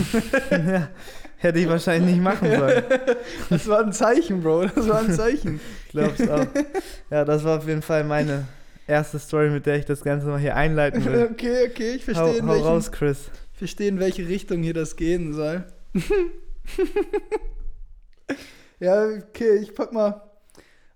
ja, 0.50 0.88
hätte 1.36 1.58
ich 1.58 1.68
wahrscheinlich 1.68 2.14
nicht 2.14 2.22
machen 2.22 2.50
sollen. 2.50 2.84
Das 3.50 3.68
war 3.68 3.80
ein 3.80 3.92
Zeichen, 3.92 4.42
Bro. 4.42 4.66
Das 4.74 4.88
war 4.88 5.00
ein 5.00 5.12
Zeichen. 5.12 5.60
Ich 5.86 5.90
glaub's 5.90 6.26
auch. 6.26 6.46
Ja, 7.10 7.24
das 7.24 7.44
war 7.44 7.58
auf 7.58 7.68
jeden 7.68 7.82
Fall 7.82 8.02
meine 8.02 8.46
erste 8.86 9.18
Story, 9.18 9.50
mit 9.50 9.66
der 9.66 9.76
ich 9.76 9.84
das 9.84 10.02
Ganze 10.02 10.26
mal 10.26 10.38
hier 10.40 10.56
einleiten 10.56 11.04
will. 11.04 11.28
okay, 11.30 11.68
okay, 11.70 11.92
ich 11.96 12.08
Hau, 12.08 12.14
verstehe, 12.14 12.38
in, 12.38 12.46
hau 12.46 12.52
welchen, 12.52 12.66
raus, 12.66 12.92
Chris. 12.92 13.30
ich 13.52 13.58
verstehe, 13.58 13.88
in 13.88 14.00
welche 14.00 14.26
Richtung 14.26 14.62
hier 14.62 14.74
das 14.74 14.96
gehen 14.96 15.34
soll. 15.34 15.64
Ja, 18.80 19.06
okay, 19.06 19.56
ich 19.56 19.74
pack 19.74 19.92
mal. 19.92 20.20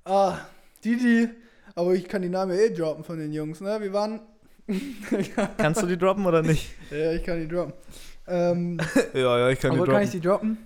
Ah, 0.05 0.39
Didi. 0.85 1.29
Aber 1.75 1.95
ich 1.95 2.09
kann 2.09 2.23
die 2.23 2.29
Namen 2.29 2.59
eh 2.59 2.71
droppen 2.71 3.05
von 3.05 3.19
den 3.19 3.33
Jungs, 3.33 3.61
ne? 3.61 3.79
Wir 3.81 3.93
waren. 3.93 4.21
Kannst 5.57 5.83
du 5.83 5.87
die 5.87 5.97
droppen 5.97 6.27
oder 6.27 6.43
nicht? 6.43 6.71
ja, 6.91 7.13
ich 7.13 7.23
kann 7.25 7.41
die 7.41 7.49
droppen. 7.49 7.73
Ähm, 8.27 8.79
Ja, 9.15 9.39
ja, 9.39 9.49
ich 9.51 9.65
aber 9.65 9.87
kann 9.87 10.03
ich 10.03 10.11
die 10.11 10.21
droppen? 10.21 10.59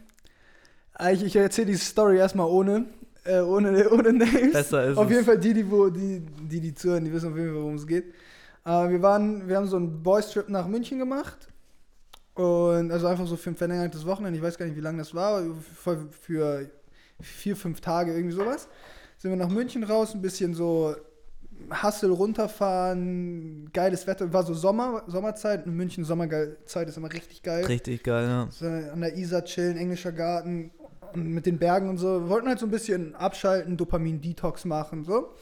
Ah, 0.94 1.10
Ich, 1.10 1.22
ich 1.22 1.36
erzähle 1.36 1.68
die 1.68 1.76
Story 1.76 2.18
erstmal 2.18 2.46
ohne. 2.46 2.86
Äh, 3.24 3.40
ohne, 3.40 3.88
ohne 3.90 4.12
Names. 4.12 4.52
Besser 4.52 4.86
ist 4.86 4.98
Auf 4.98 5.06
es. 5.06 5.12
jeden 5.12 5.24
Fall 5.24 5.38
die, 5.38 5.54
die, 5.54 5.70
wo, 5.70 5.88
die, 5.88 6.20
die, 6.20 6.60
die 6.60 6.74
zuhören, 6.74 7.04
die 7.04 7.12
wissen 7.12 7.30
auf 7.30 7.36
jeden 7.36 7.52
Fall, 7.52 7.60
worum 7.62 7.74
es 7.76 7.86
geht. 7.86 8.06
Äh, 8.64 8.88
wir 8.90 9.00
waren, 9.02 9.46
wir 9.48 9.56
haben 9.56 9.68
so 9.68 9.76
einen 9.76 10.02
Boys-Trip 10.02 10.48
nach 10.48 10.66
München 10.66 10.98
gemacht. 10.98 11.48
Und 12.35 12.90
also 12.90 13.07
einfach 13.07 13.27
so 13.27 13.37
für 13.37 13.51
ein 13.51 13.57
verlängertes 13.57 14.07
Wochenende, 14.07 14.38
ich 14.38 14.42
weiß 14.42 14.57
gar 14.57 14.66
nicht, 14.66 14.77
wie 14.77 14.81
lange 14.81 14.99
das 14.99 15.14
war, 15.14 15.42
für, 15.75 16.09
für 16.11 16.71
vier, 17.21 17.57
fünf 17.57 17.81
Tage, 17.81 18.14
irgendwie 18.14 18.35
sowas. 18.35 18.68
Sind 19.18 19.31
wir 19.31 19.37
nach 19.37 19.51
München 19.51 19.85
raus, 19.85 20.14
ein 20.14 20.23
bisschen 20.23 20.55
so 20.55 20.97
Hassel 21.71 22.11
runterfahren, 22.11 23.71
geiles 23.73 24.07
Wetter, 24.07 24.33
war 24.33 24.45
so 24.45 24.55
Sommer, 24.55 25.05
Sommerzeit, 25.07 25.66
in 25.66 25.75
München 25.75 26.05
Sommerzeit 26.05 26.88
ist 26.88 26.97
immer 26.97 27.12
richtig 27.12 27.42
geil. 27.42 27.64
Richtig 27.66 28.03
geil, 28.03 28.27
ja. 28.27 28.49
So 28.51 28.66
an 28.66 29.01
der 29.01 29.16
Isar 29.16 29.45
chillen, 29.45 29.77
englischer 29.77 30.12
Garten 30.12 30.71
und 31.12 31.27
mit 31.27 31.47
den 31.47 31.59
Bergen 31.59 31.88
und 31.88 31.99
so. 31.99 32.23
Wir 32.23 32.29
wollten 32.29 32.49
halt 32.49 32.59
so 32.59 32.66
ein 32.66 32.71
bisschen 32.71 33.14
abschalten, 33.14 33.77
Dopamin-Detox 33.77 34.64
machen, 34.64 35.05
so. 35.05 35.35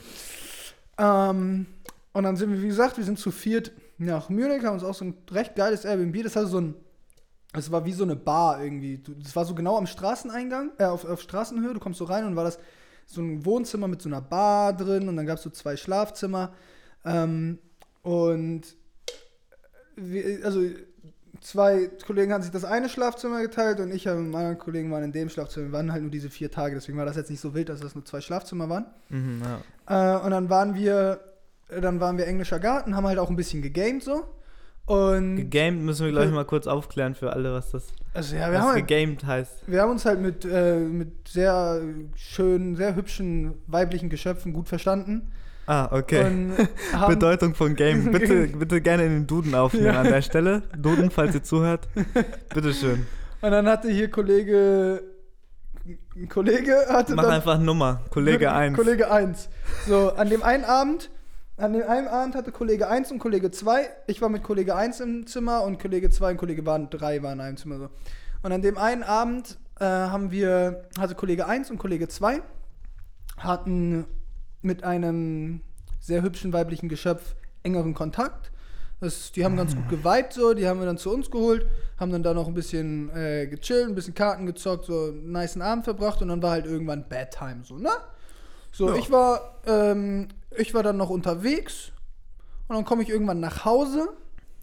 Ähm, 0.99 1.67
und 2.13 2.25
dann 2.25 2.37
sind 2.37 2.53
wir, 2.53 2.61
wie 2.61 2.69
gesagt, 2.69 2.99
wir 2.99 3.05
sind 3.05 3.19
zu 3.19 3.31
viert 3.31 3.73
nach 4.01 4.31
Munich, 4.31 4.65
haben 4.65 4.75
uns 4.75 4.85
auch 4.85 4.95
so 4.95 5.05
ein 5.05 5.15
recht 5.31 5.55
geiles 5.55 5.85
Airbnb. 5.85 6.23
Das 6.23 6.35
hatte 6.35 6.47
so 6.47 6.61
ein, 6.61 6.75
das 7.53 7.71
war 7.71 7.85
wie 7.85 7.93
so 7.93 8.05
eine 8.05 8.17
Bar 8.17 8.63
irgendwie. 8.63 9.03
Das 9.23 9.37
war 9.37 9.45
so 9.45 9.55
genau 9.55 9.77
am 9.77 9.87
Straßeneingang, 9.87 10.73
äh, 10.79 10.85
auf, 10.85 11.05
auf 11.05 11.21
Straßenhöhe. 11.21 11.75
Du 11.75 11.81
kommst 11.81 11.99
so 11.99 12.05
rein 12.05 12.25
und 12.25 12.35
war 12.35 12.45
das 12.45 12.59
so 13.07 13.21
ein 13.21 13.45
Wohnzimmer 13.45 13.89
mit 13.89 14.01
so 14.01 14.09
einer 14.09 14.23
Bar 14.23 14.75
drin 14.75 15.09
und 15.09 15.17
dann 15.17 15.27
gab 15.27 15.37
es 15.37 15.43
so 15.43 15.51
zwei 15.51 15.77
Schlafzimmer. 15.77 16.55
Ähm, 17.05 17.59
und 18.03 18.63
wir, 19.97 20.45
also 20.45 20.63
zwei 21.41 21.91
Kollegen 22.07 22.33
hatten 22.33 22.43
sich 22.43 22.53
das 22.53 22.65
eine 22.65 22.89
Schlafzimmer 22.89 23.43
geteilt 23.43 23.81
und 23.81 23.93
ich 23.93 24.09
und 24.09 24.35
anderen 24.35 24.59
Kollegen 24.59 24.91
waren 24.91 25.05
in 25.05 25.13
dem 25.13 25.29
Schlafzimmer. 25.29 25.67
Wir 25.67 25.73
waren 25.73 25.93
halt 25.93 26.03
nur 26.03 26.11
diese 26.11 26.31
vier 26.31 26.51
Tage, 26.51 26.75
deswegen 26.75 26.97
war 26.97 27.05
das 27.05 27.17
jetzt 27.17 27.31
nicht 27.31 27.41
so 27.41 27.55
wild, 27.55 27.69
dass 27.69 27.81
das 27.81 27.95
nur 27.95 28.05
zwei 28.05 28.21
Schlafzimmer 28.21 28.69
waren. 28.69 28.87
Mhm, 29.09 29.43
ja. 29.89 30.17
Äh, 30.17 30.25
und 30.25 30.31
dann 30.31 30.49
waren 30.49 30.75
wir, 30.75 31.21
dann 31.81 32.01
waren 32.01 32.19
wir 32.19 32.27
englischer 32.27 32.59
Garten, 32.59 32.97
haben 32.97 33.07
halt 33.07 33.19
auch 33.19 33.31
ein 33.31 33.37
bisschen 33.37 33.63
gegamed 33.63 34.03
so. 34.03 34.25
Und 34.87 35.37
Gegamed 35.37 35.83
müssen 35.83 36.05
wir, 36.07 36.13
glaube 36.13 36.27
ich, 36.27 36.33
mal 36.33 36.45
kurz 36.45 36.67
aufklären 36.67 37.15
für 37.15 37.33
alle, 37.33 37.53
was 37.53 37.71
das 37.71 37.89
also 38.13 38.35
ja, 38.35 38.49
wir 38.51 38.55
was 38.59 38.63
haben, 38.63 38.73
halt, 38.73 38.89
gegamed 38.89 39.25
heißt. 39.25 39.63
wir 39.69 39.83
haben 39.83 39.91
uns 39.93 40.05
halt 40.05 40.21
mit, 40.21 40.45
äh, 40.45 40.81
mit 40.81 41.29
sehr 41.29 41.81
schönen, 42.17 42.75
sehr 42.75 42.97
hübschen 42.97 43.55
weiblichen 43.69 44.09
Geschöpfen 44.11 44.53
gut 44.53 44.67
verstanden. 44.69 45.31
Ah, 45.67 45.89
okay. 45.97 46.49
Bedeutung 47.07 47.55
von 47.55 47.77
Game. 47.77 48.11
Bitte, 48.11 48.49
bitte 48.59 48.81
gerne 48.81 49.05
in 49.05 49.13
den 49.13 49.27
Duden 49.29 49.55
aufnehmen 49.55 49.87
Ja. 49.87 50.01
an 50.01 50.09
der 50.09 50.23
Stelle. 50.23 50.63
Duden, 50.77 51.13
falls 51.13 51.33
ihr 51.37 51.45
zuhört. 51.45 51.87
Bitteschön. 52.53 53.07
und 53.43 53.51
dann 53.53 53.69
hatte 53.69 53.89
hier 53.89 54.11
Kollege, 54.11 55.01
Kollege 56.29 56.87
hatte 56.89 57.15
Mach 57.15 57.29
einfach 57.29 57.61
Nummer. 57.61 58.01
Kollege 58.11 58.51
1. 58.53 58.77
Kollege 58.77 59.09
1. 59.13 59.49
So, 59.87 60.11
an 60.15 60.29
dem 60.29 60.43
einen 60.43 60.65
Abend, 60.65 61.11
an 61.61 61.75
dem 61.75 61.89
einen 61.89 62.09
Abend 62.09 62.35
hatte 62.35 62.53
Kollege 62.53 62.89
1 62.89 63.13
und 63.13 63.19
Kollege 63.19 63.51
2. 63.51 63.89
Ich 64.07 64.23
war 64.23 64.31
mit 64.31 64.43
Kollege 64.43 64.75
1 64.75 65.01
im 65.01 65.27
Zimmer 65.27 65.63
und 65.63 65.79
Kollege 65.79 66.09
2 66.09 66.33
und 66.33 66.37
Kollege 66.39 66.63
3 66.63 67.23
waren 67.23 67.35
in 67.35 67.41
einem 67.41 67.57
Zimmer 67.59 67.79
so. 67.79 67.91
Und 68.43 68.53
an 68.53 68.63
dem 68.63 68.79
einen 68.79 69.03
Abend 69.03 69.59
äh, 69.79 69.85
haben 69.85 70.31
wir, 70.31 70.89
also 70.99 71.15
Kollege 71.15 71.47
1 71.47 71.71
und 71.71 71.79
Kollege 71.79 72.09
2 72.09 72.41
hatten 73.37 74.07
mit 74.63 74.85
einem 74.85 75.61
sehr 76.01 76.23
hübschen 76.23 76.53
weiblichen 76.55 76.89
Geschöpf 76.89 77.37
engeren 77.63 77.93
Kontakt. 77.93 78.51
Das, 79.01 79.33
die 79.33 79.45
haben 79.45 79.57
ganz 79.57 79.75
gut 79.75 79.89
geweibt 79.89 80.33
so, 80.33 80.55
die 80.55 80.67
haben 80.67 80.79
wir 80.79 80.87
dann 80.87 80.99
zu 80.99 81.13
uns 81.13 81.31
geholt, 81.31 81.67
haben 81.99 82.13
dann 82.13 82.23
da 82.23 82.35
noch 82.35 82.49
ein 82.49 82.55
bisschen 82.55 83.11
äh, 83.15 83.47
gechillt, 83.47 83.89
ein 83.89 83.95
bisschen 83.95 84.15
Karten 84.15 84.47
gezockt, 84.47 84.87
so 84.87 85.09
einen 85.09 85.33
niceen 85.33 85.63
Abend 85.63 85.85
verbracht 85.85 86.21
und 86.21 86.29
dann 86.29 86.43
war 86.43 86.53
halt 86.53 86.67
irgendwann 86.67 87.09
Bedtime 87.09 87.65
so, 87.65 87.77
ne? 87.77 87.91
So, 88.73 88.89
Ja. 88.89 88.95
ich 88.97 89.11
war, 89.11 89.57
ähm, 89.67 90.29
ich 90.57 90.75
war 90.75 90.83
dann 90.83 90.97
noch 90.97 91.11
unterwegs 91.11 91.93
und 92.69 92.77
dann 92.77 92.85
komme 92.85 93.03
ich 93.03 93.09
irgendwann 93.11 93.41
nach 93.41 93.65
Hause 93.65 94.09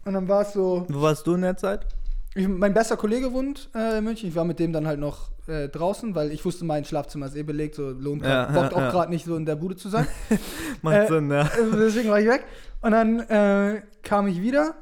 und 0.04 0.14
dann 0.14 0.28
war 0.28 0.42
es 0.42 0.52
so, 0.52 0.86
Wo 0.88 1.02
warst 1.02 1.26
du 1.26 1.34
in 1.34 1.42
der 1.42 1.56
Zeit? 1.56 1.86
ich, 2.34 2.46
mein 2.48 2.72
bester 2.74 2.96
Kollege 2.96 3.32
wohnt 3.32 3.68
äh, 3.74 3.98
in 3.98 4.04
München. 4.04 4.28
Ich 4.28 4.34
war 4.36 4.44
mit 4.44 4.58
dem 4.58 4.72
dann 4.72 4.86
halt 4.86 5.00
noch 5.00 5.30
äh, 5.48 5.68
draußen, 5.68 6.14
weil 6.14 6.30
ich 6.30 6.44
wusste, 6.44 6.64
mein 6.64 6.84
Schlafzimmer 6.84 7.26
ist 7.26 7.34
eh 7.36 7.42
belegt. 7.42 7.74
So 7.74 7.90
lohnt 7.90 8.22
Ja, 8.24 8.46
bockt 8.46 8.72
ja, 8.72 8.76
auch 8.78 8.82
ja. 8.82 8.90
gerade 8.90 9.10
nicht 9.10 9.24
so 9.24 9.34
in 9.36 9.44
der 9.46 9.56
Bude 9.56 9.76
zu 9.76 9.88
sein. 9.88 10.06
Macht 10.82 10.94
Äh, 10.96 11.06
Sinn, 11.08 11.30
ja. 11.30 11.48
Deswegen 11.72 12.10
war 12.10 12.20
ich 12.20 12.28
weg. 12.28 12.44
Und 12.80 12.92
dann 12.92 13.20
äh, 13.20 13.82
kam 14.02 14.28
ich 14.28 14.40
wieder 14.40 14.74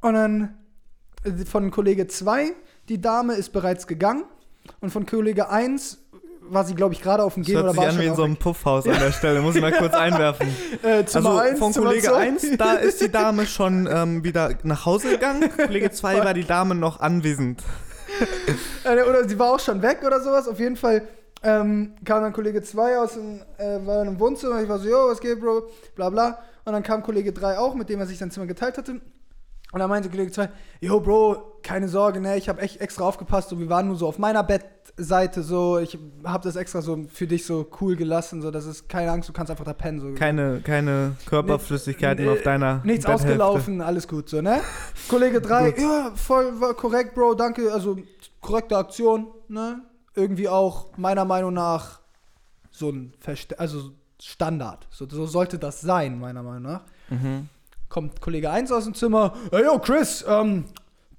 und 0.00 0.14
dann 0.14 0.54
äh, 1.24 1.32
von 1.44 1.70
Kollege 1.72 2.06
2, 2.06 2.52
die 2.88 3.00
Dame 3.00 3.34
ist 3.34 3.50
bereits 3.52 3.86
gegangen. 3.86 4.24
Und 4.80 4.90
von 4.90 5.04
Kollege 5.06 5.48
1 5.48 5.98
war 6.52 6.64
sie, 6.64 6.74
glaube 6.74 6.94
ich, 6.94 7.00
gerade 7.02 7.22
auf 7.22 7.34
dem 7.34 7.42
Gehen 7.42 7.58
oder 7.58 7.76
war 7.76 7.88
an 7.88 7.98
wie 7.98 8.06
in 8.06 8.14
so 8.14 8.22
einem 8.24 8.36
Puffhaus 8.36 8.86
an 8.86 8.98
der 8.98 9.12
Stelle, 9.18 9.40
muss 9.40 9.54
ich 9.56 9.60
mal 9.62 9.72
kurz 9.72 9.94
einwerfen. 9.94 10.48
äh, 10.82 11.04
Also 11.12 11.30
eins, 11.36 11.58
von 11.58 11.72
Zimmer 11.72 11.86
Kollege 11.86 12.08
zwei. 12.08 12.16
1, 12.18 12.46
da 12.58 12.74
ist 12.74 13.00
die 13.00 13.10
Dame 13.10 13.46
schon 13.46 13.88
ähm, 13.90 14.24
wieder 14.24 14.50
nach 14.62 14.84
Hause 14.86 15.10
gegangen. 15.10 15.50
Kollege 15.56 15.90
2 15.90 16.24
war 16.24 16.34
die 16.34 16.44
Dame 16.44 16.74
noch 16.74 17.00
anwesend. 17.00 17.62
Äh, 18.84 19.02
oder 19.02 19.26
sie 19.28 19.38
war 19.38 19.52
auch 19.54 19.60
schon 19.60 19.80
weg 19.80 20.00
oder 20.06 20.20
sowas. 20.20 20.46
Auf 20.46 20.58
jeden 20.60 20.76
Fall 20.76 21.02
ähm, 21.42 21.94
kam 22.04 22.22
dann 22.22 22.32
Kollege 22.32 22.62
2 22.62 22.98
aus 22.98 23.14
dem, 23.14 23.40
äh, 23.58 23.84
war 23.86 24.00
einem 24.02 24.20
Wohnzimmer. 24.20 24.60
Ich 24.62 24.68
war 24.68 24.78
so, 24.78 24.88
yo, 24.88 25.08
was 25.08 25.20
geht, 25.20 25.40
Bro? 25.40 25.62
Bla 25.96 26.10
bla. 26.10 26.38
Und 26.64 26.72
dann 26.74 26.82
kam 26.82 27.02
Kollege 27.02 27.32
3 27.32 27.58
auch, 27.58 27.74
mit 27.74 27.88
dem 27.88 28.00
er 28.00 28.06
sich 28.06 28.18
sein 28.18 28.30
Zimmer 28.30 28.46
geteilt 28.46 28.76
hatte. 28.78 29.00
Und 29.72 29.80
dann 29.80 29.88
meinte 29.88 30.10
Kollege 30.10 30.30
2, 30.30 30.50
yo, 30.80 31.00
Bro, 31.00 31.58
keine 31.62 31.88
Sorge, 31.88 32.20
ne, 32.20 32.36
ich 32.36 32.50
habe 32.50 32.60
echt 32.60 32.80
extra 32.82 33.04
aufgepasst. 33.04 33.48
So, 33.48 33.58
wir 33.58 33.70
waren 33.70 33.86
nur 33.86 33.96
so 33.96 34.06
auf 34.06 34.18
meiner 34.18 34.42
Bettseite, 34.42 35.42
so, 35.42 35.78
ich 35.78 35.98
habe 36.24 36.44
das 36.44 36.56
extra 36.56 36.82
so 36.82 37.04
für 37.10 37.26
dich 37.26 37.46
so 37.46 37.66
cool 37.80 37.96
gelassen, 37.96 38.42
so, 38.42 38.50
das 38.50 38.66
ist 38.66 38.90
keine 38.90 39.10
Angst, 39.10 39.30
du 39.30 39.32
kannst 39.32 39.50
einfach 39.50 39.64
da 39.64 39.72
pennen. 39.72 40.00
So. 40.00 40.12
Keine, 40.12 40.60
keine 40.60 41.16
Körperflüssigkeiten 41.24 42.28
auf 42.28 42.42
deiner 42.42 42.82
Nichts 42.84 43.06
ausgelaufen, 43.06 43.80
alles 43.80 44.06
gut, 44.06 44.28
so, 44.28 44.42
ne? 44.42 44.60
Kollege 45.08 45.40
3, 45.40 45.70
Gut. 45.70 45.80
ja, 45.80 46.12
voll 46.14 46.60
war 46.60 46.74
korrekt, 46.74 47.14
Bro, 47.14 47.34
danke, 47.34 47.72
also 47.72 47.96
korrekte 48.42 48.76
Aktion, 48.76 49.28
ne? 49.48 49.80
Irgendwie 50.14 50.50
auch 50.50 50.98
meiner 50.98 51.24
Meinung 51.24 51.54
nach 51.54 52.00
so 52.70 52.90
ein 52.90 53.14
Verste 53.18 53.58
also 53.58 53.92
Standard. 54.20 54.86
So, 54.90 55.08
so 55.08 55.26
sollte 55.26 55.58
das 55.58 55.80
sein, 55.80 56.18
meiner 56.18 56.42
Meinung 56.42 56.62
nach. 56.62 56.82
Mhm. 57.10 57.48
Kommt 57.92 58.22
Kollege 58.22 58.48
1 58.48 58.72
aus 58.72 58.84
dem 58.84 58.94
Zimmer, 58.94 59.34
hey, 59.50 59.66
yo, 59.66 59.78
Chris, 59.78 60.24
ähm, 60.26 60.64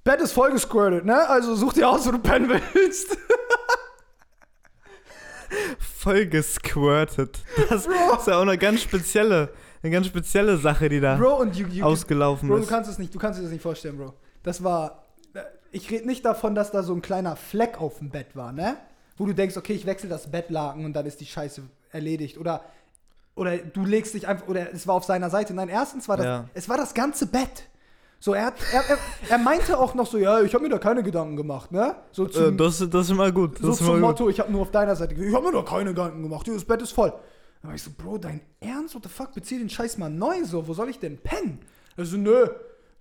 Bett 0.04 0.20
ist 0.22 0.32
voll 0.32 0.52
gesquirtet, 0.52 1.06
ne? 1.06 1.30
Also 1.30 1.54
such 1.54 1.74
dir 1.74 1.88
aus, 1.88 2.08
wo 2.08 2.12
du 2.12 2.18
pennen 2.18 2.50
willst. 2.50 3.16
Voll 5.78 6.26
gesquirtet. 6.26 7.38
Das 7.70 7.86
Bro. 7.86 8.16
ist 8.18 8.26
ja 8.26 8.38
auch 8.38 8.42
eine 8.42 8.58
ganz 8.58 8.82
spezielle, 8.82 9.50
eine 9.84 9.92
ganz 9.92 10.08
spezielle 10.08 10.58
Sache, 10.58 10.90
die 10.90 11.00
da 11.00 11.16
Bro, 11.16 11.44
you, 11.54 11.68
you, 11.68 11.86
ausgelaufen 11.86 12.50
Bro, 12.50 12.58
du 12.58 12.64
ist. 12.64 12.70
kannst 12.70 12.90
es 12.90 12.98
nicht, 12.98 13.14
du 13.14 13.20
kannst 13.20 13.38
dir 13.38 13.44
das 13.44 13.52
nicht 13.52 13.62
vorstellen, 13.62 14.00
Bro. 14.00 14.16
Das 14.42 14.64
war, 14.64 15.04
äh, 15.36 15.42
ich 15.72 15.92
rede 15.92 16.08
nicht 16.08 16.26
davon, 16.26 16.56
dass 16.56 16.72
da 16.72 16.82
so 16.82 16.96
ein 16.96 17.04
kleiner 17.04 17.36
Fleck 17.36 17.80
auf 17.80 18.00
dem 18.00 18.10
Bett 18.10 18.36
war, 18.36 18.52
ne? 18.52 18.78
Wo 19.16 19.28
du 19.28 19.34
denkst, 19.34 19.58
okay, 19.58 19.74
ich 19.74 19.86
wechsle 19.86 20.10
das 20.10 20.32
Bettlaken 20.32 20.86
und 20.86 20.94
dann 20.94 21.06
ist 21.06 21.22
die 21.22 21.28
Scheiße 21.28 21.62
erledigt. 21.92 22.40
Oder, 22.40 22.62
oder 23.36 23.58
du 23.58 23.84
legst 23.86 24.13
dich 24.13 24.28
einfach, 24.28 24.48
oder 24.48 24.72
es 24.74 24.86
war 24.88 24.96
auf 24.96 25.06
seiner 25.06 25.30
Seite. 25.30 25.54
Nein, 25.54 25.69
erstens 25.69 26.08
war 26.08 26.17
das, 26.17 26.26
Ja. 26.26 26.46
es 26.54 26.69
war 26.69 26.78
das 26.78 26.93
ganze 26.93 27.26
Bett. 27.28 27.69
So, 28.19 28.34
er, 28.34 28.46
hat, 28.46 28.54
er, 28.72 28.84
er, 28.89 28.98
er 29.30 29.38
meinte 29.38 29.78
auch 29.78 29.96
noch 29.96 30.08
so, 30.08 30.17
ja, 30.17 30.41
ich 30.41 30.54
habe 30.54 30.63
mir 30.63 30.69
da 30.69 30.78
keine 30.78 31.04
Gedanken 31.04 31.36
gemacht, 31.36 31.72
ne? 31.74 31.96
So 32.12 32.26
Äh, 32.26 32.32
zum, 32.32 32.58
das, 32.58 32.78
das 32.89 33.06
ist 33.06 33.10
immer 33.12 33.32
gut. 33.34 33.56
Das 33.56 33.62
so 33.80 33.86
zum 33.86 33.88
gut. 33.93 34.00
Motto, 34.00 34.30
ich 34.30 34.39
habe 34.39 34.50
nur 34.52 34.62
auf 34.62 34.72
deiner 34.72 34.96
Seite, 34.96 35.13
ich 35.15 35.34
habe 35.36 35.46
mir 35.46 35.52
da 35.52 35.62
keine 35.62 35.89
Gedanken 35.89 36.24
gemacht, 36.24 36.48
das 36.48 36.63
Bett 36.63 36.82
ist 36.82 36.91
voll. 36.91 37.10
Dann 37.62 37.69
war 37.69 37.76
ich 37.76 37.84
so, 37.84 37.91
Bro, 37.98 38.19
dein 38.19 38.39
Ernst? 38.62 38.96
What 38.96 39.04
the 39.04 39.10
fuck? 39.10 39.34
Bezieh 39.34 39.58
den 39.60 39.69
Scheiß 39.69 39.98
mal 39.98 40.10
neu, 40.10 40.43
so, 40.46 40.65
wo 40.67 40.74
soll 40.74 40.89
ich 40.89 41.00
denn 41.00 41.17
pennen? 41.17 41.60
Also, 41.98 42.15
nö, 42.17 42.48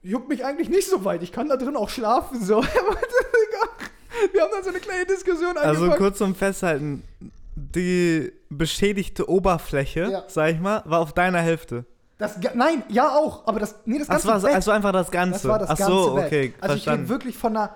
juckt 0.03 0.29
mich 0.29 0.45
eigentlich 0.45 0.69
nicht 0.69 0.89
so 0.89 1.05
weit, 1.05 1.23
ich 1.23 1.31
kann 1.31 1.49
da 1.49 1.57
drin 1.57 1.77
auch 1.77 1.89
schlafen, 1.89 2.45
so. 2.45 2.55
Er 2.75 2.83
meinte, 2.83 4.33
Wir 4.33 4.43
haben 4.43 4.51
dann 4.53 4.63
so 4.65 4.71
eine 4.71 4.79
kleine 4.81 5.07
Diskussion 5.07 5.57
Also 5.57 5.83
angefangen. 5.85 5.99
kurz 5.99 6.19
zum 6.19 6.35
Festhalten, 6.35 7.03
die 7.75 8.33
beschädigte 8.51 9.29
Oberfläche, 9.29 10.09
Ja. 10.11 10.25
sag 10.29 10.53
ich 10.55 10.61
mal, 10.61 10.83
war 10.87 11.01
auf 11.01 11.13
deiner 11.13 11.41
Hälfte. 11.41 11.85
Das, 12.19 12.37
nein, 12.55 12.85
ja 12.89 13.09
auch, 13.09 13.47
aber 13.49 13.59
das, 13.61 13.75
nee, 13.85 13.99
das 13.99 14.07
ganze 14.09 14.29
war 14.29 14.41
Bett. 14.41 14.55
also 14.55 14.71
einfach 14.71 14.93
das 14.93 15.11
Ganze. 15.11 15.33
Das 15.33 15.45
war 15.49 15.59
das 15.59 15.71
Ach 15.71 15.79
ganze 15.79 15.93
so, 15.93 16.15
Bett. 16.15 16.27
okay, 16.27 16.55
also 16.61 16.77
ich 16.77 16.89
rede 16.89 17.09
wirklich 17.09 17.37
von 17.37 17.57
einer. 17.57 17.75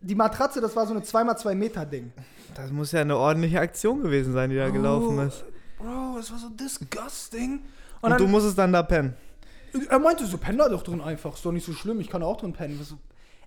Die 0.00 0.14
Matratze, 0.14 0.60
das 0.60 0.76
war 0.76 0.86
so 0.86 0.92
eine 0.92 1.02
2x2 1.02 1.54
Meter 1.54 1.86
Ding. 1.86 2.12
Das 2.54 2.70
muss 2.70 2.92
ja 2.92 3.00
eine 3.00 3.16
ordentliche 3.16 3.58
Aktion 3.58 4.02
gewesen 4.02 4.32
sein, 4.32 4.50
die 4.50 4.56
da 4.56 4.68
gelaufen 4.68 5.18
ist. 5.26 5.44
Bro, 5.78 6.16
das 6.18 6.30
war 6.30 6.38
so 6.38 6.50
disgusting. 6.50 7.62
Und, 8.00 8.10
dann, 8.10 8.18
du 8.18 8.28
musstest 8.28 8.58
dann 8.58 8.72
da 8.72 8.82
pennen. 8.82 9.14
er 9.88 9.98
meinte 9.98 10.26
so, 10.26 10.36
penn 10.38 10.58
da 10.58 10.68
doch 10.68 10.82
drin 10.82 11.00
einfach. 11.00 11.34
Ist 11.34 11.44
doch 11.44 11.52
nicht 11.52 11.64
so 11.66 11.72
schlimm, 11.72 12.00
ich 12.00 12.10
kann 12.10 12.22
auch 12.22 12.36
drin 12.36 12.52
pennen. 12.52 12.78
So, 12.84 12.96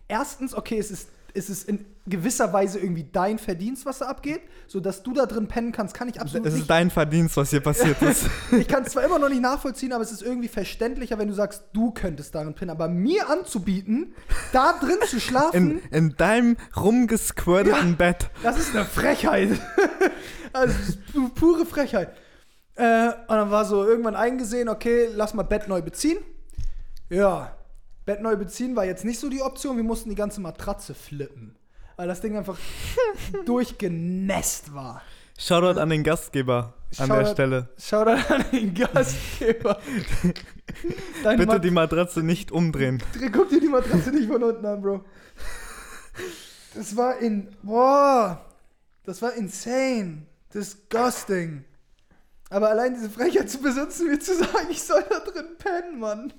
erstens, 0.08 0.54
okay, 0.56 0.80
es 0.80 0.90
ist, 0.92 1.10
es 1.38 1.50
ist 1.50 1.70
in 1.70 1.86
gewisser 2.08 2.52
Weise 2.54 2.80
irgendwie 2.80 3.06
dein 3.12 3.38
Verdienst, 3.38 3.86
was 3.86 4.00
da 4.00 4.06
abgeht. 4.08 4.42
So, 4.68 4.80
dass 4.80 5.04
du 5.04 5.14
da 5.14 5.26
drin 5.26 5.48
pennen 5.48 5.72
kannst, 5.72 5.94
kann 5.94 6.10
ich 6.10 6.20
absolut 6.20 6.48
Es 6.48 6.54
ist 6.54 6.60
nicht. 6.60 6.70
dein 6.70 6.90
Verdienst, 6.90 7.38
was 7.38 7.50
hier 7.50 7.60
passiert 7.60 8.02
ist. 8.02 8.26
Ich 8.52 8.68
kann 8.68 8.84
es 8.84 8.94
zwar 8.94 9.04
immer 9.04 9.20
noch 9.20 9.30
nicht 9.30 9.42
nachvollziehen, 9.42 9.94
aber 9.94 10.04
es 10.04 10.12
ist 10.12 10.22
irgendwie 10.22 10.48
verständlicher, 10.48 11.18
wenn 11.20 11.28
du 11.28 11.34
sagst, 11.34 11.64
du 11.74 11.92
könntest 11.92 12.34
darin 12.34 12.54
pennen. 12.54 12.72
Aber 12.72 12.88
mir 12.88 13.30
anzubieten, 13.30 14.16
da 14.54 14.74
drin 14.80 14.98
zu 15.06 15.20
schlafen, 15.20 15.82
In, 15.92 16.10
in 16.10 16.16
deinem 16.18 16.58
rumgesquirteten 16.76 17.98
Bett. 17.98 18.30
Das 18.44 18.58
ist 18.58 18.76
eine 18.76 18.86
Frechheit. 18.86 19.50
also 20.54 20.74
ist 20.88 21.00
pure 21.36 21.66
Frechheit. 21.66 22.16
Äh, 22.76 23.08
und 23.08 23.30
dann 23.30 23.52
war 23.52 23.66
so 23.66 23.86
irgendwann 23.86 24.16
eingesehen, 24.16 24.70
okay, 24.70 25.10
lass 25.14 25.34
mal 25.34 25.44
Bett 25.44 25.68
neu 25.68 25.82
beziehen. 25.82 26.20
Ja, 27.10 27.57
Bett 28.08 28.22
neu 28.22 28.38
beziehen 28.38 28.78
war 28.78 28.86
jetzt 28.86 29.04
nicht 29.04 29.20
so 29.20 29.30
die 29.30 29.42
Option. 29.42 29.76
Wir 29.76 29.84
mussten 29.84 30.10
die 30.10 30.16
ganze 30.16 30.40
Matratze 30.40 30.96
flippen. 30.96 31.58
Weil 31.98 32.08
das 32.08 32.22
Ding 32.22 32.38
einfach 32.38 32.58
durchgenässt 33.46 34.74
war. 34.74 35.02
Shoutout 35.38 35.78
an 35.78 35.90
den 35.90 36.04
Gastgeber 36.04 36.74
an 36.98 37.10
der 37.10 37.26
Stelle. 37.26 37.70
Shoutout 37.78 38.34
an 38.34 38.46
den 38.54 38.74
Gastgeber. 38.74 39.80
Deine 41.24 41.38
Bitte 41.38 41.54
Mat 41.54 41.64
die 41.66 41.72
Matratze 41.72 42.24
nicht 42.24 42.50
umdrehen. 42.52 43.04
Guck 43.34 43.50
dir 43.50 43.60
die 43.60 43.68
Matratze 43.68 44.12
nicht 44.12 44.32
von 44.32 44.42
unten 44.42 44.66
an, 44.66 44.82
Bro. 44.82 45.04
Das 46.76 46.96
war 46.96 47.20
in. 47.20 47.50
Boah. 47.62 48.40
Das 49.04 49.22
war 49.22 49.34
insane. 49.34 50.24
Disgusting. 50.54 51.66
Aber 52.50 52.70
allein 52.70 52.94
diese 52.94 53.10
Frechheit 53.10 53.50
zu 53.50 53.60
besitzen, 53.60 54.08
mir 54.08 54.20
zu 54.20 54.34
sagen, 54.38 54.68
ich 54.70 54.82
soll 54.82 55.04
da 55.10 55.20
drin 55.20 55.48
pennen, 55.58 56.00
Mann. 56.00 56.32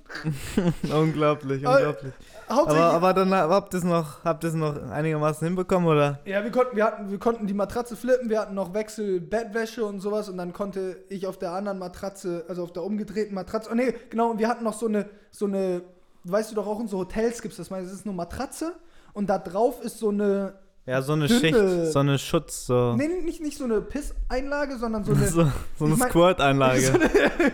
unglaublich, 0.95 1.67
Aber- 1.67 1.77
unglaublich. 1.77 2.13
Aber, 2.51 2.75
aber 2.79 3.13
dann 3.13 3.35
habt 3.35 3.75
ihr 3.75 3.79
es 3.79 3.85
noch, 3.85 4.25
habt 4.25 4.43
ihr 4.43 4.49
es 4.49 4.55
noch 4.55 4.75
einigermaßen 4.91 5.47
hinbekommen, 5.47 5.87
oder? 5.87 6.19
ja, 6.25 6.43
wir 6.43 6.51
konnten, 6.51 6.77
wir, 6.77 6.85
hatten, 6.85 7.11
wir 7.11 7.19
konnten 7.19 7.47
die 7.47 7.53
Matratze 7.53 7.95
flippen, 7.95 8.31
wir 8.31 8.41
hatten 8.41 8.55
noch 8.55 8.73
Wechsel 8.73 9.21
Bettwäsche 9.21 9.85
und 9.85 10.01
sowas 10.01 10.31
und 10.31 10.39
dann 10.39 10.55
konnte 10.55 11.05
ich 11.11 11.27
auf 11.27 11.39
der 11.39 11.53
anderen 11.53 11.79
Matratze, 11.79 12.47
also 12.49 12.63
auf 12.63 12.73
der 12.73 12.85
umgedrehten 12.85 13.35
Matratze, 13.35 13.69
oh 13.71 13.75
nee, 13.75 13.93
genau, 14.09 14.31
und 14.31 14.39
wir 14.39 14.49
hatten 14.49 14.65
noch 14.65 14.73
so 14.73 14.87
eine, 14.87 15.11
so 15.31 15.45
eine, 15.45 15.83
weißt 16.25 16.51
du 16.51 16.55
doch 16.55 16.67
auch 16.67 16.81
in 16.81 16.89
so 16.89 17.01
Hotels 17.01 17.43
gibt's 17.43 17.59
das, 17.59 17.69
meine, 17.69 17.85
das 17.85 17.93
ist 17.93 18.07
nur 18.07 18.15
Matratze 18.15 18.73
und 19.13 19.29
da 19.29 19.37
drauf 19.37 19.85
ist 19.85 19.99
so 19.99 20.09
eine, 20.09 20.55
Ja, 20.89 21.03
so 21.03 21.13
eine 21.13 21.27
Dünne- 21.27 21.41
Schicht, 21.41 21.93
so 21.93 21.99
eine 21.99 22.19
Schutz, 22.19 22.65
so. 22.67 22.95
nee, 22.97 23.09
nicht, 23.09 23.43
nicht 23.43 23.59
so 23.59 23.65
eine 23.65 23.83
Pisseinlage, 23.83 24.79
sondern 24.79 25.05
so 25.05 25.13
eine, 25.13 25.29
so, 25.29 25.45
so 25.79 25.85
eine 25.85 25.95
Ich 25.95 26.01
mein- 26.01 26.11
Squirt-Einlage. 26.11 26.93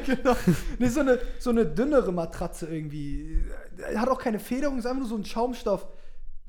genau. 0.07 0.37
Nee, 0.79 0.88
so 0.88 1.01
eine, 1.01 1.18
so 1.40 1.51
eine 1.51 1.66
dünnere 1.66 2.12
Matratze 2.12 2.66
irgendwie. 2.66 3.42
Hat 3.97 4.09
auch 4.09 4.20
keine 4.20 4.38
Federung, 4.38 4.79
ist 4.79 4.87
einfach 4.87 5.01
nur 5.01 5.09
so 5.09 5.16
ein 5.16 5.25
Schaumstoff. 5.25 5.85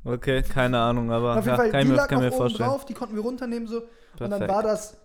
Okay, 0.03 0.43
keine 0.43 0.79
Ahnung, 0.79 1.11
aber 1.11 1.31
Auf 1.31 1.37
jeden 1.37 1.47
ja, 1.49 1.55
Fall, 1.55 1.71
kann 1.71 1.79
ich 1.79 1.85
die 1.87 1.91
mir, 1.91 1.97
lag 1.97 2.07
kann 2.07 2.17
noch 2.17 2.21
mir 2.25 2.29
oben 2.29 2.37
vorstellen. 2.37 2.69
drauf, 2.69 2.85
die 2.85 2.93
konnten 2.93 3.15
wir 3.15 3.23
runternehmen 3.23 3.67
so. 3.67 3.77
Und 3.79 3.87
dann 4.19 4.29
Perfekt. 4.29 4.51
war 4.51 4.61
das 4.61 4.97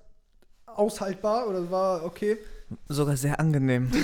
aushaltbar 0.67 1.49
oder 1.49 1.71
war 1.71 2.05
okay. 2.05 2.37
Sogar 2.89 3.17
sehr 3.17 3.41
angenehm. 3.41 3.91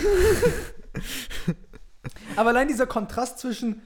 Aber 2.37 2.51
allein 2.51 2.69
dieser 2.69 2.87
Kontrast 2.87 3.39
zwischen, 3.39 3.83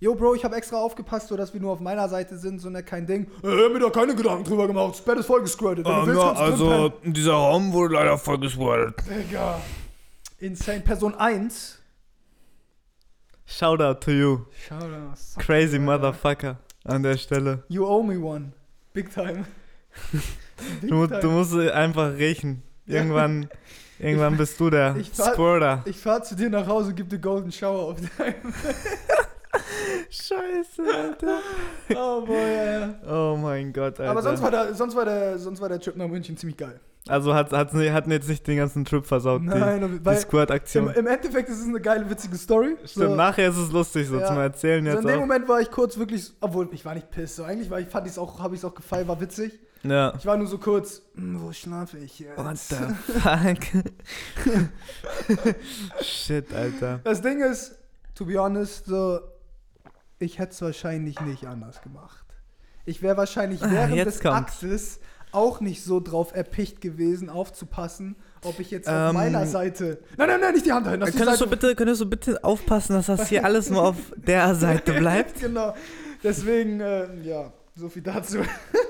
yo 0.00 0.14
Bro, 0.14 0.34
ich 0.34 0.44
habe 0.44 0.56
extra 0.56 0.76
aufgepasst, 0.76 1.28
so 1.28 1.36
dass 1.36 1.52
wir 1.54 1.60
nur 1.60 1.72
auf 1.72 1.80
meiner 1.80 2.08
Seite 2.08 2.36
sind, 2.38 2.58
so 2.60 2.68
ne, 2.70 2.82
kein 2.82 3.06
Ding. 3.06 3.26
Äh, 3.42 3.46
hab 3.64 3.72
mir 3.72 3.78
da 3.80 3.90
keine 3.90 4.14
Gedanken 4.14 4.44
drüber 4.44 4.66
gemacht, 4.66 4.90
das 4.94 5.00
Bett 5.02 5.18
ist 5.18 5.26
voll 5.26 5.40
gesquirtet. 5.42 5.86
Willst, 5.86 6.20
kannst 6.20 6.60
du 6.60 6.64
drin 6.64 6.72
also, 6.72 6.92
dieser 7.04 7.32
Raum 7.34 7.72
wurde 7.72 7.94
leider 7.94 8.18
voll 8.18 8.38
gesquirtet. 8.38 8.94
Digga. 9.08 9.60
Insane. 10.38 10.80
Person 10.80 11.14
1. 11.14 11.78
Shoutout 13.48 14.00
to 14.00 14.10
you, 14.10 14.38
da. 14.68 15.14
crazy 15.38 15.78
motherfucker 15.78 16.58
an 16.84 17.02
der 17.04 17.16
Stelle. 17.16 17.62
You 17.68 17.86
owe 17.86 18.02
me 18.02 18.18
one. 18.18 18.52
Big 18.92 19.12
time. 19.12 19.44
Big 20.80 20.90
Du, 20.90 21.06
time. 21.06 21.20
du 21.20 21.30
musst 21.30 21.54
einfach 21.54 22.14
riechen. 22.16 22.62
Irgendwann, 22.86 23.48
irgendwann 24.00 24.36
bist 24.36 24.58
du 24.58 24.68
der 24.68 24.96
ich 24.96 25.10
fahr- 25.10 25.32
Squirter. 25.32 25.82
Ich 25.84 25.96
fahr 25.96 26.22
zu 26.24 26.34
dir 26.34 26.50
nach 26.50 26.66
Hause, 26.66 26.92
gib 26.92 27.08
dir 27.08 27.18
Golden 27.20 27.52
Shower 27.52 27.92
auf 27.92 27.98
deinem. 28.18 28.52
Scheiße, 30.10 30.82
Alter. 30.94 31.38
Oh 31.94 32.24
boy, 32.24 32.36
ja, 32.36 32.80
ja. 32.80 32.94
Oh 33.08 33.36
mein 33.36 33.72
Gott, 33.72 33.98
Alter. 34.00 34.10
Aber 34.10 34.22
sonst 34.22 34.42
war, 34.42 34.50
der, 34.50 34.74
sonst, 34.74 34.94
war 34.96 35.04
der, 35.04 35.38
sonst 35.38 35.60
war 35.60 35.68
der 35.68 35.80
Trip 35.80 35.96
nach 35.96 36.08
München 36.08 36.36
ziemlich 36.36 36.56
geil. 36.56 36.78
also 37.08 37.34
hat, 37.34 37.52
hat, 37.52 37.72
hatten 37.72 38.10
jetzt 38.10 38.28
nicht 38.28 38.46
den 38.46 38.56
ganzen 38.58 38.84
Trip 38.84 39.04
versaut, 39.06 39.42
Nein, 39.42 39.80
die, 39.80 39.98
die 39.98 40.04
weil 40.04 40.18
im, 40.74 40.88
im 40.90 41.06
Endeffekt 41.06 41.48
ist 41.48 41.60
es 41.60 41.66
eine 41.68 41.80
geile, 41.80 42.08
witzige 42.10 42.36
Story. 42.36 42.76
Stimmt, 42.84 43.10
so, 43.10 43.14
nachher 43.14 43.48
ist 43.50 43.56
es 43.56 43.70
lustig 43.72 44.08
so 44.08 44.18
Ja. 44.18 44.26
zum 44.26 44.38
Erzählen 44.38 44.84
so 44.84 44.90
jetzt 44.90 45.00
in 45.02 45.06
dem 45.08 45.16
auch. 45.16 45.20
Moment 45.20 45.48
war 45.48 45.60
ich 45.60 45.70
kurz 45.70 45.96
wirklich, 45.98 46.32
obwohl 46.40 46.68
ich 46.72 46.84
war 46.84 46.94
nicht 46.94 47.10
pissed, 47.10 47.36
so 47.36 47.44
eigentlich 47.44 47.70
war 47.70 47.78
ich, 47.80 47.88
fand 47.88 48.06
ich's 48.06 48.18
auch, 48.18 48.40
habe 48.40 48.54
ich 48.54 48.60
es 48.60 48.64
auch 48.64 48.74
gefallen, 48.74 49.06
war 49.08 49.20
witzig. 49.20 49.58
Ja. 49.82 50.14
Ich 50.18 50.26
war 50.26 50.36
nur 50.36 50.48
so 50.48 50.58
kurz, 50.58 51.02
"Hm, 51.14 51.40
wo 51.42 51.52
schlafe 51.52 51.98
ich 51.98 52.18
jetzt? 52.18 52.36
What 52.38 52.56
the 52.58 52.74
fuck? 53.20 53.84
Shit, 56.02 56.52
Alter. 56.52 57.00
Das 57.04 57.20
Ding 57.22 57.40
ist, 57.40 57.76
to 58.16 58.24
be 58.24 58.36
honest, 58.40 58.86
so, 58.86 59.20
ich 60.18 60.38
hätte 60.38 60.52
es 60.52 60.62
wahrscheinlich 60.62 61.20
nicht 61.20 61.46
anders 61.46 61.82
gemacht. 61.82 62.24
Ich 62.84 63.02
wäre 63.02 63.16
wahrscheinlich 63.16 63.62
Ah, 63.62 63.70
während 63.70 63.94
jetzt 63.96 64.06
des 64.06 64.20
kommt's. 64.20 64.36
Aktes 64.62 65.00
auch 65.32 65.60
nicht 65.60 65.82
so 65.84 66.00
drauf 66.00 66.34
erpicht 66.34 66.80
gewesen, 66.80 67.28
aufzupassen, 67.28 68.16
ob 68.44 68.58
ich 68.60 68.70
jetzt 68.70 68.88
auf 68.88 69.08
Ähm, 69.10 69.14
meiner 69.14 69.44
Seite. 69.46 69.98
Nein, 70.16 70.28
nein, 70.28 70.40
nein, 70.40 70.54
nicht 70.54 70.64
die 70.66 70.72
Hand 70.72 70.86
dahin. 70.86 71.00
Das 71.00 71.08
ist 71.10 71.14
die 71.16 71.18
Könntest 71.18 71.40
du, 71.40 71.44
Seite. 71.46 71.56
bitte, 71.56 71.74
könntest 71.76 72.00
du 72.00 72.06
bitte 72.06 72.44
aufpassen, 72.44 72.94
dass 72.94 73.06
das 73.06 73.28
hier 73.28 73.44
alles 73.44 73.68
nur 73.68 73.82
auf 73.82 73.96
der 74.16 74.54
Seite 74.54 74.92
bleibt? 74.94 75.40
genau. 75.40 75.74
Deswegen, 76.22 76.80
äh, 76.80 77.20
ja, 77.22 77.52
so 77.76 77.88
viel 77.90 78.02
dazu. 78.02 78.38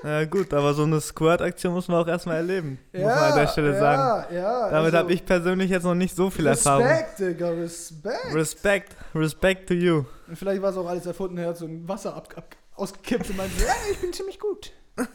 Ja 0.04 0.24
gut, 0.24 0.54
aber 0.54 0.72
so 0.72 0.84
eine 0.84 1.00
Squirt-Aktion 1.00 1.74
muss 1.74 1.88
man 1.88 2.02
auch 2.02 2.06
erstmal 2.06 2.36
erleben, 2.36 2.78
muss 2.92 3.02
man 3.02 3.12
an 3.12 3.38
der 3.38 3.48
Stelle 3.48 3.72
ja, 3.72 3.80
sagen. 3.80 4.34
Ja, 4.34 4.70
Damit 4.70 4.86
also, 4.86 4.98
habe 4.98 5.12
ich 5.12 5.24
persönlich 5.24 5.70
jetzt 5.70 5.82
noch 5.82 5.94
nicht 5.94 6.14
so 6.14 6.30
viel 6.30 6.46
Erfahrung. 6.46 6.86
Respekt, 6.86 7.18
Digga, 7.18 7.50
Respekt. 7.50 8.34
Respekt, 8.34 8.96
respect 9.14 9.68
to 9.68 9.74
you. 9.74 10.04
Und 10.28 10.36
vielleicht 10.36 10.62
war 10.62 10.70
es 10.70 10.76
auch 10.76 10.86
alles 10.86 11.04
erfunden, 11.06 11.38
er 11.38 11.48
hat 11.48 11.56
so 11.56 11.66
ein 11.66 11.88
Wasser 11.88 12.14
ab, 12.14 12.28
ab, 12.36 12.56
ausgekippt 12.76 13.30
und 13.30 13.36
meinte, 13.36 13.60
ja, 13.66 13.72
ich 13.90 13.98
bin 13.98 14.12
ziemlich 14.12 14.38
gut. 14.38 14.72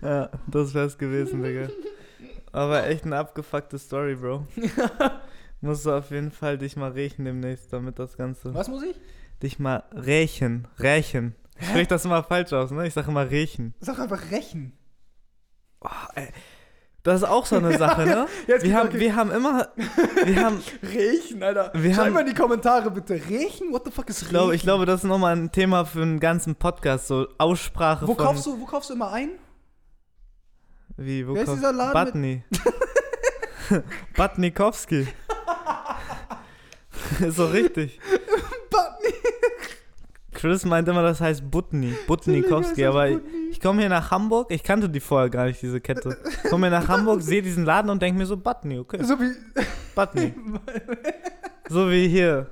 Ja, 0.00 0.30
das 0.46 0.72
wär's 0.74 0.96
gewesen, 0.96 1.42
Digga. 1.42 1.68
Aber 2.50 2.86
echt 2.86 3.04
eine 3.04 3.16
abgefuckte 3.16 3.78
Story, 3.78 4.14
Bro. 4.14 4.46
Musst 5.60 5.86
du 5.86 5.92
auf 5.92 6.10
jeden 6.10 6.30
Fall 6.30 6.58
dich 6.58 6.76
mal 6.76 6.90
rächen 6.90 7.24
demnächst, 7.24 7.72
damit 7.72 7.98
das 7.98 8.16
Ganze. 8.16 8.54
Was 8.54 8.68
muss 8.68 8.82
ich? 8.82 8.98
Dich 9.42 9.58
mal 9.58 9.84
rächen. 9.92 10.66
Rächen. 10.78 11.34
Ich 11.62 11.68
sprich 11.68 11.88
das 11.88 12.04
immer 12.04 12.22
falsch 12.22 12.52
aus, 12.52 12.70
ne? 12.70 12.86
Ich 12.86 12.94
sage 12.94 13.10
immer 13.10 13.30
rächen. 13.30 13.74
Sag 13.80 13.98
einfach 13.98 14.30
rächen. 14.30 14.72
Oh, 15.80 15.88
ey. 16.14 16.28
Das 17.04 17.22
ist 17.22 17.28
auch 17.28 17.46
so 17.46 17.56
eine 17.56 17.76
Sache, 17.84 18.04
ne? 18.04 18.26
Jetzt 18.46 18.64
Wir 18.64 18.76
haben, 18.76 18.88
okay. 18.88 19.00
wir 19.00 19.16
haben 19.16 19.30
immer. 19.32 19.68
Wir 20.24 20.44
haben. 20.44 20.62
Rächen, 20.82 21.42
Alter. 21.42 21.70
Wir 21.74 21.94
Schreib 21.94 22.06
haben- 22.06 22.12
mal 22.14 22.20
in 22.20 22.26
die 22.26 22.34
Kommentare 22.34 22.90
bitte. 22.90 23.14
Rächen? 23.14 23.72
What 23.72 23.84
the 23.84 23.90
fuck 23.90 24.08
ist 24.08 24.18
Rächen? 24.22 24.26
Ich 24.26 24.30
glaube, 24.30 24.54
ich 24.56 24.62
glaube, 24.62 24.86
das 24.86 25.02
ist 25.02 25.08
nochmal 25.08 25.34
ein 25.36 25.50
Thema 25.50 25.84
für 25.84 26.02
einen 26.02 26.20
ganzen 26.20 26.54
Podcast, 26.54 27.08
so 27.08 27.26
Aussprache 27.38 28.06
wo 28.06 28.14
von. 28.14 28.24
kaufst, 28.24 28.46
du, 28.46 28.60
wo 28.60 28.64
kaufst 28.66 28.90
du 28.90 28.94
immer 28.94 29.10
ein? 29.12 29.30
Wie, 30.96 31.26
wo 31.26 31.34
Wer 31.34 31.42
ist 31.42 31.46
kauf- 31.48 31.56
dieser 31.56 31.72
Laden. 31.72 32.44
Butnikowski. 34.16 35.08
ist 37.20 37.38
doch 37.38 37.52
richtig. 37.52 37.98
Chris 40.42 40.64
meint 40.64 40.88
immer, 40.88 41.04
das 41.04 41.20
heißt 41.20 41.48
Butni, 41.48 41.94
Butnikowski, 42.08 42.84
aber 42.84 43.08
ich, 43.08 43.18
ich 43.52 43.60
komme 43.60 43.78
hier 43.78 43.88
nach 43.88 44.10
Hamburg, 44.10 44.50
ich 44.50 44.64
kannte 44.64 44.88
die 44.88 44.98
vorher 44.98 45.30
gar 45.30 45.44
nicht, 45.46 45.62
diese 45.62 45.80
Kette. 45.80 46.16
Ich 46.42 46.50
komme 46.50 46.66
hier 46.68 46.76
nach 46.80 46.88
Hamburg, 46.88 47.22
sehe 47.22 47.42
diesen 47.42 47.64
Laden 47.64 47.88
und 47.92 48.02
denke 48.02 48.18
mir 48.18 48.26
so, 48.26 48.36
Butni, 48.36 48.76
okay, 48.80 48.98
So 49.04 49.20
wie 49.20 49.30
Butni. 49.94 50.34
So 51.68 51.88
wie 51.88 52.08
hier, 52.08 52.48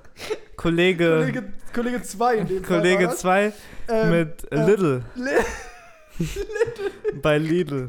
Kollege, 0.57 1.09
Kollege, 1.19 1.53
Kollege 1.75 2.03
2 2.03 2.35
in 2.37 2.47
dem. 2.47 2.63
Kollege 2.63 3.05
war 3.07 3.11
das. 3.11 3.19
2 3.19 3.53
Ähm, 3.89 4.11
mit 4.11 4.47
ähm, 4.53 4.67
Lidl, 4.67 5.03
Li- 5.17 6.27
bei 7.21 7.39
Lidl. 7.39 7.89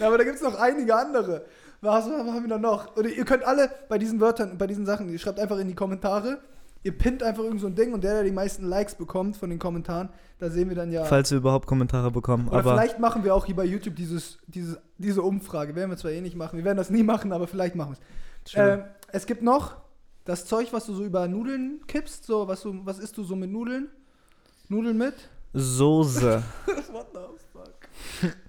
Ja, 0.00 0.08
aber 0.08 0.18
da 0.18 0.24
gibt 0.24 0.36
es 0.36 0.42
noch 0.42 0.58
einige 0.58 0.94
andere. 0.96 1.44
Was, 1.80 2.04
was 2.06 2.12
haben 2.12 2.42
wir 2.42 2.48
da 2.48 2.58
noch? 2.58 2.96
Oder 2.96 3.08
ihr 3.10 3.24
könnt 3.24 3.44
alle 3.44 3.70
bei 3.88 3.96
diesen 3.96 4.20
Wörtern, 4.20 4.58
bei 4.58 4.66
diesen 4.66 4.84
Sachen, 4.84 5.08
ihr 5.08 5.20
schreibt 5.20 5.38
einfach 5.38 5.58
in 5.58 5.68
die 5.68 5.74
Kommentare. 5.76 6.38
Ihr 6.84 6.96
pinnt 6.96 7.22
einfach 7.22 7.42
irgend 7.42 7.60
so 7.60 7.66
ein 7.66 7.74
Ding 7.74 7.92
und 7.92 8.04
der, 8.04 8.14
der 8.14 8.24
die 8.24 8.30
meisten 8.30 8.64
Likes 8.64 8.94
bekommt 8.94 9.36
von 9.36 9.50
den 9.50 9.58
Kommentaren, 9.58 10.10
da 10.38 10.48
sehen 10.48 10.68
wir 10.68 10.76
dann 10.76 10.92
ja. 10.92 11.04
Falls 11.04 11.30
wir 11.30 11.38
überhaupt 11.38 11.66
Kommentare 11.66 12.10
bekommen, 12.10 12.48
Oder 12.48 12.58
aber 12.58 12.72
vielleicht 12.74 13.00
machen 13.00 13.24
wir 13.24 13.34
auch 13.34 13.46
hier 13.46 13.56
bei 13.56 13.64
YouTube 13.64 13.96
dieses, 13.96 14.38
dieses, 14.46 14.78
diese 14.96 15.22
Umfrage. 15.22 15.74
Werden 15.74 15.90
wir 15.90 15.96
zwar 15.96 16.12
eh 16.12 16.20
nicht 16.20 16.36
machen, 16.36 16.56
wir 16.56 16.64
werden 16.64 16.78
das 16.78 16.90
nie 16.90 17.02
machen, 17.02 17.32
aber 17.32 17.46
vielleicht 17.48 17.74
machen 17.74 17.96
wir 17.96 17.98
es. 18.44 18.54
Ähm, 18.54 18.84
es 19.10 19.26
gibt 19.26 19.42
noch 19.42 19.76
das 20.24 20.44
Zeug, 20.44 20.72
was 20.72 20.86
du 20.86 20.94
so 20.94 21.04
über 21.04 21.26
Nudeln 21.26 21.80
kippst. 21.86 22.24
So, 22.24 22.46
was, 22.46 22.62
du, 22.62 22.80
was 22.84 22.98
isst 22.98 23.16
du 23.16 23.24
so 23.24 23.34
mit 23.34 23.50
Nudeln? 23.50 23.88
Nudeln 24.68 24.96
mit? 24.96 25.14
Soße, 25.54 26.42
What 26.92 27.06
the? 27.14 27.20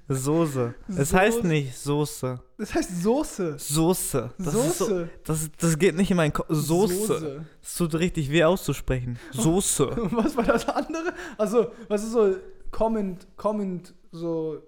Soße. 0.09 0.73
Es 0.89 0.95
Soße. 0.95 1.17
heißt 1.17 1.43
nicht 1.43 1.77
Soße, 1.77 2.39
Das 2.57 2.73
heißt 2.73 3.01
Soße. 3.03 3.59
Soße. 3.59 4.31
Das 4.39 4.53
ist 4.53 4.77
so, 4.79 4.85
Soße. 4.85 5.09
das, 5.23 5.49
das 5.57 5.77
geht 5.77 5.95
nicht 5.95 6.09
in 6.11 6.17
meinen 6.17 6.33
Kopf. 6.33 6.47
Soße. 6.49 7.05
Soße. 7.07 7.45
Es 7.61 7.75
tut 7.75 7.95
richtig 7.95 8.29
weh 8.31 8.43
auszusprechen. 8.43 9.19
Soße. 9.31 9.87
Und 9.87 10.11
was 10.17 10.35
war 10.35 10.43
das 10.43 10.67
andere? 10.67 11.13
Also, 11.37 11.71
was 11.87 12.03
ist 12.03 12.11
so 12.13 12.35
Comment, 12.71 13.27
Comment, 13.37 13.93
so, 14.11 14.61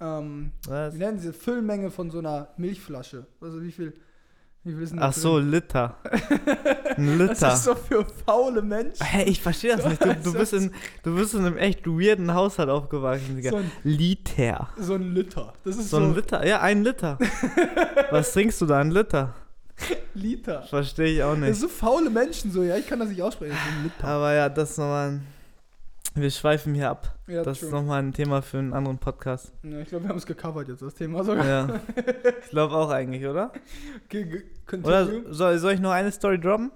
ähm, 0.00 0.52
Was? 0.66 0.94
wie 0.94 0.98
nennen 0.98 1.18
sie 1.18 1.32
Füllmenge 1.32 1.90
von 1.90 2.10
so 2.10 2.18
einer 2.18 2.48
Milchflasche? 2.56 3.26
Also 3.40 3.62
wie 3.62 3.72
viel, 3.72 3.94
Ach 4.98 5.12
so? 5.12 5.38
Liter. 5.38 5.96
Ein 6.96 7.18
Das 7.18 7.38
Liter. 7.40 7.54
ist 7.54 7.64
so 7.64 7.74
für 7.74 8.04
faule 8.26 8.60
Menschen. 8.60 9.02
Hä, 9.04 9.22
ich 9.24 9.40
verstehe 9.40 9.74
das 9.76 9.86
nicht. 9.86 10.04
Du, 10.04 10.14
du, 10.14 10.22
So- 10.30 10.38
bist 10.38 10.52
in, 10.52 10.70
du 11.02 11.14
bist 11.16 11.32
in 11.34 11.46
einem 11.46 11.56
echt 11.56 11.86
weirden 11.86 12.34
Haushalt 12.34 12.68
aufgewachsen, 12.68 13.36
Digga. 13.36 13.50
So 13.50 13.56
ein, 13.56 13.70
Liter. 13.84 14.68
so 14.78 14.94
ein 14.94 15.14
Liter. 15.14 15.54
Das 15.64 15.76
ist 15.76 15.88
So 15.88 15.98
so, 15.98 16.04
ein 16.04 16.14
Liter? 16.14 16.46
Ja, 16.46 16.60
ein 16.60 16.84
Liter. 16.84 17.18
Was 18.10 18.32
trinkst 18.34 18.60
du 18.60 18.66
da? 18.66 18.80
Ein 18.80 18.90
Liter? 18.90 19.34
Liter. 20.12 20.62
Verstehe 20.64 21.06
ich 21.06 21.22
auch 21.22 21.30
Das 21.30 21.38
sind 21.40 21.48
nicht. 21.48 21.60
so 21.60 21.68
faule 21.68 22.10
Menschen 22.10 22.52
so, 22.52 22.62
ja, 22.62 22.76
ich 22.76 22.86
kann 22.86 22.98
das 23.00 23.08
nicht 23.08 23.22
aussprechen. 23.22 23.56
Liter. 23.82 24.06
Aber 24.06 24.34
ja, 24.34 24.48
das 24.50 24.72
ist 24.72 24.78
nochmal 24.78 25.08
ein. 25.12 25.26
Wir 26.14 26.30
schweifen 26.30 26.74
hier 26.74 26.90
ab. 26.90 27.14
Ja, 27.28 27.42
Das 27.42 27.62
ist 27.62 27.70
true. 27.70 27.80
nochmal 27.80 28.02
ein 28.02 28.12
Thema 28.12 28.42
für 28.42 28.58
einen 28.58 28.72
anderen 28.72 28.98
Podcast. 28.98 29.52
ja, 29.62 29.78
ich 29.80 29.88
glaube, 29.88 30.04
wir 30.04 30.08
haben 30.10 30.18
es 30.18 30.26
gecovert 30.26 30.68
jetzt, 30.68 30.82
das 30.82 30.94
Thema 30.94 31.22
sogar. 31.24 31.46
Ja. 31.46 31.80
Ich 32.44 32.50
glaube 32.50 32.74
auch 32.74 32.90
eigentlich, 32.90 33.24
oder? 33.26 33.52
Ge- 34.08 34.42
Oder 34.82 35.06
soll, 35.32 35.58
soll 35.58 35.72
ich 35.72 35.80
noch 35.80 35.92
eine 35.92 36.10
Story 36.10 36.40
droppen? 36.40 36.72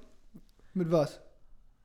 Mit 0.73 0.91
was? 0.93 1.21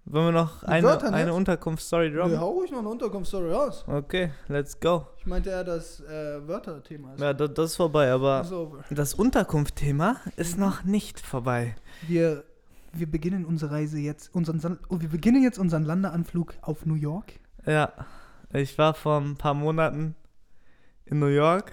Wollen 0.06 0.26
wir 0.28 0.32
noch 0.32 0.62
Mit 0.62 0.70
eine, 0.72 1.04
eine? 1.14 1.34
Unterkunftsstory 1.34 2.10
Ja, 2.10 2.18
droppen? 2.22 2.40
hau 2.40 2.50
ruhig 2.52 2.72
noch 2.72 2.80
eine 2.80 2.90
Unterkunftsstory 2.90 3.52
raus. 3.52 3.84
Okay, 3.88 4.32
let's 4.48 4.80
go. 4.80 5.08
Ich 5.18 5.26
meinte 5.26 5.50
eher 5.50 5.64
das 5.64 6.02
äh, 6.02 6.48
Wörterthema 6.48 7.14
ist. 7.16 7.20
Ja, 7.22 7.34
das, 7.34 7.54
das 7.56 7.66
ist 7.72 7.76
vorbei, 7.78 8.12
aber 8.12 8.42
ist 8.42 8.54
das 8.98 9.14
Unterkunft-Thema 9.16 10.18
ist 10.36 10.58
noch 10.58 10.84
nicht 10.84 11.20
vorbei. 11.20 11.76
Wir, 12.08 12.44
wir 12.94 13.10
beginnen 13.10 13.46
unsere 13.46 13.72
Reise 13.72 14.00
jetzt, 14.00 14.34
unseren, 14.34 14.80
oh, 14.90 15.00
wir 15.00 15.10
beginnen 15.10 15.44
jetzt 15.44 15.58
unseren 15.60 15.84
Landeanflug 15.84 16.56
auf 16.62 16.86
New 16.86 16.96
York. 16.96 17.34
Ja, 17.66 17.94
ich 18.52 18.78
war 18.78 18.94
vor 18.94 19.20
ein 19.22 19.36
paar 19.36 19.54
Monaten 19.54 20.16
in 21.06 21.20
New 21.20 21.28
York 21.28 21.72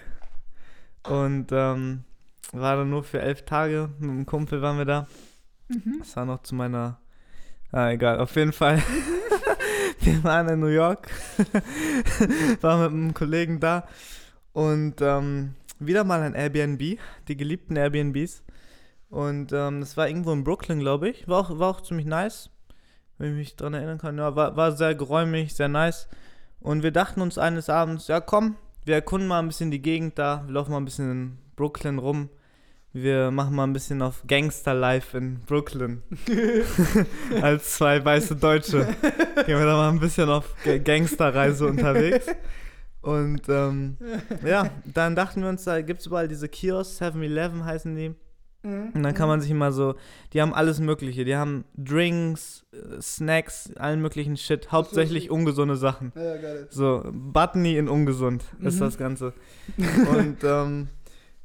und 1.05 1.53
ähm, 1.53 2.05
war 2.53 2.77
dann 2.77 2.91
nur 2.91 3.05
für 3.05 3.21
elf 3.21 3.45
Tage. 3.45 3.91
Mit 3.99 4.11
einem 4.11 4.27
Kumpel 4.27 4.63
waren 4.63 4.79
wir 4.79 4.85
da. 4.85 5.07
Das 5.99 6.17
war 6.17 6.25
noch 6.25 6.43
zu 6.43 6.55
meiner. 6.55 7.01
Ah, 7.73 7.91
egal, 7.91 8.21
auf 8.21 8.35
jeden 8.37 8.53
Fall. 8.53 8.83
wir 10.01 10.25
waren 10.25 10.49
in 10.49 10.61
New 10.61 10.67
York, 10.67 11.11
waren 12.61 12.81
mit 12.81 12.91
einem 12.91 13.15
Kollegen 13.15 13.59
da 13.59 13.87
und 14.53 15.01
ähm, 15.01 15.55
wieder 15.79 16.05
mal 16.05 16.23
ein 16.23 16.35
Airbnb, 16.35 16.99
die 17.29 17.37
geliebten 17.37 17.77
Airbnbs. 17.77 18.43
Und 19.09 19.53
ähm, 19.53 19.81
das 19.81 19.97
war 19.97 20.09
irgendwo 20.09 20.33
in 20.33 20.45
Brooklyn, 20.45 20.81
glaube 20.81 21.09
ich. 21.09 21.29
War 21.29 21.39
auch, 21.41 21.59
war 21.59 21.69
auch 21.71 21.81
ziemlich 21.81 22.07
nice, 22.07 22.51
wenn 23.19 23.31
ich 23.31 23.37
mich 23.37 23.57
dran 23.57 23.75
erinnern 23.75 23.99
kann. 23.99 24.19
Ja, 24.19 24.35
war, 24.37 24.57
war 24.57 24.73
sehr 24.73 24.95
geräumig, 24.95 25.55
sehr 25.55 25.69
nice. 25.69 26.09
Und 26.61 26.83
wir 26.83 26.91
dachten 26.91 27.21
uns 27.21 27.39
eines 27.39 27.69
Abends, 27.71 28.09
ja 28.09 28.21
komm, 28.21 28.57
wir 28.85 28.95
erkunden 28.97 29.29
mal 29.29 29.39
ein 29.39 29.49
bisschen 29.49 29.71
die 29.71 29.83
Gegend 29.83 30.19
da, 30.19 30.43
wir 30.47 30.55
laufen 30.55 30.73
mal 30.73 30.79
ein 30.79 30.85
bisschen 30.85 31.11
in 31.11 31.39
Brooklyn 31.55 31.99
rum. 31.99 32.29
Wir 32.93 33.31
machen 33.31 33.55
mal 33.55 33.65
ein 33.65 33.75
bisschen 33.75 34.01
auf 34.01 34.23
Gangster-Life 34.27 35.17
in 35.19 35.41
Brooklyn. 35.41 36.03
Als 37.43 37.75
zwei 37.75 38.03
weiße 38.05 38.37
Deutsche. 38.37 38.87
Gehen 39.45 39.59
wir 39.59 39.67
da 39.67 39.77
mal 39.77 39.91
ein 39.91 40.01
bisschen 40.01 40.29
auf 40.31 40.55
Ga- 40.65 40.79
Gangsterreise 40.79 41.67
unterwegs. 41.67 42.27
Und 43.03 43.43
ähm, 43.49 43.99
ja, 44.45 44.71
dann 44.85 45.15
dachten 45.15 45.43
wir 45.43 45.49
uns, 45.51 45.65
da 45.65 45.81
gibt 45.83 46.01
es 46.01 46.07
überall 46.07 46.27
diese 46.27 46.49
Kiosks, 46.49 47.01
7-Eleven 47.01 47.65
heißen 47.65 47.95
die. 47.95 48.15
Mhm. 48.63 48.91
Und 48.95 49.03
dann 49.03 49.15
kann 49.15 49.29
man 49.29 49.41
sich 49.41 49.51
immer 49.51 49.73
so, 49.73 49.95
die 50.33 50.41
haben 50.43 50.53
alles 50.55 50.81
Mögliche. 50.81 51.25
Die 51.25 51.37
haben 51.37 51.65
Drinks, 51.77 52.65
äh, 52.73 53.01
Snacks, 53.01 53.73
allen 53.77 54.01
möglichen 54.03 54.37
Shit. 54.37 54.73
Hauptsächlich 54.73 55.31
ungesunde 55.31 55.77
Sachen. 55.77 56.13
Ja, 56.17 56.37
geil. 56.37 56.67
So, 56.71 57.05
Butney 57.13 57.77
in 57.77 57.89
ungesund 57.89 58.45
ist 58.61 58.77
Mhm. 58.77 58.81
das 58.81 58.99
Ganze. 58.99 59.33
Und 60.17 60.39
ähm, 60.43 60.89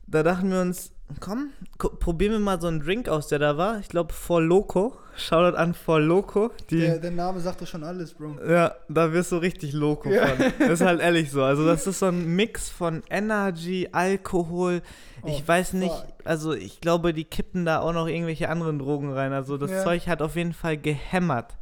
da 0.07 0.23
dachten 0.23 0.49
wir 0.51 0.61
uns, 0.61 0.91
komm, 1.19 1.49
probieren 1.77 2.31
wir 2.33 2.39
mal 2.39 2.59
so 2.61 2.67
einen 2.67 2.79
Drink 2.79 3.09
aus, 3.09 3.27
der 3.27 3.39
da 3.39 3.57
war. 3.57 3.79
Ich 3.79 3.89
glaube, 3.89 4.13
For 4.13 4.41
Loco. 4.41 4.95
Shoutout 5.17 5.57
an 5.57 5.73
For 5.73 5.99
Loco. 5.99 6.51
Der, 6.71 6.97
der 6.99 7.11
Name 7.11 7.39
sagt 7.41 7.61
doch 7.61 7.67
schon 7.67 7.83
alles, 7.83 8.13
Bro. 8.13 8.37
ja, 8.47 8.73
da 8.87 9.11
wirst 9.11 9.31
du 9.31 9.37
richtig 9.37 9.73
Loco 9.73 10.09
Ja. 10.09 10.27
von. 10.27 10.45
Das 10.59 10.69
ist 10.79 10.81
halt 10.85 11.01
ehrlich 11.01 11.29
so. 11.31 11.43
Also, 11.43 11.65
das 11.65 11.85
ist 11.85 11.99
so 11.99 12.07
ein 12.07 12.35
Mix 12.35 12.69
von 12.69 13.03
Energy, 13.09 13.89
Alkohol. 13.91 14.81
Ich 15.25 15.43
Oh, 15.45 15.47
weiß 15.47 15.73
nicht, 15.73 15.93
fuck. 15.93 16.05
also 16.23 16.53
ich 16.53 16.79
glaube, 16.81 17.13
die 17.13 17.25
kippen 17.25 17.65
da 17.65 17.79
auch 17.81 17.93
noch 17.93 18.07
irgendwelche 18.07 18.49
anderen 18.49 18.79
Drogen 18.79 19.11
rein. 19.11 19.33
Also, 19.33 19.57
das 19.57 19.69
Ja. 19.71 19.83
Zeug 19.83 20.07
hat 20.07 20.21
auf 20.21 20.35
jeden 20.35 20.53
Fall 20.53 20.77
gehämmert. 20.77 21.55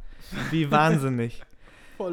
Wie 0.50 0.70
wahnsinnig. 0.70 1.42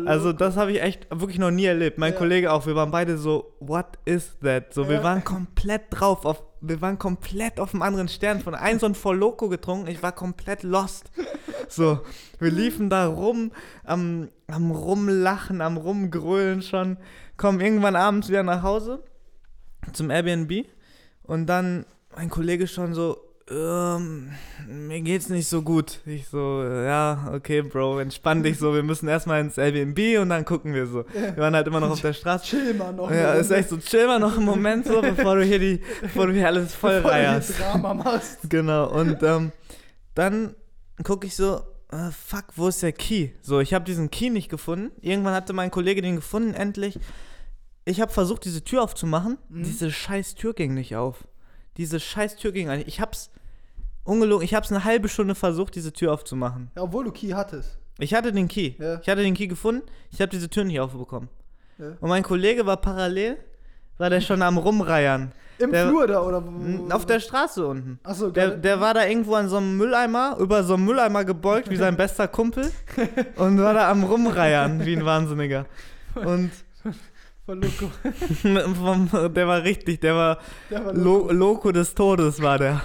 Also 0.06 0.34
das 0.34 0.58
habe 0.58 0.74
ich 0.74 0.82
echt 0.82 1.08
wirklich 1.12 1.40
noch 1.40 1.50
nie 1.52 1.64
erlebt. 1.64 1.98
Mein 1.98 2.12
Ja. 2.12 2.18
Kollege 2.20 2.52
auch, 2.52 2.66
wir 2.66 2.76
waren 2.76 2.92
beide 2.92 3.18
so, 3.18 3.54
what 3.62 3.86
is 4.04 4.36
that? 4.44 4.74
So, 4.74 4.90
wir 4.90 4.96
Ja. 4.98 5.04
waren 5.04 5.24
komplett 5.24 5.84
drauf, 5.92 6.26
auf, 6.26 6.44
wir 6.68 6.82
waren 6.82 7.00
komplett 7.00 7.60
auf 7.60 7.74
einem 7.74 7.82
anderen 7.82 8.08
Stern. 8.08 8.42
Von 8.42 8.56
einem 8.56 8.80
so 8.80 8.86
ein 8.86 8.96
voll 8.96 9.18
Loco 9.18 9.50
getrunken, 9.50 9.88
ich 9.88 10.04
war 10.04 10.12
komplett 10.12 10.64
lost. 10.64 11.12
So, 11.70 12.00
wir 12.40 12.52
liefen 12.52 12.90
da 12.90 13.08
rum, 13.08 13.52
am, 13.84 14.30
am 14.48 14.72
rumlachen, 14.72 15.62
am 15.62 15.76
rumgrölen 15.78 16.62
schon, 16.62 16.98
kommen 17.36 17.60
irgendwann 17.60 17.96
abends 17.96 18.30
wieder 18.30 18.44
nach 18.44 18.64
Hause 18.64 19.04
zum 19.94 20.10
Airbnb 20.10 20.66
und 21.24 21.48
dann 21.48 21.86
mein 22.16 22.30
Kollege 22.30 22.68
schon 22.68 22.94
so, 22.94 23.18
ähm, 23.50 24.32
mir 24.68 25.02
geht's 25.02 25.30
nicht 25.30 25.48
so 25.48 25.62
gut. 25.62 26.00
Ich 26.06 26.28
so, 26.28 26.64
ja, 26.64 27.32
okay, 27.34 27.62
Bro, 27.62 28.00
entspann 28.00 28.44
dich 28.44 28.58
so, 28.58 28.74
wir 28.74 28.84
müssen 28.84 29.08
erstmal 29.08 29.42
ins 29.42 29.58
Airbnb 29.58 30.20
und 30.22 30.30
dann 30.30 30.46
gucken 30.46 30.74
wir 30.74 30.88
so. 30.88 31.06
Wir 31.14 31.38
waren 31.38 31.56
halt 31.56 31.68
immer 31.68 31.80
noch 31.80 31.92
auf 31.92 32.02
der 32.02 32.14
Straße. 32.14 32.46
Chill 32.46 32.74
mal 32.74 32.94
noch. 32.94 33.10
Ja, 33.12 33.34
ist 33.34 33.52
echt 33.52 33.70
so, 33.70 33.78
chill 33.78 34.08
mal 34.08 34.20
noch 34.20 34.36
einen 34.36 34.46
Moment 34.46 34.86
so, 34.86 35.02
bevor 35.02 35.36
du 35.36 35.44
hier 35.44 35.60
die, 35.60 35.82
bevor 36.02 36.28
du 36.28 36.34
hier 36.34 36.48
alles 36.48 36.74
voll 36.76 36.98
bevor 36.98 37.12
du 37.12 37.18
hier 37.18 37.28
reierst. 37.30 37.60
Drama 37.60 37.94
machst. 37.94 38.50
Genau, 38.50 38.90
und 38.90 39.24
ähm, 39.24 39.52
dann 40.16 40.56
gucke 41.04 41.28
ich 41.28 41.36
so, 41.36 41.62
äh, 41.92 42.12
fuck, 42.12 42.46
wo 42.56 42.68
ist 42.68 42.84
der 42.84 42.92
Key? 42.92 43.30
So, 43.42 43.60
ich 43.60 43.74
habe 43.74 43.86
diesen 43.86 44.12
Key 44.12 44.30
nicht 44.30 44.50
gefunden. 44.50 44.92
Irgendwann 45.02 45.34
hatte 45.34 45.54
mein 45.54 45.72
Kollege 45.72 46.02
den 46.02 46.18
gefunden, 46.18 46.54
endlich. 46.54 47.00
Ich 47.86 48.02
habe 48.02 48.12
versucht, 48.12 48.44
diese 48.44 48.64
Tür 48.64 48.84
aufzumachen. 48.84 49.38
Mhm. 49.50 49.64
Diese 49.64 49.92
scheiß 49.92 50.36
Tür 50.36 50.54
ging 50.54 50.74
nicht 50.74 50.98
auf. 50.98 51.26
Diese 51.78 52.00
scheiß 52.00 52.36
Tür 52.36 52.52
ging 52.52 52.68
nicht. 52.68 52.88
Ich 52.88 53.00
hab's, 53.00 53.30
ungelogen, 54.08 54.44
ich 54.46 54.54
hab's 54.56 54.72
eine 54.72 54.84
halbe 54.84 55.10
Stunde 55.10 55.36
versucht, 55.36 55.76
diese 55.76 55.94
Tür 55.94 56.14
aufzumachen. 56.14 56.72
Ja, 56.76 56.84
obwohl 56.84 57.06
du 57.06 57.12
Key 57.12 57.30
hattest. 57.34 57.78
Ich 58.00 58.14
hatte 58.14 58.32
den 58.32 58.48
Key. 58.48 58.74
Ja. 58.80 59.00
Ich 59.02 59.10
hatte 59.10 59.22
den 59.24 59.34
Key 59.34 59.48
gefunden. 59.48 59.84
Ich 60.12 60.22
habe 60.22 60.30
diese 60.30 60.50
Tür 60.50 60.64
nicht 60.64 60.80
aufbekommen. 60.80 61.30
Ja. 61.80 61.88
Und 62.00 62.10
mein 62.10 62.24
Kollege 62.24 62.66
war 62.66 62.78
parallel, 62.78 63.38
war 63.98 64.10
der 64.10 64.22
schon 64.22 64.42
am 64.42 64.58
Rumreiern. 64.58 65.32
Im 65.60 65.72
Der- 65.72 65.88
Flur 65.88 66.06
da 66.06 66.22
oder 66.22 66.38
N- 66.38 66.92
Auf 66.92 67.08
der 67.08 67.20
Straße 67.20 67.66
unten. 67.66 68.00
Achso, 68.04 68.30
Der, 68.30 68.52
der 68.52 68.80
war 68.80 68.94
da 68.94 69.06
irgendwo 69.08 69.34
an 69.34 69.50
so 69.50 69.58
einem 69.58 69.76
Mülleimer, 69.78 70.38
über 70.40 70.64
so 70.64 70.76
einem 70.76 70.86
Mülleimer 70.86 71.26
gebeugt, 71.26 71.70
wie 71.72 71.76
sein 71.76 71.98
bester 71.98 72.28
Kumpel. 72.28 72.72
Und 73.38 73.58
war 73.60 73.74
da 73.74 73.90
am 73.90 74.04
Rumreiern, 74.04 74.86
wie 74.86 74.96
ein 74.96 75.04
Wahnsinniger. 75.06 75.66
Und 76.14 76.52
Voll 77.48 77.62
Loco. 77.62 77.90
vom, 78.76 79.34
der 79.34 79.48
war 79.48 79.64
richtig, 79.64 80.02
der 80.02 80.16
war 80.16 80.40
Der 80.70 80.84
war 80.84 80.94
Lo 80.94 81.32
Loco 81.32 81.72
des 81.72 81.96
Todes, 81.96 82.42
war 82.42 82.58
der. 82.60 82.82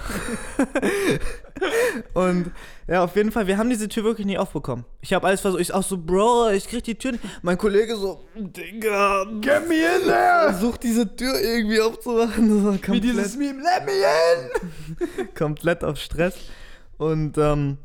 Und 2.13 2.49
ja, 2.87 3.03
auf 3.03 3.13
jeden 3.17 3.33
Fall, 3.33 3.45
wir 3.45 3.57
haben 3.57 3.69
diese 3.69 3.89
Tür 3.89 4.05
wirklich 4.05 4.25
nicht 4.25 4.39
aufbekommen. 4.39 4.85
Ich 5.01 5.11
habe 5.11 5.27
alles 5.27 5.41
versucht, 5.41 5.59
ich 5.59 5.73
auch 5.73 5.83
so, 5.83 5.97
Bro, 5.97 6.51
ich 6.51 6.65
krieg 6.69 6.81
die 6.85 6.95
Tür 6.95 7.11
nicht. 7.11 7.23
Mein 7.41 7.57
Kollege 7.57 7.97
so, 7.97 8.23
Digga, 8.35 9.25
Get 9.41 9.67
me 9.67 9.75
in 9.75 10.05
there! 10.05 10.51
versuch 10.51 10.77
diese 10.77 11.13
Tür 11.13 11.37
irgendwie 11.41 11.81
aufzumachen. 11.81 12.79
Wie 12.87 13.01
dieses 13.01 13.35
Meme, 13.35 13.61
let 13.61 13.85
me 13.85 13.91
in! 13.91 15.33
komplett 15.35 15.83
auf 15.83 15.97
Stress. 15.97 16.35
Und 16.97 17.37
ähm, 17.37 17.79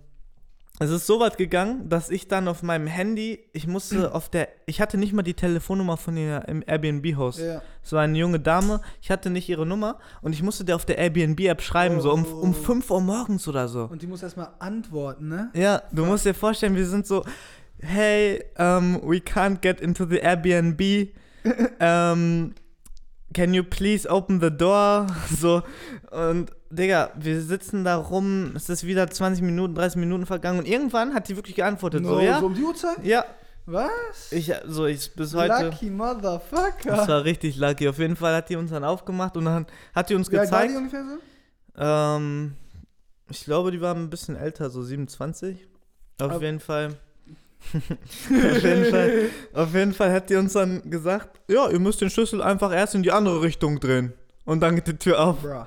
es 0.81 0.91
ist 0.91 1.07
so 1.07 1.18
weit 1.18 1.39
gegangen, 1.39 1.89
dass 1.89 2.09
ich 2.09 2.29
dann 2.29 2.47
auf 2.47 2.62
meinem 2.62 2.87
Handy, 2.87 3.41
ich 3.53 3.66
musste 3.66 4.12
auf 4.14 4.29
der, 4.29 4.49
ich 4.66 4.81
hatte 4.81 4.97
nicht 4.97 5.12
mal 5.12 5.22
die 5.22 5.35
Telefonnummer 5.35 5.97
von 5.97 6.14
der 6.14 6.47
im 6.49 6.62
Airbnb-Host. 6.66 7.41
Ja. 7.41 7.62
Es 7.83 7.93
war 7.93 8.03
eine 8.03 8.16
junge 8.16 8.39
Dame, 8.39 8.81
ich 9.03 9.11
hatte 9.11 9.31
nicht 9.31 9.49
ihre 9.49 9.66
Nummer 9.66 9.99
und 10.22 10.33
ich 10.33 10.43
musste 10.43 10.64
der 10.64 10.76
auf 10.76 10.85
der 10.85 10.99
Airbnb-App 10.99 11.62
schreiben, 11.62 12.01
so 12.01 12.12
um, 12.12 12.24
um 12.24 12.55
5 12.55 12.91
Uhr 12.91 13.01
morgens 13.01 13.49
oder 13.49 13.68
so. 13.68 13.85
Und 13.85 14.03
die 14.03 14.07
muss 14.07 14.22
erstmal 14.22 14.51
antworten, 14.59 15.29
ne? 15.29 15.51
Ja, 15.55 15.83
du 15.91 16.05
musst 16.05 16.24
dir 16.24 16.35
vorstellen, 16.35 16.76
wir 16.76 16.87
sind 16.87 17.07
so, 17.07 17.24
hey, 17.81 18.45
um, 18.59 19.01
we 19.03 19.16
can't 19.16 19.61
get 19.61 19.81
into 19.81 20.05
the 20.05 20.18
Airbnb. 20.18 21.09
um, 21.81 22.55
can 23.35 23.55
you 23.55 23.64
please 23.64 24.09
open 24.09 24.41
the 24.41 24.51
door? 24.51 25.07
So, 25.41 25.62
und 26.11 26.51
Digga, 26.71 27.11
wir 27.16 27.41
sitzen 27.41 27.85
da 27.85 27.97
rum, 27.97 28.53
es 28.55 28.69
ist 28.69 28.85
wieder 28.85 29.09
20 29.09 29.43
Minuten, 29.43 29.75
30 29.75 29.97
Minuten 29.99 30.27
vergangen 30.27 30.59
und 30.59 30.69
irgendwann 30.69 31.14
hat 31.14 31.29
die 31.29 31.37
wirklich 31.37 31.57
geantwortet, 31.57 32.05
so, 32.05 32.16
No, 32.16 32.21
ja? 32.21 32.41
so 32.41 32.47
um 32.47 32.55
die 32.55 32.62
Uhrzeit? 32.62 33.03
Ja, 33.05 33.25
Was? 33.64 33.91
ich, 34.31 34.53
so, 34.66 34.85
ich 34.87 35.14
bis 35.14 35.35
heute. 35.35 35.64
Lucky 35.71 35.89
Motherfucker. 35.89 36.71
Das 36.97 37.09
war 37.09 37.25
richtig 37.25 37.57
lucky. 37.57 37.89
Auf 37.89 37.99
jeden 37.99 38.16
Fall 38.16 38.35
hat 38.35 38.51
die 38.51 38.57
uns 38.57 38.71
dann 38.71 38.85
aufgemacht 38.85 39.37
und 39.39 39.47
dann 39.47 39.66
hat 39.95 40.11
die 40.11 40.14
uns 40.14 40.31
Wie 40.31 40.39
alt 40.39 40.51
war 40.51 40.66
gezeigt. 40.66 40.73
die 40.75 40.77
ungefähr 40.99 41.05
so? 41.77 41.83
Ähm, 41.83 42.55
ich 43.31 43.45
glaube, 43.45 43.71
die 43.71 43.81
war 43.81 43.95
ein 43.95 44.11
bisschen 44.11 44.37
älter, 44.37 44.69
so 44.69 44.83
27. 44.83 45.66
Auf 46.21 46.33
Aber- 46.33 46.45
jeden 46.45 46.61
Fall. 46.61 46.95
auf, 47.73 48.62
jeden 48.62 48.85
Fall 48.85 49.12
auf 49.53 49.75
jeden 49.75 49.93
Fall 49.93 50.12
hat 50.12 50.31
die 50.31 50.37
uns 50.37 50.53
dann 50.53 50.89
gesagt, 50.91 51.41
ja, 51.49 51.69
ihr 51.69 51.81
müsst 51.81 52.01
den 52.01 52.09
Schlüssel 52.09 52.41
einfach 52.41 52.73
erst 52.73 52.95
in 52.95 53.03
die 53.03 53.11
andere 53.11 53.43
Richtung 53.43 53.81
drehen. 53.81 54.12
Und 54.45 54.61
dann 54.61 54.77
geht 54.77 54.87
die 54.87 54.97
Tür 54.97 55.19
auf. 55.21 55.41
Bruh. 55.43 55.64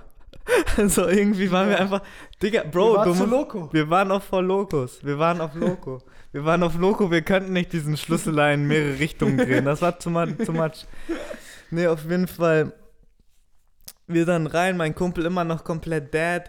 Also 0.78 1.08
irgendwie 1.08 1.52
waren 1.52 1.70
wir 1.70 1.80
einfach, 1.80 2.02
Digga, 2.41 2.64
Wir 2.64 2.72
Bro, 2.72 2.95
waren 2.95 3.08
du 3.08 3.14
zu 3.14 3.20
musst, 3.22 3.32
loco. 3.32 3.70
wir 3.74 3.89
waren 3.89 4.12
auch 4.12 4.22
voll 4.24 4.45
Lokos. 4.45 5.04
Wir 5.04 5.20
waren 5.20 5.41
auf 5.41 5.56
Loco. 5.56 6.02
Wir 6.32 6.45
waren 6.45 6.64
auf 6.64 6.78
Loco, 6.78 7.12
wir 7.12 7.22
könnten 7.22 7.54
nicht 7.54 7.74
diesen 7.74 7.97
Schlüssel 7.97 8.38
in 8.54 8.68
mehrere 8.68 8.99
Richtungen 8.99 9.38
drehen. 9.38 9.66
Das 9.66 9.82
war. 9.82 9.97
Too 9.99 10.10
much. 10.10 10.86
Nee, 11.72 11.88
auf 11.88 12.04
jeden 12.04 12.28
Fall. 12.28 12.74
Wir 14.08 14.26
dann 14.26 14.47
rein, 14.47 14.78
mein 14.78 14.95
Kumpel 14.95 15.26
immer 15.26 15.43
noch 15.43 15.64
komplett 15.64 16.14
dead. 16.14 16.43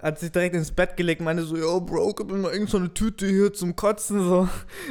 Hat 0.00 0.18
sich 0.18 0.30
direkt 0.30 0.54
ins 0.54 0.72
Bett 0.72 0.94
gelegt, 0.98 1.22
meinte 1.22 1.42
so, 1.42 1.56
yo, 1.56 1.80
Bro, 1.80 2.12
gib 2.12 2.30
mir 2.30 2.36
mal 2.36 2.52
irgend 2.52 2.68
so 2.68 2.76
eine 2.76 2.92
Tüte 2.92 3.26
hier 3.26 3.54
zum 3.54 3.76
Kotzen, 3.76 4.20
so. 4.28 4.46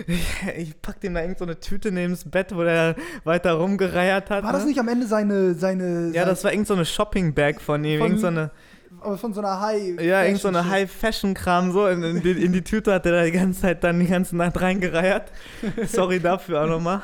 Ich, 0.07 0.25
ich 0.57 0.81
pack 0.81 0.99
dem 0.99 1.13
da 1.13 1.21
irgend 1.21 1.37
so 1.37 1.45
eine 1.45 1.59
Tüte 1.59 1.91
neben 1.91 2.13
das 2.13 2.25
Bett, 2.25 2.55
wo 2.55 2.63
der 2.63 2.95
weiter 3.23 3.53
rumgereiert 3.53 4.31
hat. 4.31 4.43
War 4.43 4.51
das 4.51 4.63
ne? 4.63 4.69
nicht 4.69 4.79
am 4.79 4.87
Ende 4.87 5.05
seine, 5.05 5.53
seine, 5.53 6.11
Ja, 6.11 6.25
das 6.25 6.43
war 6.43 6.51
irgend 6.51 6.65
so 6.65 6.73
eine 6.73 6.85
Shopping-Bag 6.85 7.61
von 7.61 7.83
ihm, 7.83 7.99
Von- 7.99 8.07
irgend 8.07 8.21
so 8.21 8.27
eine... 8.27 8.49
aber 8.99 9.19
von 9.19 9.31
so 9.31 9.41
einer 9.41 9.61
High. 9.61 10.01
Ja, 10.01 10.23
irgend 10.23 10.41
so 10.41 10.47
eine 10.47 10.57
Fashion 10.57 10.71
High-Fashion-Kram 10.71 11.71
so. 11.71 11.85
In, 11.85 12.01
in, 12.01 12.23
die, 12.23 12.31
in 12.31 12.51
die 12.51 12.63
Tüte 12.63 12.91
hat 12.91 13.05
er 13.05 13.11
da 13.11 13.25
die 13.25 13.31
ganze 13.31 13.61
Zeit 13.61 13.83
dann 13.83 13.99
die 13.99 14.07
ganze 14.07 14.35
Nacht 14.35 14.59
reingereiert. 14.59 15.31
Sorry 15.85 16.19
dafür 16.19 16.63
auch 16.63 16.67
nochmal. 16.67 17.03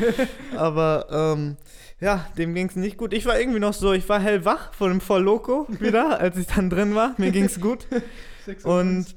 Aber 0.54 1.06
ähm, 1.10 1.56
ja, 2.00 2.26
dem 2.36 2.54
ging 2.54 2.68
es 2.68 2.76
nicht 2.76 2.96
gut. 2.96 3.12
Ich 3.12 3.26
war 3.26 3.38
irgendwie 3.38 3.58
noch 3.60 3.72
so, 3.74 3.92
ich 3.92 4.08
war 4.08 4.20
hellwach 4.20 4.72
von 4.74 4.90
dem 4.90 5.00
Voll 5.00 5.22
Loco 5.22 5.66
wieder, 5.80 6.20
als 6.20 6.36
ich 6.36 6.46
dann 6.46 6.70
drin 6.70 6.94
war. 6.94 7.14
Mir 7.18 7.30
ging 7.32 7.44
es 7.44 7.60
gut. 7.60 7.86
Und 8.64 8.64
morgens. 8.64 9.14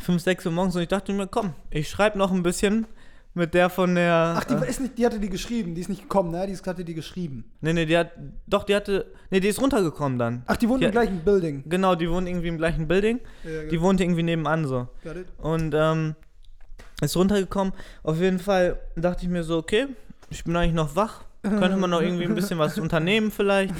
5, 0.00 0.22
6 0.22 0.46
Uhr 0.46 0.52
morgens 0.52 0.74
und 0.74 0.82
ich 0.82 0.88
dachte 0.88 1.12
mir, 1.12 1.26
komm, 1.28 1.52
ich 1.70 1.88
schreibe 1.88 2.18
noch 2.18 2.32
ein 2.32 2.42
bisschen 2.42 2.86
mit 3.34 3.54
der 3.54 3.70
von 3.70 3.94
der. 3.94 4.34
Ach, 4.38 4.44
die 4.44 4.54
äh, 4.54 4.68
ist 4.68 4.80
nicht, 4.80 4.98
die 4.98 5.06
hatte 5.06 5.20
die 5.20 5.28
geschrieben, 5.28 5.74
die 5.74 5.80
ist 5.82 5.88
nicht 5.88 6.02
gekommen, 6.02 6.30
ne? 6.32 6.46
Die 6.46 6.52
ist- 6.54 6.66
hatte 6.66 6.84
die 6.84 6.94
geschrieben. 6.94 7.44
nee, 7.60 7.72
nee, 7.72 7.86
die 7.86 7.96
hat. 7.96 8.10
Doch, 8.46 8.64
die 8.64 8.74
hatte. 8.74 9.12
Nee, 9.30 9.38
die 9.40 9.48
ist 9.48 9.60
runtergekommen 9.60 10.18
dann. 10.18 10.42
Ach, 10.46 10.56
die 10.56 10.68
wohnt 10.68 10.80
Ja. 10.82 10.88
im 10.88 10.92
gleichen 10.92 11.20
Building. 11.20 11.62
Genau, 11.68 11.94
die 11.94 12.10
wohnt 12.10 12.26
irgendwie 12.26 12.48
im 12.48 12.56
gleichen 12.58 12.88
Building. 12.88 13.20
Ja, 13.44 13.64
Die 13.70 13.80
wohnt 13.80 14.00
irgendwie 14.00 14.22
nebenan 14.22 14.66
so. 14.66 14.88
got 15.04 15.16
it. 15.16 15.26
Und 15.38 15.72
ähm, 15.76 16.14
ist 17.00 17.16
runtergekommen. 17.16 17.72
Auf 18.02 18.18
jeden 18.18 18.38
Fall 18.38 18.80
dachte 18.96 19.22
ich 19.24 19.28
mir 19.30 19.44
so, 19.44 19.58
okay, 19.58 19.86
ich 20.30 20.42
bin 20.44 20.56
eigentlich 20.56 20.72
noch 20.74 20.96
wach. 20.96 21.22
Könnte 21.42 21.76
man 21.76 21.90
noch 21.90 22.00
irgendwie 22.02 22.24
ein 22.24 22.34
bisschen 22.34 22.58
was 22.58 22.78
unternehmen 22.78 23.30
vielleicht. 23.32 23.74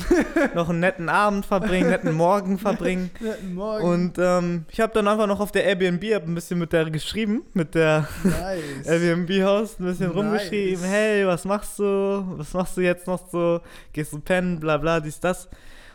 noch 0.55 0.69
einen 0.69 0.81
netten 0.81 1.09
Abend 1.09 1.47
verbringen, 1.47 1.91
netten 1.91 2.13
Morgen 2.13 2.59
verbringen. 2.59 3.11
Ja, 3.21 3.35
morgen. 3.55 3.85
Und 3.85 4.19
ähm, 4.19 4.65
ich 4.69 4.81
habe 4.81 4.93
dann 4.93 5.07
einfach 5.07 5.27
noch 5.29 5.39
auf 5.39 5.53
der 5.53 5.65
Airbnb-App 5.65 6.27
ein 6.27 6.35
bisschen 6.35 6.59
mit 6.59 6.73
der 6.73 6.91
geschrieben, 6.91 7.43
mit 7.55 7.75
der 7.77 8.09
nice. 8.25 8.85
Airbnb-Haus 8.87 9.79
ein 9.79 9.87
bisschen 9.87 10.09
Nice. 10.09 10.17
rumgeschrieben. 10.17 10.85
Hey, 10.85 11.25
was 11.27 11.45
machst 11.45 11.79
du? 11.79 12.25
Was 12.37 12.53
machst 12.53 12.77
du 12.77 12.81
jetzt 12.81 13.07
noch 13.07 13.29
so? 13.31 13.61
Gehst 13.93 14.13
du 14.13 14.19
pennen? 14.19 14.59
Bla 14.59 14.77
bla, 14.79 14.99
dies, 14.99 15.21
das. 15.21 15.47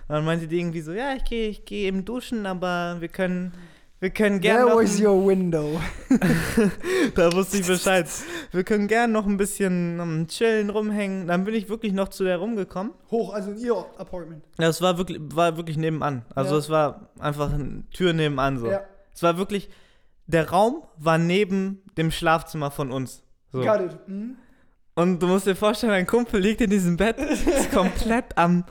Und 0.07 0.15
dann 0.15 0.25
meinte 0.25 0.47
die 0.47 0.57
irgendwie 0.59 0.79
so, 0.81 0.93
ja, 0.93 1.15
ich 1.15 1.25
gehe 1.25 1.49
ich 1.49 1.65
geh 1.65 1.85
eben 1.85 2.05
duschen, 2.05 2.45
aber 2.45 2.95
wir 2.99 3.09
können, 3.09 3.51
wir 3.99 4.09
können 4.11 4.39
gerne 4.41 4.65
There 4.65 4.69
noch 4.75 4.83
was 4.83 4.97
ein- 4.99 5.05
your 5.05 5.27
window. 5.27 5.79
da 7.15 7.31
wusste 7.33 7.57
ich 7.57 7.67
Bescheid. 7.67 8.07
Wir 8.51 8.63
können 8.63 8.87
gern 8.87 9.11
noch 9.11 9.25
ein 9.25 9.37
bisschen 9.37 9.99
ähm, 9.99 10.27
chillen, 10.27 10.69
rumhängen. 10.69 11.27
Dann 11.27 11.43
bin 11.43 11.53
ich 11.55 11.67
wirklich 11.69 11.93
noch 11.93 12.09
zu 12.09 12.23
der 12.23 12.37
rumgekommen. 12.37 12.93
Hoch, 13.11 13.33
also 13.33 13.51
in 13.51 13.57
ihr 13.57 13.75
Apartment. 13.97 14.43
Das 14.57 14.81
war 14.81 14.97
wirklich, 14.97 15.19
war 15.33 15.57
wirklich 15.57 15.77
nebenan. 15.77 16.25
Also 16.35 16.53
Ja. 16.53 16.59
es 16.59 16.69
war 16.69 17.09
einfach 17.19 17.51
eine 17.53 17.83
Tür 17.91 18.13
nebenan 18.13 18.57
so. 18.59 18.67
Ja, 18.69 18.81
Es 19.13 19.23
war 19.23 19.37
wirklich, 19.37 19.69
der 20.27 20.49
Raum 20.49 20.83
war 20.97 21.17
neben 21.17 21.81
dem 21.97 22.11
Schlafzimmer 22.11 22.71
von 22.71 22.91
uns. 22.91 23.23
So. 23.51 23.61
got 23.61 23.81
it. 23.81 23.97
Hm? 24.05 24.35
Und 24.95 25.19
du 25.21 25.27
musst 25.27 25.45
dir 25.45 25.55
vorstellen, 25.55 25.91
mein 25.91 26.07
Kumpel 26.07 26.39
liegt 26.41 26.61
in 26.61 26.69
diesem 26.69 26.97
Bett, 26.97 27.17
ist 27.19 27.71
komplett 27.71 28.37
am, 28.37 28.63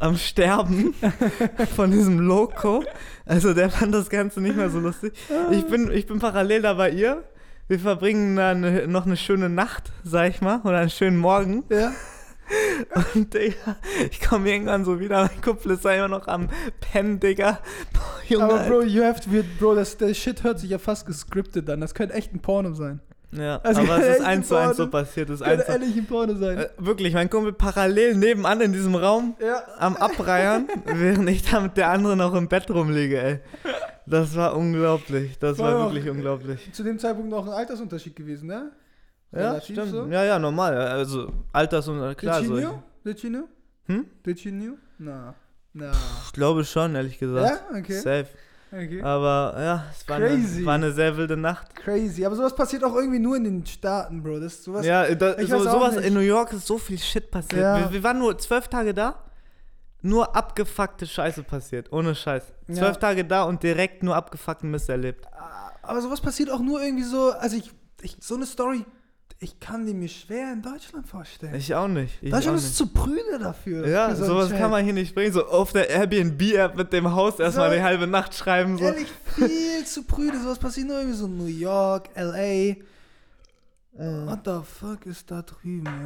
am 0.00 0.16
Sterben 0.16 0.94
von 1.76 1.90
diesem 1.90 2.20
Loco. 2.20 2.84
Also 3.24 3.54
der 3.54 3.70
fand 3.70 3.94
das 3.94 4.10
Ganze 4.10 4.40
nicht 4.40 4.56
mehr 4.56 4.70
so 4.70 4.78
lustig. 4.78 5.12
Ich 5.50 5.66
bin, 5.66 5.90
ich 5.90 6.06
bin 6.06 6.18
parallel 6.18 6.62
da 6.62 6.74
bei 6.74 6.90
ihr. 6.90 7.24
Wir 7.68 7.78
verbringen 7.78 8.36
dann 8.36 8.90
noch 8.90 9.04
eine 9.04 9.16
schöne 9.16 9.50
Nacht, 9.50 9.92
sag 10.02 10.30
ich 10.30 10.40
mal, 10.40 10.60
oder 10.64 10.78
einen 10.78 10.90
schönen 10.90 11.18
Morgen. 11.18 11.64
Ja. 11.68 11.92
Und 13.14 13.34
Digga, 13.34 13.76
ich 14.10 14.20
komme 14.20 14.50
irgendwann 14.50 14.84
so 14.84 15.00
wieder, 15.00 15.22
mein 15.26 15.40
Kumpel 15.42 15.72
ist 15.72 15.84
da 15.84 15.92
immer 15.92 16.08
noch 16.08 16.28
am 16.28 16.48
Pennen, 16.80 17.20
Digga. 17.20 17.58
Boah, 17.92 18.22
Junge, 18.26 18.44
Aber 18.44 18.58
Bro, 18.64 18.82
you 18.84 19.02
have 19.02 19.20
to, 19.20 19.28
Bro, 19.58 19.74
das, 19.74 19.98
der 19.98 20.14
Shit 20.14 20.44
hört 20.44 20.60
sich 20.60 20.70
ja 20.70 20.78
fast 20.78 21.06
gescriptet 21.06 21.68
an. 21.68 21.80
Das 21.80 21.94
könnte 21.94 22.14
echt 22.14 22.32
ein 22.32 22.40
Porno 22.40 22.72
sein. 22.72 23.00
Ja, 23.32 23.58
Also 23.62 23.82
aber 23.82 23.98
es 24.02 24.16
ist 24.18 24.24
eins 24.24 24.48
zu 24.48 24.56
eins 24.56 24.76
so 24.78 24.88
passiert. 24.88 25.28
Es 25.30 25.42
einfach, 25.42 25.68
ehrlich 25.68 25.96
ein 25.96 26.06
Porno 26.06 26.34
sein. 26.34 26.58
äh, 26.58 26.68
wirklich, 26.78 27.12
mein 27.12 27.28
Kumpel 27.28 27.52
parallel 27.52 28.14
nebenan 28.16 28.60
in 28.62 28.72
diesem 28.72 28.94
Raum 28.94 29.36
ja. 29.40 29.62
am 29.78 29.96
Abreiern, 29.96 30.66
während 30.86 31.28
ich 31.28 31.42
da 31.42 31.60
mit 31.60 31.76
der 31.76 31.90
anderen 31.90 32.18
noch 32.18 32.34
im 32.34 32.48
Bett 32.48 32.70
rumliege, 32.70 33.20
ey. 33.20 33.40
Das 34.06 34.34
war 34.34 34.56
unglaublich. 34.56 35.38
Das 35.38 35.58
war 35.58 35.74
War 35.74 35.80
auch- 35.86 35.92
wirklich 35.92 36.08
unglaublich. 36.10 36.72
Zu 36.72 36.82
dem 36.82 36.98
Zeitpunkt 36.98 37.28
noch 37.30 37.46
ein 37.46 37.52
Altersunterschied 37.52 38.16
gewesen, 38.16 38.46
ne? 38.46 38.72
Ja, 39.32 39.50
Relativ 39.50 39.76
stimmt. 39.76 39.90
so. 39.90 40.06
Ja, 40.06 40.24
ja, 40.24 40.38
normal. 40.38 40.74
Also 40.78 41.30
Alters 41.52 41.86
und 41.88 42.16
klar 42.16 42.40
Did 42.40 43.20
she 43.20 43.28
knew? 43.28 43.44
Hm? 43.86 44.06
Did 44.24 44.40
you 44.40 44.50
knew? 44.52 44.76
Na. 44.98 45.34
Na. 45.74 45.92
Ich 46.24 46.32
glaube 46.32 46.64
schon, 46.64 46.94
ehrlich 46.94 47.18
gesagt. 47.18 47.60
Ja? 47.70 47.78
Okay. 47.78 47.92
Safe. 48.00 48.26
Okay. 48.72 49.02
Aber 49.02 49.54
ja, 49.58 49.84
es 49.90 50.08
war 50.08 50.16
eine, 50.16 50.66
war 50.66 50.74
eine 50.74 50.92
sehr 50.92 51.16
wilde 51.16 51.36
Nacht. 51.36 51.74
Crazy. 51.74 52.24
Aber 52.24 52.36
sowas 52.36 52.54
passiert 52.54 52.84
auch 52.84 52.94
irgendwie 52.94 53.18
nur 53.18 53.36
in 53.36 53.44
den 53.44 53.66
Staaten, 53.66 54.22
Bro. 54.22 54.40
Das 54.40 54.54
ist 54.54 54.64
sowas. 54.64 54.84
ja, 54.86 55.14
da, 55.14 55.34
so, 55.44 55.62
sowas 55.62 55.96
nicht. 55.96 56.06
in 56.06 56.14
New 56.14 56.20
York 56.20 56.52
ist 56.52 56.66
so 56.66 56.78
viel 56.78 56.98
Shit 56.98 57.30
passiert. 57.30 57.62
Ja. 57.62 57.78
Wir, 57.78 57.92
wir 57.92 58.02
waren 58.02 58.18
nur 58.18 58.36
zwölf 58.38 58.68
Tage 58.68 58.94
da. 58.94 59.22
Nur 60.00 60.36
abgefuckte 60.36 61.06
Scheiße 61.06 61.42
passiert. 61.42 61.92
Ohne 61.92 62.14
Scheiß. 62.14 62.44
Ja. 62.68 62.74
Zwölf 62.74 62.98
Tage 62.98 63.24
da 63.24 63.42
und 63.42 63.62
direkt 63.62 64.02
nur 64.02 64.14
abgefuckten 64.14 64.70
Mist 64.70 64.88
erlebt. 64.88 65.26
Aber 65.82 66.00
sowas 66.00 66.20
passiert 66.20 66.50
auch 66.50 66.60
nur 66.60 66.82
irgendwie 66.82 67.04
so. 67.04 67.32
Also 67.32 67.56
ich, 67.56 67.72
ich 68.02 68.16
so 68.20 68.36
eine 68.36 68.46
Story, 68.46 68.84
ich 69.40 69.60
kann 69.60 69.86
die 69.86 69.94
mir 69.94 70.08
schwer 70.08 70.52
in 70.52 70.62
Deutschland 70.62 71.06
vorstellen. 71.06 71.54
Ich 71.54 71.72
auch 71.74 71.86
nicht. 71.88 72.18
Ich 72.22 72.30
Deutschland 72.30 72.54
auch 72.56 72.60
ist 72.60 72.64
nicht. 72.66 72.76
zu 72.76 72.86
prüde 72.88 73.38
dafür. 73.40 73.86
Ja, 73.86 74.14
so 74.14 74.24
sowas 74.24 74.48
Scheiß. 74.50 74.58
kann 74.58 74.70
man 74.70 74.84
hier 74.84 74.92
nicht 74.94 75.14
bringen. 75.14 75.32
So 75.32 75.46
auf 75.46 75.72
der 75.72 75.88
Airbnb-App 75.90 76.76
mit 76.76 76.92
dem 76.92 77.12
Haus 77.14 77.38
erstmal 77.38 77.68
So- 77.70 77.74
eine 77.76 77.84
halbe 77.84 78.06
Nacht 78.08 78.34
schreiben. 78.34 78.78
So. 78.78 78.84
Ehrlich, 78.84 79.08
viel 79.36 79.84
zu 79.84 80.02
prüde. 80.04 80.40
Sowas 80.42 80.58
passiert 80.58 80.88
nur 80.88 80.98
irgendwie 80.98 81.16
so 81.16 81.26
in 81.26 81.36
New 81.38 81.46
York, 81.46 82.08
L.A. 82.14 82.76
Mhm. 83.96 84.26
What 84.26 84.40
the 84.44 84.60
fuck 84.64 85.06
ist 85.06 85.30
da 85.30 85.42
drüben, 85.42 85.88